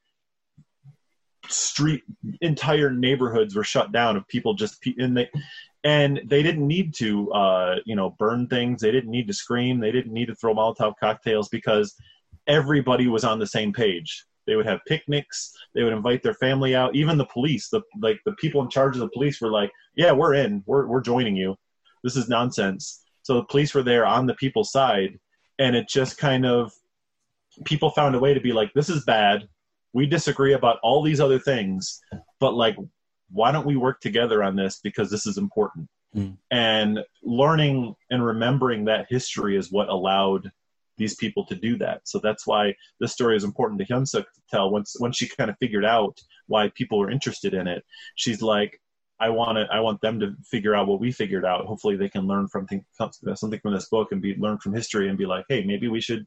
street 1.48 2.02
entire 2.40 2.90
neighborhoods 2.90 3.54
were 3.54 3.64
shut 3.64 3.92
down 3.92 4.16
of 4.16 4.26
people 4.28 4.54
just 4.54 4.78
and 4.96 5.16
they 5.16 5.28
and 5.84 6.22
they 6.24 6.42
didn't 6.42 6.66
need 6.66 6.94
to 6.94 7.30
uh, 7.32 7.76
you 7.84 7.94
know 7.94 8.16
burn 8.18 8.48
things. 8.48 8.80
They 8.80 8.90
didn't 8.90 9.10
need 9.10 9.28
to 9.28 9.34
scream. 9.34 9.78
They 9.78 9.92
didn't 9.92 10.12
need 10.12 10.26
to 10.26 10.34
throw 10.34 10.54
molotov 10.54 10.94
cocktails 10.98 11.48
because 11.50 11.94
everybody 12.46 13.06
was 13.06 13.24
on 13.24 13.38
the 13.38 13.46
same 13.46 13.72
page. 13.72 14.24
They 14.46 14.56
would 14.56 14.66
have 14.66 14.80
picnics. 14.86 15.52
They 15.74 15.84
would 15.84 15.92
invite 15.92 16.22
their 16.22 16.34
family 16.34 16.74
out. 16.74 16.96
Even 16.96 17.18
the 17.18 17.26
police 17.26 17.68
the 17.68 17.82
like 18.00 18.18
the 18.24 18.32
people 18.32 18.62
in 18.62 18.70
charge 18.70 18.96
of 18.96 19.00
the 19.00 19.10
police 19.10 19.40
were 19.40 19.50
like 19.50 19.70
yeah 19.94 20.12
we're 20.12 20.34
in. 20.34 20.62
We're, 20.66 20.86
we're 20.86 21.00
joining 21.00 21.36
you. 21.36 21.54
This 22.02 22.16
is 22.16 22.28
nonsense. 22.28 23.02
So 23.22 23.34
the 23.34 23.44
police 23.44 23.74
were 23.74 23.82
there 23.82 24.04
on 24.04 24.26
the 24.26 24.34
people's 24.34 24.72
side 24.72 25.18
and 25.58 25.76
it 25.76 25.88
just 25.88 26.18
kind 26.18 26.44
of 26.44 26.72
people 27.64 27.90
found 27.90 28.14
a 28.14 28.18
way 28.18 28.34
to 28.34 28.40
be 28.40 28.52
like 28.52 28.72
this 28.74 28.88
is 28.88 29.04
bad. 29.04 29.48
We 29.92 30.06
disagree 30.06 30.54
about 30.54 30.78
all 30.82 31.02
these 31.02 31.20
other 31.20 31.38
things 31.38 32.00
but 32.40 32.54
like 32.54 32.76
why 33.30 33.52
don't 33.52 33.66
we 33.66 33.76
work 33.76 34.00
together 34.00 34.42
on 34.42 34.56
this 34.56 34.80
because 34.82 35.10
this 35.10 35.26
is 35.26 35.38
important 35.38 35.88
mm. 36.14 36.36
and 36.50 37.00
learning 37.22 37.94
and 38.10 38.24
remembering 38.24 38.84
that 38.84 39.06
history 39.08 39.56
is 39.56 39.72
what 39.72 39.88
allowed 39.88 40.50
these 40.96 41.16
people 41.16 41.44
to 41.44 41.54
do 41.54 41.76
that 41.76 42.00
so 42.04 42.20
that's 42.22 42.46
why 42.46 42.72
this 43.00 43.12
story 43.12 43.36
is 43.36 43.44
important 43.44 43.80
to 43.80 43.86
Hyun-sook 43.86 44.32
to 44.32 44.40
tell 44.50 44.70
once 44.70 44.96
once 45.00 45.16
she 45.16 45.28
kind 45.28 45.50
of 45.50 45.56
figured 45.58 45.84
out 45.84 46.20
why 46.46 46.70
people 46.74 46.98
were 46.98 47.10
interested 47.10 47.54
in 47.54 47.66
it 47.66 47.84
she's 48.14 48.42
like 48.42 48.80
I 49.20 49.28
want 49.28 49.58
it. 49.58 49.68
I 49.70 49.80
want 49.80 50.00
them 50.00 50.18
to 50.20 50.34
figure 50.44 50.74
out 50.74 50.88
what 50.88 51.00
we 51.00 51.12
figured 51.12 51.44
out. 51.44 51.66
Hopefully, 51.66 51.96
they 51.96 52.08
can 52.08 52.26
learn 52.26 52.48
from 52.48 52.66
th- 52.66 52.82
something 53.34 53.60
from 53.60 53.72
this 53.72 53.88
book 53.88 54.10
and 54.10 54.20
be 54.20 54.34
learn 54.34 54.58
from 54.58 54.74
history 54.74 55.08
and 55.08 55.16
be 55.16 55.24
like, 55.24 55.44
hey, 55.48 55.64
maybe 55.64 55.88
we 55.88 56.00
should 56.00 56.26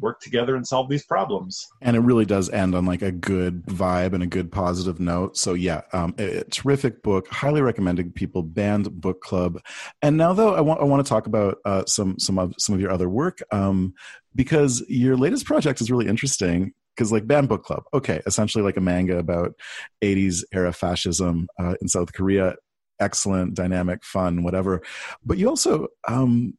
work 0.00 0.20
together 0.20 0.56
and 0.56 0.66
solve 0.66 0.88
these 0.88 1.04
problems. 1.04 1.66
And 1.82 1.96
it 1.96 2.00
really 2.00 2.24
does 2.24 2.50
end 2.50 2.74
on 2.74 2.86
like 2.86 3.02
a 3.02 3.12
good 3.12 3.64
vibe 3.66 4.12
and 4.12 4.22
a 4.22 4.26
good 4.26 4.50
positive 4.50 5.00
note. 5.00 5.36
So 5.36 5.54
yeah, 5.54 5.82
um, 5.92 6.14
a, 6.18 6.38
a 6.38 6.44
terrific 6.44 7.02
book. 7.02 7.28
Highly 7.28 7.62
recommended. 7.62 8.14
People 8.14 8.42
banned 8.42 9.00
book 9.00 9.20
club. 9.20 9.60
And 10.02 10.16
now 10.16 10.32
though, 10.32 10.54
I 10.54 10.60
want 10.60 10.80
I 10.80 10.84
want 10.84 11.04
to 11.04 11.08
talk 11.08 11.26
about 11.26 11.58
uh, 11.64 11.84
some 11.86 12.18
some 12.18 12.38
of 12.38 12.54
some 12.58 12.74
of 12.74 12.80
your 12.80 12.90
other 12.90 13.08
work. 13.08 13.38
Um, 13.50 13.94
because 14.34 14.84
your 14.88 15.16
latest 15.16 15.46
project 15.46 15.80
is 15.80 15.90
really 15.90 16.06
interesting 16.06 16.72
because 16.94 17.12
like 17.12 17.26
Banned 17.26 17.48
Book 17.48 17.64
Club, 17.64 17.84
okay, 17.92 18.22
essentially 18.26 18.64
like 18.64 18.76
a 18.76 18.80
manga 18.80 19.18
about 19.18 19.54
80s 20.02 20.44
era 20.52 20.72
fascism 20.72 21.46
uh, 21.60 21.74
in 21.80 21.88
South 21.88 22.12
Korea. 22.12 22.54
Excellent, 22.98 23.54
dynamic, 23.54 24.02
fun, 24.04 24.42
whatever. 24.42 24.80
But 25.24 25.36
you 25.36 25.48
also 25.48 25.88
um, 26.08 26.54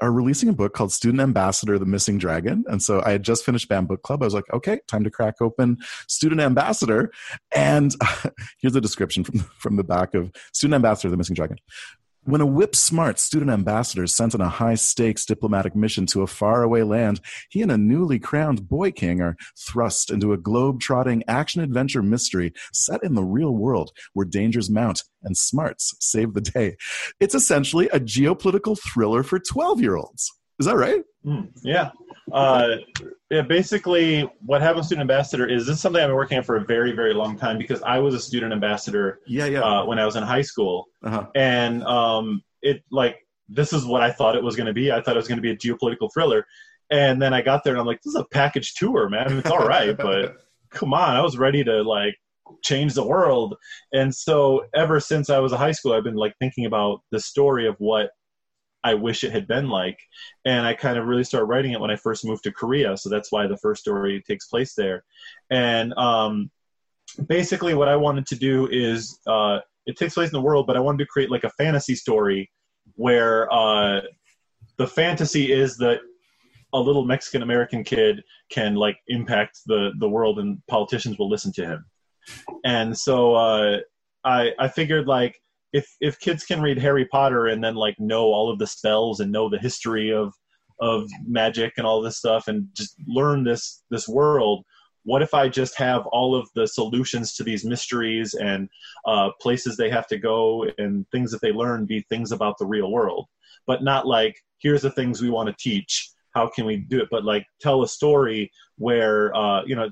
are 0.00 0.12
releasing 0.12 0.48
a 0.48 0.52
book 0.52 0.74
called 0.74 0.92
Student 0.92 1.20
Ambassador: 1.20 1.78
The 1.78 1.86
Missing 1.86 2.18
Dragon, 2.18 2.64
and 2.68 2.82
so 2.82 3.02
I 3.04 3.10
had 3.12 3.22
just 3.22 3.44
finished 3.44 3.68
Banned 3.68 3.88
Book 3.88 4.02
Club. 4.02 4.22
I 4.22 4.26
was 4.26 4.34
like, 4.34 4.50
okay, 4.52 4.80
time 4.88 5.04
to 5.04 5.10
crack 5.10 5.36
open 5.40 5.78
Student 6.08 6.40
Ambassador, 6.40 7.12
and 7.54 7.94
here's 8.60 8.76
a 8.76 8.80
description 8.80 9.24
from 9.24 9.40
from 9.58 9.76
the 9.76 9.84
back 9.84 10.14
of 10.14 10.32
Student 10.52 10.74
Ambassador: 10.74 11.10
The 11.10 11.16
Missing 11.16 11.34
Dragon. 11.34 11.58
When 12.26 12.40
a 12.40 12.46
whip 12.46 12.74
smart 12.74 13.20
student 13.20 13.52
ambassador 13.52 14.02
is 14.02 14.12
sent 14.12 14.34
on 14.34 14.40
a 14.40 14.48
high 14.48 14.74
stakes 14.74 15.24
diplomatic 15.24 15.76
mission 15.76 16.06
to 16.06 16.22
a 16.22 16.26
faraway 16.26 16.82
land, 16.82 17.20
he 17.50 17.62
and 17.62 17.70
a 17.70 17.78
newly 17.78 18.18
crowned 18.18 18.68
boy 18.68 18.90
king 18.90 19.20
are 19.20 19.36
thrust 19.56 20.10
into 20.10 20.32
a 20.32 20.36
globe 20.36 20.80
trotting 20.80 21.22
action 21.28 21.62
adventure 21.62 22.02
mystery 22.02 22.52
set 22.72 23.04
in 23.04 23.14
the 23.14 23.22
real 23.22 23.54
world 23.54 23.92
where 24.12 24.26
dangers 24.26 24.68
mount 24.68 25.04
and 25.22 25.36
smarts 25.36 25.94
save 26.00 26.34
the 26.34 26.40
day. 26.40 26.76
It's 27.20 27.36
essentially 27.36 27.88
a 27.90 28.00
geopolitical 28.00 28.76
thriller 28.76 29.22
for 29.22 29.38
12 29.38 29.80
year 29.80 29.94
olds. 29.94 30.32
Is 30.58 30.66
that 30.66 30.76
right? 30.76 31.02
Mm, 31.24 31.50
yeah. 31.62 31.90
Uh, 32.32 32.76
yeah, 33.30 33.42
basically, 33.42 34.28
what 34.44 34.62
happens 34.62 34.86
student 34.86 35.02
ambassador 35.02 35.46
is 35.46 35.66
this 35.66 35.76
is 35.76 35.82
something 35.82 36.02
I've 36.02 36.08
been 36.08 36.16
working 36.16 36.38
on 36.38 36.44
for 36.44 36.56
a 36.56 36.64
very, 36.64 36.92
very 36.92 37.12
long 37.12 37.36
time 37.36 37.58
because 37.58 37.82
I 37.82 37.98
was 37.98 38.14
a 38.14 38.20
student 38.20 38.52
ambassador. 38.52 39.20
Yeah, 39.26 39.46
yeah. 39.46 39.60
Uh, 39.60 39.84
when 39.84 39.98
I 39.98 40.04
was 40.04 40.16
in 40.16 40.22
high 40.22 40.42
school, 40.42 40.86
uh-huh. 41.04 41.26
and 41.34 41.82
um, 41.84 42.42
it 42.62 42.82
like 42.90 43.18
this 43.48 43.72
is 43.72 43.84
what 43.84 44.02
I 44.02 44.10
thought 44.10 44.36
it 44.36 44.42
was 44.42 44.56
going 44.56 44.66
to 44.66 44.72
be. 44.72 44.90
I 44.90 45.00
thought 45.00 45.14
it 45.14 45.18
was 45.18 45.28
going 45.28 45.40
to 45.40 45.42
be 45.42 45.50
a 45.50 45.56
geopolitical 45.56 46.10
thriller, 46.12 46.46
and 46.90 47.20
then 47.20 47.34
I 47.34 47.42
got 47.42 47.64
there 47.64 47.74
and 47.74 47.80
I'm 47.80 47.86
like, 47.86 48.00
this 48.02 48.14
is 48.14 48.20
a 48.20 48.26
package 48.32 48.74
tour, 48.74 49.08
man. 49.08 49.38
It's 49.38 49.50
all 49.50 49.66
right, 49.66 49.96
but 49.98 50.36
come 50.70 50.94
on, 50.94 51.16
I 51.16 51.20
was 51.20 51.36
ready 51.36 51.64
to 51.64 51.82
like 51.82 52.16
change 52.62 52.94
the 52.94 53.06
world. 53.06 53.56
And 53.92 54.14
so 54.14 54.66
ever 54.74 55.00
since 55.00 55.30
I 55.30 55.38
was 55.38 55.52
a 55.52 55.56
high 55.56 55.72
school, 55.72 55.92
I've 55.92 56.04
been 56.04 56.14
like 56.14 56.34
thinking 56.38 56.66
about 56.66 57.00
the 57.10 57.20
story 57.20 57.66
of 57.66 57.76
what 57.78 58.10
I 58.86 58.94
wish 58.94 59.24
it 59.24 59.32
had 59.32 59.48
been 59.48 59.68
like. 59.68 59.98
And 60.44 60.64
I 60.64 60.74
kind 60.74 60.96
of 60.96 61.06
really 61.06 61.24
started 61.24 61.46
writing 61.46 61.72
it 61.72 61.80
when 61.80 61.90
I 61.90 61.96
first 61.96 62.24
moved 62.24 62.44
to 62.44 62.52
Korea. 62.52 62.96
So 62.96 63.10
that's 63.10 63.32
why 63.32 63.48
the 63.48 63.56
first 63.56 63.80
story 63.80 64.22
takes 64.26 64.46
place 64.46 64.74
there. 64.74 65.04
And 65.50 65.92
um, 65.94 66.50
basically, 67.26 67.74
what 67.74 67.88
I 67.88 67.96
wanted 67.96 68.26
to 68.26 68.36
do 68.36 68.68
is 68.70 69.18
uh, 69.26 69.58
it 69.86 69.96
takes 69.96 70.14
place 70.14 70.28
in 70.28 70.38
the 70.38 70.46
world, 70.48 70.68
but 70.68 70.76
I 70.76 70.80
wanted 70.80 70.98
to 70.98 71.06
create 71.06 71.32
like 71.32 71.42
a 71.42 71.50
fantasy 71.50 71.96
story 71.96 72.48
where 72.94 73.52
uh, 73.52 74.02
the 74.76 74.86
fantasy 74.86 75.52
is 75.52 75.76
that 75.78 75.98
a 76.72 76.78
little 76.78 77.04
Mexican 77.04 77.42
American 77.42 77.82
kid 77.82 78.22
can 78.50 78.76
like 78.76 78.98
impact 79.08 79.60
the 79.66 79.90
the 79.98 80.08
world 80.08 80.38
and 80.38 80.64
politicians 80.68 81.18
will 81.18 81.28
listen 81.28 81.52
to 81.54 81.66
him. 81.66 81.84
And 82.64 82.96
so 82.96 83.34
uh, 83.34 83.78
I 84.24 84.52
I 84.58 84.68
figured 84.68 85.06
like 85.08 85.34
if 85.76 85.86
if 86.00 86.18
kids 86.18 86.44
can 86.44 86.60
read 86.60 86.78
Harry 86.78 87.06
Potter 87.06 87.46
and 87.48 87.62
then 87.62 87.74
like 87.74 87.98
know 87.98 88.24
all 88.24 88.50
of 88.50 88.58
the 88.58 88.66
spells 88.66 89.20
and 89.20 89.30
know 89.30 89.48
the 89.48 89.58
history 89.58 90.12
of 90.12 90.32
of 90.80 91.08
magic 91.26 91.72
and 91.76 91.86
all 91.86 92.02
this 92.02 92.18
stuff 92.18 92.48
and 92.48 92.68
just 92.74 92.96
learn 93.06 93.44
this 93.44 93.82
this 93.90 94.06
world 94.06 94.64
what 95.06 95.22
if 95.22 95.32
i 95.32 95.48
just 95.48 95.78
have 95.78 96.04
all 96.08 96.34
of 96.34 96.48
the 96.54 96.66
solutions 96.66 97.32
to 97.32 97.44
these 97.44 97.64
mysteries 97.64 98.34
and 98.34 98.68
uh, 99.06 99.30
places 99.40 99.76
they 99.76 99.88
have 99.88 100.08
to 100.08 100.18
go 100.18 100.66
and 100.78 101.06
things 101.10 101.30
that 101.30 101.40
they 101.40 101.52
learn 101.52 101.86
be 101.86 102.00
things 102.00 102.32
about 102.32 102.58
the 102.58 102.66
real 102.66 102.90
world? 102.90 103.26
But 103.66 103.84
not 103.84 104.06
like 104.06 104.36
here's 104.58 104.82
the 104.82 104.90
things 104.90 105.22
we 105.22 105.30
want 105.30 105.48
to 105.48 105.54
teach. 105.58 106.10
How 106.34 106.48
can 106.48 106.66
we 106.66 106.78
do 106.78 107.00
it? 107.00 107.08
But 107.10 107.24
like 107.24 107.46
tell 107.60 107.84
a 107.84 107.88
story 107.88 108.50
where 108.78 109.34
uh, 109.34 109.62
you 109.64 109.76
know 109.76 109.88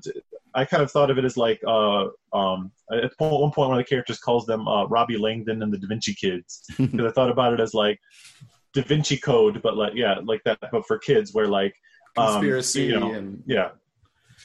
I 0.55 0.65
kind 0.65 0.83
of 0.83 0.91
thought 0.91 1.11
of 1.11 1.19
it 1.19 1.25
as 1.25 1.37
like 1.37 1.61
uh, 1.67 2.07
um, 2.33 2.71
at 2.93 3.13
one 3.19 3.51
point 3.51 3.69
one 3.69 3.73
of 3.73 3.79
the 3.79 3.89
characters 3.89 4.19
calls 4.19 4.47
them 4.47 4.69
uh, 4.69 4.85
Robbie 4.87 5.17
Langdon 5.17 5.63
and 5.63 5.73
the 5.73 5.79
Da 5.79 5.89
Vinci 5.89 6.15
Kids 6.15 6.65
because 6.79 7.07
I 7.07 7.11
thought 7.11 7.31
about 7.31 7.53
it 7.53 7.61
as 7.61 7.75
like 7.75 8.01
Da 8.73 8.83
Vinci 8.83 9.17
Code, 9.17 9.61
but 9.63 9.77
like 9.77 9.95
yeah, 9.95 10.17
like 10.23 10.43
that, 10.45 10.59
but 10.71 10.87
for 10.87 10.99
kids 10.99 11.35
where 11.35 11.49
like 11.49 11.75
um, 12.17 12.35
conspiracy 12.35 12.85
you 12.85 13.01
know, 13.01 13.13
and 13.13 13.43
yeah, 13.47 13.71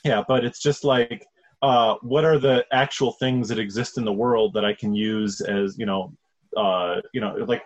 yeah, 0.04 0.24
but 0.28 0.44
it's 0.44 0.62
just 0.62 0.84
like 0.84 1.26
uh, 1.62 1.96
what 2.02 2.26
are 2.26 2.40
the 2.40 2.66
actual 2.72 3.12
things 3.14 3.50
that 3.50 3.60
exist 3.60 3.98
in 3.98 4.06
the 4.06 4.14
world 4.14 4.54
that 4.54 4.66
I 4.66 4.74
can 4.74 4.94
use 4.94 5.42
as 5.42 5.78
you 5.78 5.86
know, 5.86 6.14
uh, 6.56 7.02
you 7.14 7.22
know, 7.22 7.36
like 7.48 7.64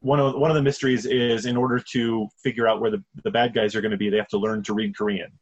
one 0.00 0.20
of 0.20 0.34
one 0.34 0.50
of 0.50 0.54
the 0.54 0.62
mysteries 0.62 1.06
is 1.06 1.46
in 1.46 1.56
order 1.56 1.82
to 1.92 2.28
figure 2.42 2.68
out 2.68 2.80
where 2.80 2.90
the, 2.90 3.02
the 3.24 3.30
bad 3.30 3.54
guys 3.54 3.74
are 3.74 3.80
going 3.80 3.92
to 3.92 3.96
be, 3.96 4.10
they 4.10 4.16
have 4.16 4.28
to 4.28 4.38
learn 4.38 4.62
to 4.64 4.74
read 4.74 4.96
Korean. 4.96 5.32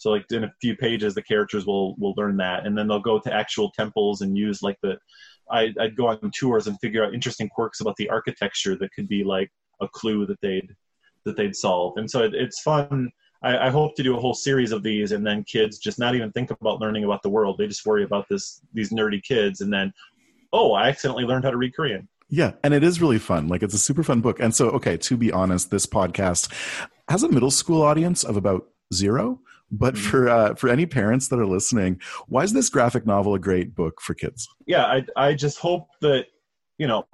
So 0.00 0.10
like 0.10 0.24
in 0.32 0.44
a 0.44 0.52
few 0.62 0.74
pages, 0.74 1.14
the 1.14 1.22
characters 1.22 1.66
will 1.66 1.94
will 1.96 2.14
learn 2.16 2.38
that, 2.38 2.66
and 2.66 2.76
then 2.76 2.88
they'll 2.88 3.00
go 3.00 3.18
to 3.18 3.32
actual 3.32 3.70
temples 3.72 4.22
and 4.22 4.36
use 4.36 4.62
like 4.62 4.78
the. 4.82 4.98
I, 5.50 5.74
I'd 5.78 5.96
go 5.96 6.06
on 6.06 6.30
tours 6.30 6.68
and 6.68 6.78
figure 6.80 7.04
out 7.04 7.12
interesting 7.12 7.48
quirks 7.48 7.80
about 7.80 7.96
the 7.96 8.08
architecture 8.08 8.76
that 8.76 8.92
could 8.92 9.08
be 9.08 9.24
like 9.24 9.50
a 9.82 9.88
clue 9.88 10.24
that 10.26 10.40
they'd 10.40 10.74
that 11.26 11.36
they'd 11.36 11.54
solve, 11.54 11.98
and 11.98 12.10
so 12.10 12.22
it, 12.22 12.34
it's 12.34 12.62
fun. 12.62 13.10
I, 13.42 13.66
I 13.66 13.70
hope 13.70 13.94
to 13.96 14.02
do 14.02 14.16
a 14.16 14.20
whole 14.20 14.32
series 14.32 14.72
of 14.72 14.82
these, 14.82 15.12
and 15.12 15.26
then 15.26 15.44
kids 15.44 15.78
just 15.78 15.98
not 15.98 16.14
even 16.14 16.32
think 16.32 16.50
about 16.50 16.80
learning 16.80 17.04
about 17.04 17.22
the 17.22 17.28
world. 17.28 17.58
They 17.58 17.66
just 17.66 17.84
worry 17.84 18.04
about 18.04 18.26
this 18.30 18.62
these 18.72 18.90
nerdy 18.90 19.22
kids, 19.22 19.60
and 19.60 19.70
then, 19.70 19.92
oh, 20.50 20.72
I 20.72 20.88
accidentally 20.88 21.24
learned 21.24 21.44
how 21.44 21.50
to 21.50 21.58
read 21.58 21.76
Korean. 21.76 22.08
Yeah, 22.30 22.52
and 22.64 22.72
it 22.72 22.82
is 22.82 23.02
really 23.02 23.18
fun. 23.18 23.48
Like 23.48 23.62
it's 23.62 23.74
a 23.74 23.78
super 23.78 24.02
fun 24.02 24.20
book. 24.22 24.40
And 24.40 24.54
so, 24.54 24.70
okay, 24.70 24.96
to 24.96 25.16
be 25.16 25.30
honest, 25.30 25.70
this 25.70 25.84
podcast 25.84 26.50
has 27.08 27.22
a 27.22 27.28
middle 27.28 27.50
school 27.50 27.82
audience 27.82 28.24
of 28.24 28.36
about 28.36 28.68
zero. 28.94 29.40
But 29.70 29.94
mm-hmm. 29.94 30.10
for 30.10 30.28
uh, 30.28 30.54
for 30.54 30.68
any 30.68 30.86
parents 30.86 31.28
that 31.28 31.38
are 31.38 31.46
listening, 31.46 32.00
why 32.26 32.42
is 32.42 32.52
this 32.52 32.68
graphic 32.68 33.06
novel 33.06 33.34
a 33.34 33.38
great 33.38 33.74
book 33.74 34.00
for 34.00 34.14
kids? 34.14 34.48
Yeah, 34.66 34.84
I 34.84 35.04
I 35.16 35.34
just 35.34 35.58
hope 35.58 35.88
that 36.00 36.26
you 36.78 36.86
know, 36.86 37.06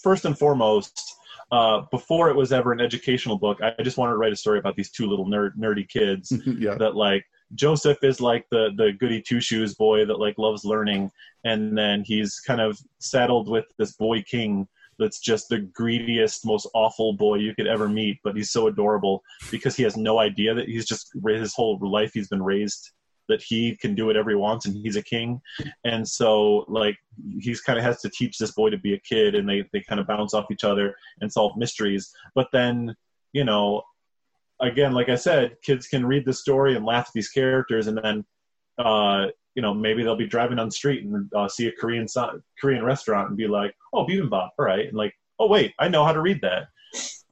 first 0.00 0.24
and 0.24 0.38
foremost, 0.38 1.16
uh, 1.50 1.82
before 1.90 2.30
it 2.30 2.36
was 2.36 2.52
ever 2.52 2.72
an 2.72 2.80
educational 2.80 3.36
book, 3.36 3.58
I 3.60 3.82
just 3.82 3.98
wanted 3.98 4.12
to 4.12 4.18
write 4.18 4.32
a 4.32 4.36
story 4.36 4.60
about 4.60 4.76
these 4.76 4.92
two 4.92 5.06
little 5.06 5.26
nerd 5.26 5.56
nerdy 5.58 5.88
kids 5.88 6.32
yeah. 6.46 6.76
that 6.76 6.94
like 6.94 7.24
Joseph 7.54 7.98
is 8.02 8.20
like 8.20 8.46
the 8.50 8.70
the 8.76 8.92
goody 8.92 9.20
two 9.20 9.40
shoes 9.40 9.74
boy 9.74 10.06
that 10.06 10.20
like 10.20 10.38
loves 10.38 10.64
learning, 10.64 11.10
and 11.44 11.76
then 11.76 12.02
he's 12.04 12.40
kind 12.40 12.60
of 12.60 12.78
saddled 13.00 13.48
with 13.48 13.64
this 13.78 13.92
boy 13.96 14.22
king 14.22 14.68
that's 14.98 15.18
just 15.18 15.48
the 15.48 15.60
greediest, 15.60 16.46
most 16.46 16.68
awful 16.74 17.12
boy 17.14 17.36
you 17.36 17.54
could 17.54 17.66
ever 17.66 17.88
meet, 17.88 18.18
but 18.24 18.36
he's 18.36 18.50
so 18.50 18.66
adorable 18.66 19.22
because 19.50 19.76
he 19.76 19.82
has 19.82 19.96
no 19.96 20.18
idea 20.18 20.54
that 20.54 20.68
he's 20.68 20.86
just 20.86 21.10
his 21.26 21.54
whole 21.54 21.78
life 21.80 22.12
he's 22.14 22.28
been 22.28 22.42
raised 22.42 22.90
that 23.26 23.42
he 23.42 23.74
can 23.76 23.94
do 23.94 24.04
whatever 24.04 24.28
he 24.28 24.36
wants 24.36 24.66
and 24.66 24.76
he's 24.76 24.96
a 24.96 25.02
king. 25.02 25.40
And 25.84 26.06
so 26.06 26.66
like 26.68 26.98
he's 27.40 27.62
kind 27.62 27.78
of 27.78 27.84
has 27.84 28.02
to 28.02 28.10
teach 28.10 28.36
this 28.36 28.52
boy 28.52 28.68
to 28.68 28.76
be 28.76 28.92
a 28.92 29.00
kid 29.00 29.34
and 29.34 29.48
they, 29.48 29.64
they 29.72 29.80
kind 29.80 29.98
of 29.98 30.06
bounce 30.06 30.34
off 30.34 30.50
each 30.50 30.62
other 30.62 30.94
and 31.22 31.32
solve 31.32 31.56
mysteries. 31.56 32.12
But 32.34 32.48
then 32.52 32.94
you 33.34 33.44
know 33.44 33.82
again 34.62 34.92
like 34.92 35.10
i 35.10 35.14
said 35.14 35.56
kids 35.62 35.86
can 35.86 36.06
read 36.06 36.24
the 36.24 36.32
story 36.32 36.74
and 36.74 36.86
laugh 36.86 37.08
at 37.08 37.12
these 37.12 37.28
characters 37.28 37.86
and 37.88 37.98
then 38.02 38.24
uh, 38.78 39.26
you 39.54 39.62
know 39.62 39.72
maybe 39.72 40.02
they'll 40.02 40.16
be 40.16 40.26
driving 40.26 40.58
on 40.58 40.68
the 40.68 40.72
street 40.72 41.04
and 41.04 41.30
uh, 41.34 41.48
see 41.48 41.66
a 41.66 41.72
korean 41.72 42.06
korean 42.60 42.84
restaurant 42.84 43.28
and 43.28 43.36
be 43.36 43.46
like 43.46 43.74
oh 43.92 44.06
bibimbap 44.06 44.50
all 44.58 44.64
right 44.64 44.88
and 44.88 44.96
like 44.96 45.14
oh 45.38 45.48
wait 45.48 45.72
i 45.78 45.88
know 45.88 46.04
how 46.04 46.12
to 46.12 46.20
read 46.20 46.40
that 46.40 46.64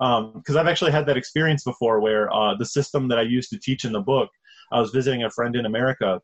because 0.03 0.57
um, 0.57 0.59
I've 0.59 0.67
actually 0.67 0.91
had 0.91 1.07
that 1.07 1.17
experience 1.17 1.63
before 1.63 2.01
where 2.01 2.33
uh, 2.33 2.57
the 2.57 2.67
system 2.67 3.07
that 3.09 3.19
I 3.19 3.23
used 3.23 3.51
to 3.51 3.59
teach 3.59 3.85
in 3.85 3.93
the 3.93 4.01
book, 4.01 4.31
I 4.73 4.81
was 4.81 4.91
visiting 4.91 5.23
a 5.23 5.31
friend 5.31 5.55
in 5.55 5.67
America, 5.67 6.21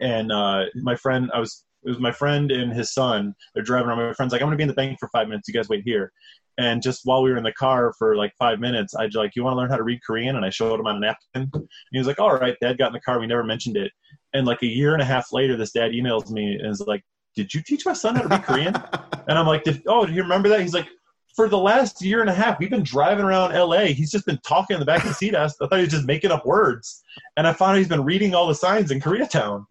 and 0.00 0.30
uh, 0.30 0.66
my 0.76 0.94
friend, 0.94 1.30
I 1.34 1.40
was 1.40 1.64
it 1.84 1.88
was 1.88 1.98
my 1.98 2.12
friend 2.12 2.52
and 2.52 2.72
his 2.72 2.92
son. 2.92 3.34
They're 3.54 3.64
driving 3.64 3.88
around. 3.88 3.98
My 3.98 4.12
friend's 4.12 4.32
like, 4.32 4.40
I'm 4.40 4.46
gonna 4.46 4.56
be 4.56 4.62
in 4.62 4.68
the 4.68 4.74
bank 4.74 4.98
for 5.00 5.08
five 5.08 5.28
minutes. 5.28 5.48
You 5.48 5.54
guys 5.54 5.68
wait 5.68 5.82
here. 5.84 6.12
And 6.58 6.82
just 6.82 7.02
while 7.04 7.22
we 7.22 7.30
were 7.30 7.36
in 7.36 7.44
the 7.44 7.52
car 7.52 7.92
for 7.98 8.16
like 8.16 8.32
five 8.38 8.60
minutes, 8.60 8.94
I'd 8.94 9.14
like, 9.14 9.32
you 9.36 9.44
want 9.44 9.54
to 9.54 9.58
learn 9.58 9.70
how 9.70 9.76
to 9.76 9.82
read 9.82 10.00
Korean? 10.06 10.36
And 10.36 10.44
I 10.44 10.50
showed 10.50 10.80
him 10.80 10.86
on 10.86 10.96
a 10.96 11.00
napkin. 11.00 11.50
And 11.54 11.68
he 11.92 11.98
was 11.98 12.06
like, 12.06 12.18
all 12.18 12.34
right. 12.34 12.56
Dad 12.60 12.78
got 12.78 12.88
in 12.88 12.92
the 12.94 13.00
car. 13.00 13.20
We 13.20 13.26
never 13.26 13.44
mentioned 13.44 13.76
it. 13.76 13.92
And 14.32 14.46
like 14.46 14.62
a 14.62 14.66
year 14.66 14.94
and 14.94 15.02
a 15.02 15.06
half 15.06 15.32
later, 15.32 15.56
this 15.56 15.72
dad 15.72 15.92
emails 15.92 16.30
me 16.30 16.54
and 16.54 16.70
is 16.70 16.80
like, 16.80 17.02
did 17.34 17.52
you 17.52 17.62
teach 17.62 17.84
my 17.84 17.92
son 17.92 18.16
how 18.16 18.22
to 18.22 18.28
read 18.28 18.44
Korean? 18.44 18.74
and 19.28 19.38
I'm 19.38 19.46
like, 19.46 19.64
oh, 19.86 20.06
do 20.06 20.12
you 20.12 20.22
remember 20.22 20.48
that? 20.48 20.60
He's 20.60 20.74
like, 20.74 20.88
for 21.36 21.50
the 21.50 21.58
last 21.58 22.02
year 22.02 22.22
and 22.22 22.30
a 22.30 22.34
half, 22.34 22.58
we've 22.58 22.70
been 22.70 22.82
driving 22.82 23.24
around 23.24 23.52
LA. 23.52 23.84
He's 23.88 24.10
just 24.10 24.24
been 24.24 24.38
talking 24.38 24.74
in 24.74 24.80
the 24.80 24.86
back 24.86 25.02
of 25.02 25.08
the 25.08 25.14
seat. 25.14 25.34
I, 25.34 25.46
thought 25.48 25.74
he 25.74 25.82
was 25.82 25.90
just 25.90 26.06
making 26.06 26.32
up 26.32 26.46
words. 26.46 27.02
And 27.36 27.46
I 27.46 27.52
found 27.52 27.76
he's 27.76 27.88
been 27.88 28.04
reading 28.04 28.34
all 28.34 28.46
the 28.46 28.54
signs 28.54 28.90
in 28.90 29.00
Koreatown. 29.00 29.66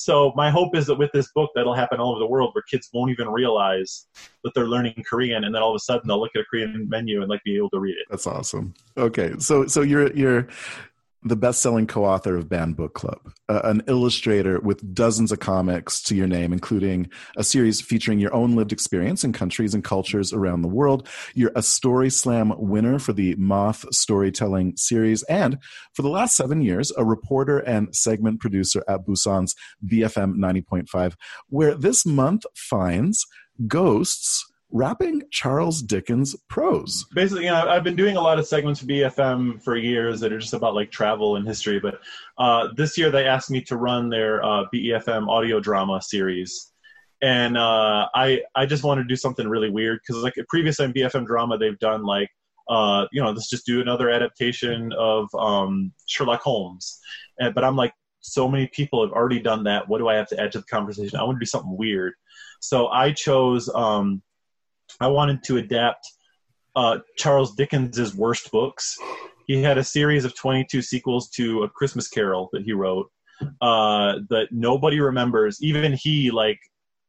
So 0.00 0.32
my 0.34 0.50
hope 0.50 0.74
is 0.74 0.86
that 0.86 0.96
with 0.96 1.10
this 1.12 1.30
book, 1.34 1.50
that'll 1.54 1.74
happen 1.74 2.00
all 2.00 2.12
over 2.12 2.20
the 2.20 2.26
world 2.26 2.50
where 2.54 2.62
kids 2.62 2.88
won't 2.92 3.10
even 3.10 3.28
realize 3.28 4.06
that 4.44 4.52
they're 4.54 4.66
learning 4.66 5.04
Korean, 5.08 5.44
and 5.44 5.54
then 5.54 5.62
all 5.62 5.70
of 5.70 5.76
a 5.76 5.80
sudden 5.80 6.08
they'll 6.08 6.20
look 6.20 6.30
at 6.34 6.40
a 6.40 6.44
Korean 6.44 6.88
menu 6.88 7.20
and 7.20 7.28
like 7.28 7.42
be 7.44 7.56
able 7.56 7.70
to 7.70 7.78
read 7.78 7.96
it. 7.96 8.06
That's 8.08 8.26
awesome. 8.26 8.74
Okay, 8.96 9.34
so 9.38 9.66
so 9.66 9.82
you're 9.82 10.10
you're 10.12 10.48
the 11.22 11.36
best-selling 11.36 11.86
co-author 11.86 12.36
of 12.36 12.48
Banned 12.48 12.76
Book 12.76 12.94
Club, 12.94 13.18
uh, 13.48 13.60
an 13.64 13.82
illustrator 13.86 14.58
with 14.60 14.94
dozens 14.94 15.30
of 15.30 15.38
comics 15.40 16.02
to 16.04 16.14
your 16.14 16.26
name, 16.26 16.52
including 16.52 17.10
a 17.36 17.44
series 17.44 17.80
featuring 17.80 18.18
your 18.18 18.34
own 18.34 18.56
lived 18.56 18.72
experience 18.72 19.22
in 19.22 19.32
countries 19.32 19.74
and 19.74 19.84
cultures 19.84 20.32
around 20.32 20.62
the 20.62 20.68
world. 20.68 21.08
You're 21.34 21.52
a 21.54 21.62
Story 21.62 22.08
Slam 22.08 22.54
winner 22.56 22.98
for 22.98 23.12
the 23.12 23.34
Moth 23.36 23.84
Storytelling 23.92 24.76
series, 24.76 25.22
and 25.24 25.58
for 25.92 26.02
the 26.02 26.08
last 26.08 26.36
seven 26.36 26.62
years, 26.62 26.90
a 26.96 27.04
reporter 27.04 27.58
and 27.58 27.94
segment 27.94 28.40
producer 28.40 28.82
at 28.88 29.06
Busan's 29.06 29.54
BFM 29.86 30.36
90.5, 30.36 31.14
where 31.48 31.74
this 31.74 32.06
month 32.06 32.44
finds 32.54 33.26
ghosts 33.66 34.49
rapping 34.72 35.22
Charles 35.30 35.82
Dickens 35.82 36.36
prose. 36.48 37.04
Basically, 37.14 37.44
you 37.44 37.50
know, 37.50 37.68
I've 37.68 37.84
been 37.84 37.96
doing 37.96 38.16
a 38.16 38.20
lot 38.20 38.38
of 38.38 38.46
segments 38.46 38.80
for 38.80 38.86
BFM 38.86 39.62
for 39.62 39.76
years 39.76 40.20
that 40.20 40.32
are 40.32 40.38
just 40.38 40.54
about 40.54 40.74
like 40.74 40.90
travel 40.90 41.36
and 41.36 41.46
history. 41.46 41.80
But 41.80 42.00
uh, 42.38 42.68
this 42.76 42.96
year 42.96 43.10
they 43.10 43.26
asked 43.26 43.50
me 43.50 43.60
to 43.62 43.76
run 43.76 44.08
their 44.08 44.44
uh, 44.44 44.64
audio 45.28 45.60
drama 45.60 46.00
series. 46.02 46.72
And 47.22 47.56
uh, 47.56 48.08
I 48.14 48.42
I 48.54 48.64
just 48.66 48.82
wanted 48.82 49.02
to 49.02 49.08
do 49.08 49.16
something 49.16 49.46
really 49.46 49.70
weird 49.70 50.00
because 50.00 50.22
like 50.22 50.34
previous 50.48 50.80
on 50.80 50.92
BFM 50.92 51.26
drama 51.26 51.58
they've 51.58 51.78
done 51.78 52.02
like 52.02 52.30
uh, 52.68 53.06
you 53.12 53.22
know 53.22 53.30
let's 53.30 53.50
just 53.50 53.66
do 53.66 53.80
another 53.82 54.08
adaptation 54.08 54.90
of 54.98 55.28
um, 55.34 55.92
Sherlock 56.06 56.40
Holmes, 56.40 56.98
and, 57.38 57.54
but 57.54 57.62
I'm 57.62 57.76
like 57.76 57.92
so 58.20 58.48
many 58.48 58.68
people 58.68 59.02
have 59.02 59.12
already 59.12 59.40
done 59.40 59.64
that. 59.64 59.88
What 59.88 59.98
do 59.98 60.08
I 60.08 60.14
have 60.14 60.28
to 60.28 60.40
add 60.40 60.52
to 60.52 60.58
the 60.58 60.64
conversation? 60.64 61.18
I 61.18 61.24
want 61.24 61.36
to 61.36 61.40
do 61.40 61.46
something 61.46 61.76
weird. 61.76 62.14
So 62.60 62.88
I 62.88 63.12
chose 63.12 63.68
um, 63.74 64.22
I 65.00 65.08
wanted 65.08 65.42
to 65.44 65.58
adapt 65.58 66.06
uh, 66.76 66.98
Charles 67.16 67.54
Dickens's 67.54 68.14
worst 68.14 68.50
books. 68.50 68.96
He 69.46 69.62
had 69.62 69.78
a 69.78 69.84
series 69.84 70.24
of 70.24 70.34
22 70.34 70.82
sequels 70.82 71.28
to 71.30 71.64
A 71.64 71.68
Christmas 71.68 72.08
Carol 72.08 72.48
that 72.52 72.62
he 72.62 72.72
wrote 72.72 73.10
uh, 73.60 74.20
that 74.28 74.48
nobody 74.50 75.00
remembers. 75.00 75.62
Even 75.62 75.92
he 75.92 76.30
like 76.30 76.58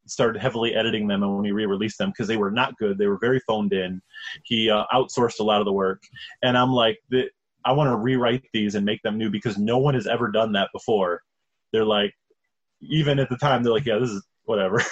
started 0.06 0.40
heavily 0.40 0.74
editing 0.74 1.06
them 1.06 1.22
and 1.22 1.36
when 1.36 1.44
he 1.44 1.52
re-released 1.52 1.98
them 1.98 2.10
because 2.10 2.26
they 2.26 2.36
were 2.36 2.50
not 2.50 2.76
good. 2.78 2.98
They 2.98 3.06
were 3.06 3.18
very 3.18 3.40
phoned 3.46 3.72
in. 3.72 4.02
He 4.44 4.70
uh, 4.70 4.84
outsourced 4.92 5.40
a 5.40 5.44
lot 5.44 5.60
of 5.60 5.64
the 5.64 5.72
work, 5.72 6.02
and 6.42 6.56
I'm 6.58 6.72
like, 6.72 6.98
I 7.64 7.72
want 7.72 7.88
to 7.88 7.96
rewrite 7.96 8.44
these 8.52 8.74
and 8.74 8.84
make 8.84 9.02
them 9.02 9.18
new 9.18 9.30
because 9.30 9.58
no 9.58 9.78
one 9.78 9.94
has 9.94 10.06
ever 10.06 10.30
done 10.30 10.52
that 10.52 10.70
before. 10.72 11.22
They're 11.72 11.84
like, 11.84 12.12
even 12.80 13.18
at 13.18 13.28
the 13.28 13.36
time, 13.36 13.62
they're 13.62 13.72
like, 13.72 13.86
yeah, 13.86 13.98
this 13.98 14.10
is 14.10 14.26
whatever. 14.44 14.82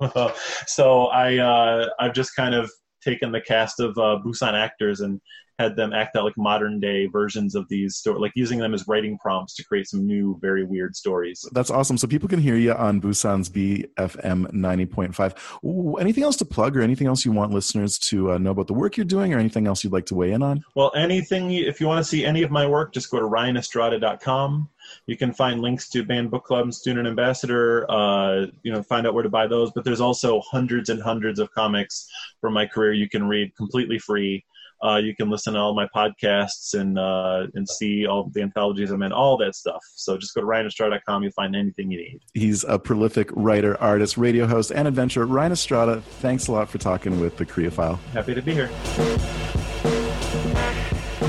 so 0.66 1.06
I 1.06 1.38
uh, 1.38 1.88
I've 1.98 2.14
just 2.14 2.34
kind 2.36 2.54
of 2.54 2.70
taken 3.02 3.32
the 3.32 3.40
cast 3.40 3.80
of 3.80 3.96
uh, 3.98 4.18
Busan 4.24 4.54
actors 4.54 5.00
and 5.00 5.20
had 5.60 5.76
them 5.76 5.92
act 5.92 6.16
out 6.16 6.24
like 6.24 6.36
modern 6.38 6.80
day 6.80 7.04
versions 7.06 7.54
of 7.54 7.68
these 7.68 7.96
stories, 7.96 8.18
like 8.20 8.32
using 8.34 8.58
them 8.58 8.72
as 8.72 8.88
writing 8.88 9.18
prompts 9.18 9.54
to 9.54 9.64
create 9.64 9.86
some 9.86 10.06
new, 10.06 10.38
very 10.40 10.64
weird 10.64 10.96
stories. 10.96 11.46
That's 11.52 11.70
awesome. 11.70 11.98
So 11.98 12.06
people 12.06 12.30
can 12.30 12.40
hear 12.40 12.56
you 12.56 12.72
on 12.72 12.98
Busan's 12.98 13.50
BFM 13.50 14.50
90.5. 14.52 16.00
Anything 16.00 16.24
else 16.24 16.36
to 16.36 16.46
plug 16.46 16.78
or 16.78 16.80
anything 16.80 17.06
else 17.06 17.26
you 17.26 17.32
want 17.32 17.52
listeners 17.52 17.98
to 17.98 18.32
uh, 18.32 18.38
know 18.38 18.52
about 18.52 18.68
the 18.68 18.74
work 18.74 18.96
you're 18.96 19.04
doing 19.04 19.34
or 19.34 19.38
anything 19.38 19.66
else 19.66 19.84
you'd 19.84 19.92
like 19.92 20.06
to 20.06 20.14
weigh 20.14 20.32
in 20.32 20.42
on? 20.42 20.64
Well, 20.74 20.92
anything, 20.96 21.52
if 21.52 21.78
you 21.78 21.86
want 21.86 22.02
to 22.02 22.08
see 22.08 22.24
any 22.24 22.42
of 22.42 22.50
my 22.50 22.66
work, 22.66 22.94
just 22.94 23.10
go 23.10 23.20
to 23.20 23.26
ryanestrada.com. 23.26 24.68
You 25.06 25.16
can 25.16 25.32
find 25.32 25.60
links 25.60 25.88
to 25.90 26.04
Banned 26.04 26.30
Book 26.30 26.44
Club 26.44 26.64
and 26.64 26.74
Student 26.74 27.06
Ambassador, 27.06 27.90
uh, 27.90 28.46
you 28.62 28.72
know, 28.72 28.82
find 28.82 29.06
out 29.06 29.14
where 29.14 29.22
to 29.22 29.28
buy 29.28 29.46
those. 29.46 29.70
But 29.72 29.84
there's 29.84 30.00
also 30.00 30.40
hundreds 30.50 30.88
and 30.88 31.02
hundreds 31.02 31.38
of 31.38 31.50
comics 31.52 32.08
from 32.40 32.54
my 32.54 32.66
career 32.66 32.92
you 32.92 33.08
can 33.08 33.26
read 33.28 33.54
completely 33.56 33.98
free. 33.98 34.44
Uh, 34.82 34.96
you 34.96 35.14
can 35.14 35.28
listen 35.28 35.52
to 35.52 35.60
all 35.60 35.74
my 35.74 35.86
podcasts 35.94 36.72
and 36.72 36.98
uh, 36.98 37.46
and 37.54 37.68
see 37.68 38.06
all 38.06 38.30
the 38.32 38.40
anthologies 38.40 38.90
I'm 38.90 39.02
in, 39.02 39.12
all 39.12 39.36
that 39.36 39.54
stuff. 39.54 39.82
So 39.94 40.16
just 40.16 40.34
go 40.34 40.40
to 40.40 40.46
ryanestrada.com. 40.46 41.22
You'll 41.22 41.32
find 41.32 41.54
anything 41.54 41.90
you 41.90 41.98
need. 41.98 42.20
He's 42.32 42.64
a 42.64 42.78
prolific 42.78 43.28
writer, 43.32 43.78
artist, 43.78 44.16
radio 44.16 44.46
host, 44.46 44.72
and 44.72 44.88
adventurer. 44.88 45.26
Ryan 45.26 45.52
Estrada, 45.52 46.00
thanks 46.00 46.48
a 46.48 46.52
lot 46.52 46.70
for 46.70 46.78
talking 46.78 47.20
with 47.20 47.36
the 47.36 47.44
Korea 47.44 47.70
File. 47.70 47.96
Happy 48.12 48.34
to 48.34 48.40
be 48.40 48.54
here. 48.54 48.70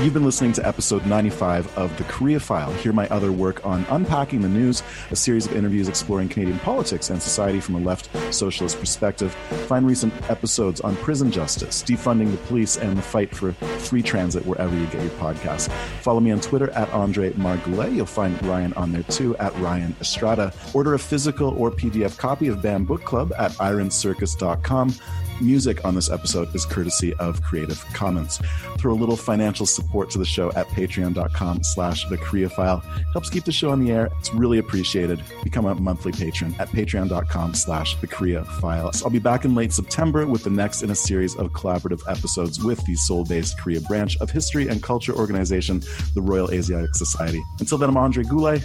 You've 0.02 0.14
been 0.14 0.24
listening 0.24 0.52
to 0.54 0.66
episode 0.66 1.06
95 1.06 1.78
of 1.78 1.96
The 1.96 2.02
Korea 2.02 2.40
File. 2.40 2.72
Hear 2.72 2.92
my 2.92 3.06
other 3.06 3.30
work 3.30 3.64
on 3.64 3.86
Unpacking 3.88 4.42
the 4.42 4.48
News, 4.48 4.82
a 5.12 5.16
series 5.16 5.46
of 5.46 5.54
interviews 5.54 5.88
exploring 5.88 6.28
Canadian 6.28 6.58
politics 6.58 7.08
and 7.10 7.22
society 7.22 7.60
from 7.60 7.76
a 7.76 7.78
left 7.78 8.10
socialist 8.34 8.80
perspective. 8.80 9.32
Find 9.68 9.86
recent 9.86 10.12
episodes 10.28 10.80
on 10.80 10.96
prison 10.96 11.30
justice, 11.30 11.84
defunding 11.84 12.32
the 12.32 12.36
police, 12.48 12.76
and 12.76 12.98
the 12.98 13.02
fight 13.02 13.32
for 13.32 13.52
free 13.52 14.02
transit 14.02 14.44
wherever 14.44 14.76
you 14.76 14.86
get 14.86 15.02
your 15.02 15.12
podcasts. 15.12 15.70
Follow 16.00 16.18
me 16.18 16.32
on 16.32 16.40
Twitter 16.40 16.70
at 16.70 16.90
Andre 16.90 17.30
Margoulet. 17.34 17.94
You'll 17.94 18.04
find 18.04 18.42
Ryan 18.44 18.72
on 18.72 18.90
there 18.90 19.04
too 19.04 19.36
at 19.36 19.56
Ryan 19.60 19.94
Estrada. 20.00 20.52
Order 20.74 20.94
a 20.94 20.98
physical 20.98 21.50
or 21.50 21.70
PDF 21.70 22.18
copy 22.18 22.48
of 22.48 22.60
Banned 22.60 22.88
Book 22.88 23.04
Club 23.04 23.32
at 23.38 23.52
ironcircus.com. 23.52 24.96
Music 25.42 25.84
on 25.84 25.94
this 25.94 26.10
episode 26.10 26.54
is 26.54 26.64
courtesy 26.64 27.12
of 27.14 27.42
Creative 27.42 27.84
Commons. 27.92 28.40
Throw 28.78 28.92
a 28.92 28.94
little 28.94 29.16
financial 29.16 29.66
support 29.66 30.10
to 30.10 30.18
the 30.18 30.24
show 30.24 30.52
at 30.52 30.66
patreon.com 30.68 31.62
slash 31.64 32.08
the 32.08 32.16
Korea 32.16 32.48
File. 32.48 32.78
Helps 33.12 33.28
keep 33.28 33.44
the 33.44 33.52
show 33.52 33.70
on 33.70 33.84
the 33.84 33.92
air. 33.92 34.08
It's 34.18 34.32
really 34.32 34.58
appreciated. 34.58 35.22
Become 35.42 35.66
a 35.66 35.74
monthly 35.74 36.12
patron 36.12 36.54
at 36.58 36.68
patreon.com 36.68 37.54
slash 37.54 37.96
the 37.96 38.06
Korea 38.06 38.44
File. 38.44 38.90
I'll 39.04 39.10
be 39.10 39.18
back 39.18 39.44
in 39.44 39.54
late 39.54 39.72
September 39.72 40.26
with 40.26 40.44
the 40.44 40.50
next 40.50 40.82
in 40.82 40.90
a 40.90 40.94
series 40.94 41.36
of 41.36 41.52
collaborative 41.52 42.00
episodes 42.08 42.62
with 42.62 42.84
the 42.86 42.94
Seoul-based 42.94 43.58
Korea 43.58 43.80
branch 43.82 44.16
of 44.18 44.30
history 44.30 44.68
and 44.68 44.82
culture 44.82 45.14
organization, 45.14 45.82
the 46.14 46.22
Royal 46.22 46.50
Asiatic 46.52 46.94
Society. 46.94 47.42
Until 47.58 47.78
then, 47.78 47.90
I'm 47.90 47.96
Andre 47.96 48.24
Goulet. 48.24 48.64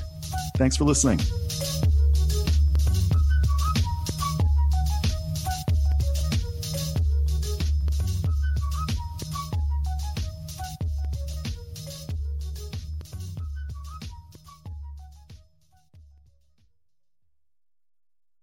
Thanks 0.58 0.78
for 0.78 0.84
listening. 0.84 1.20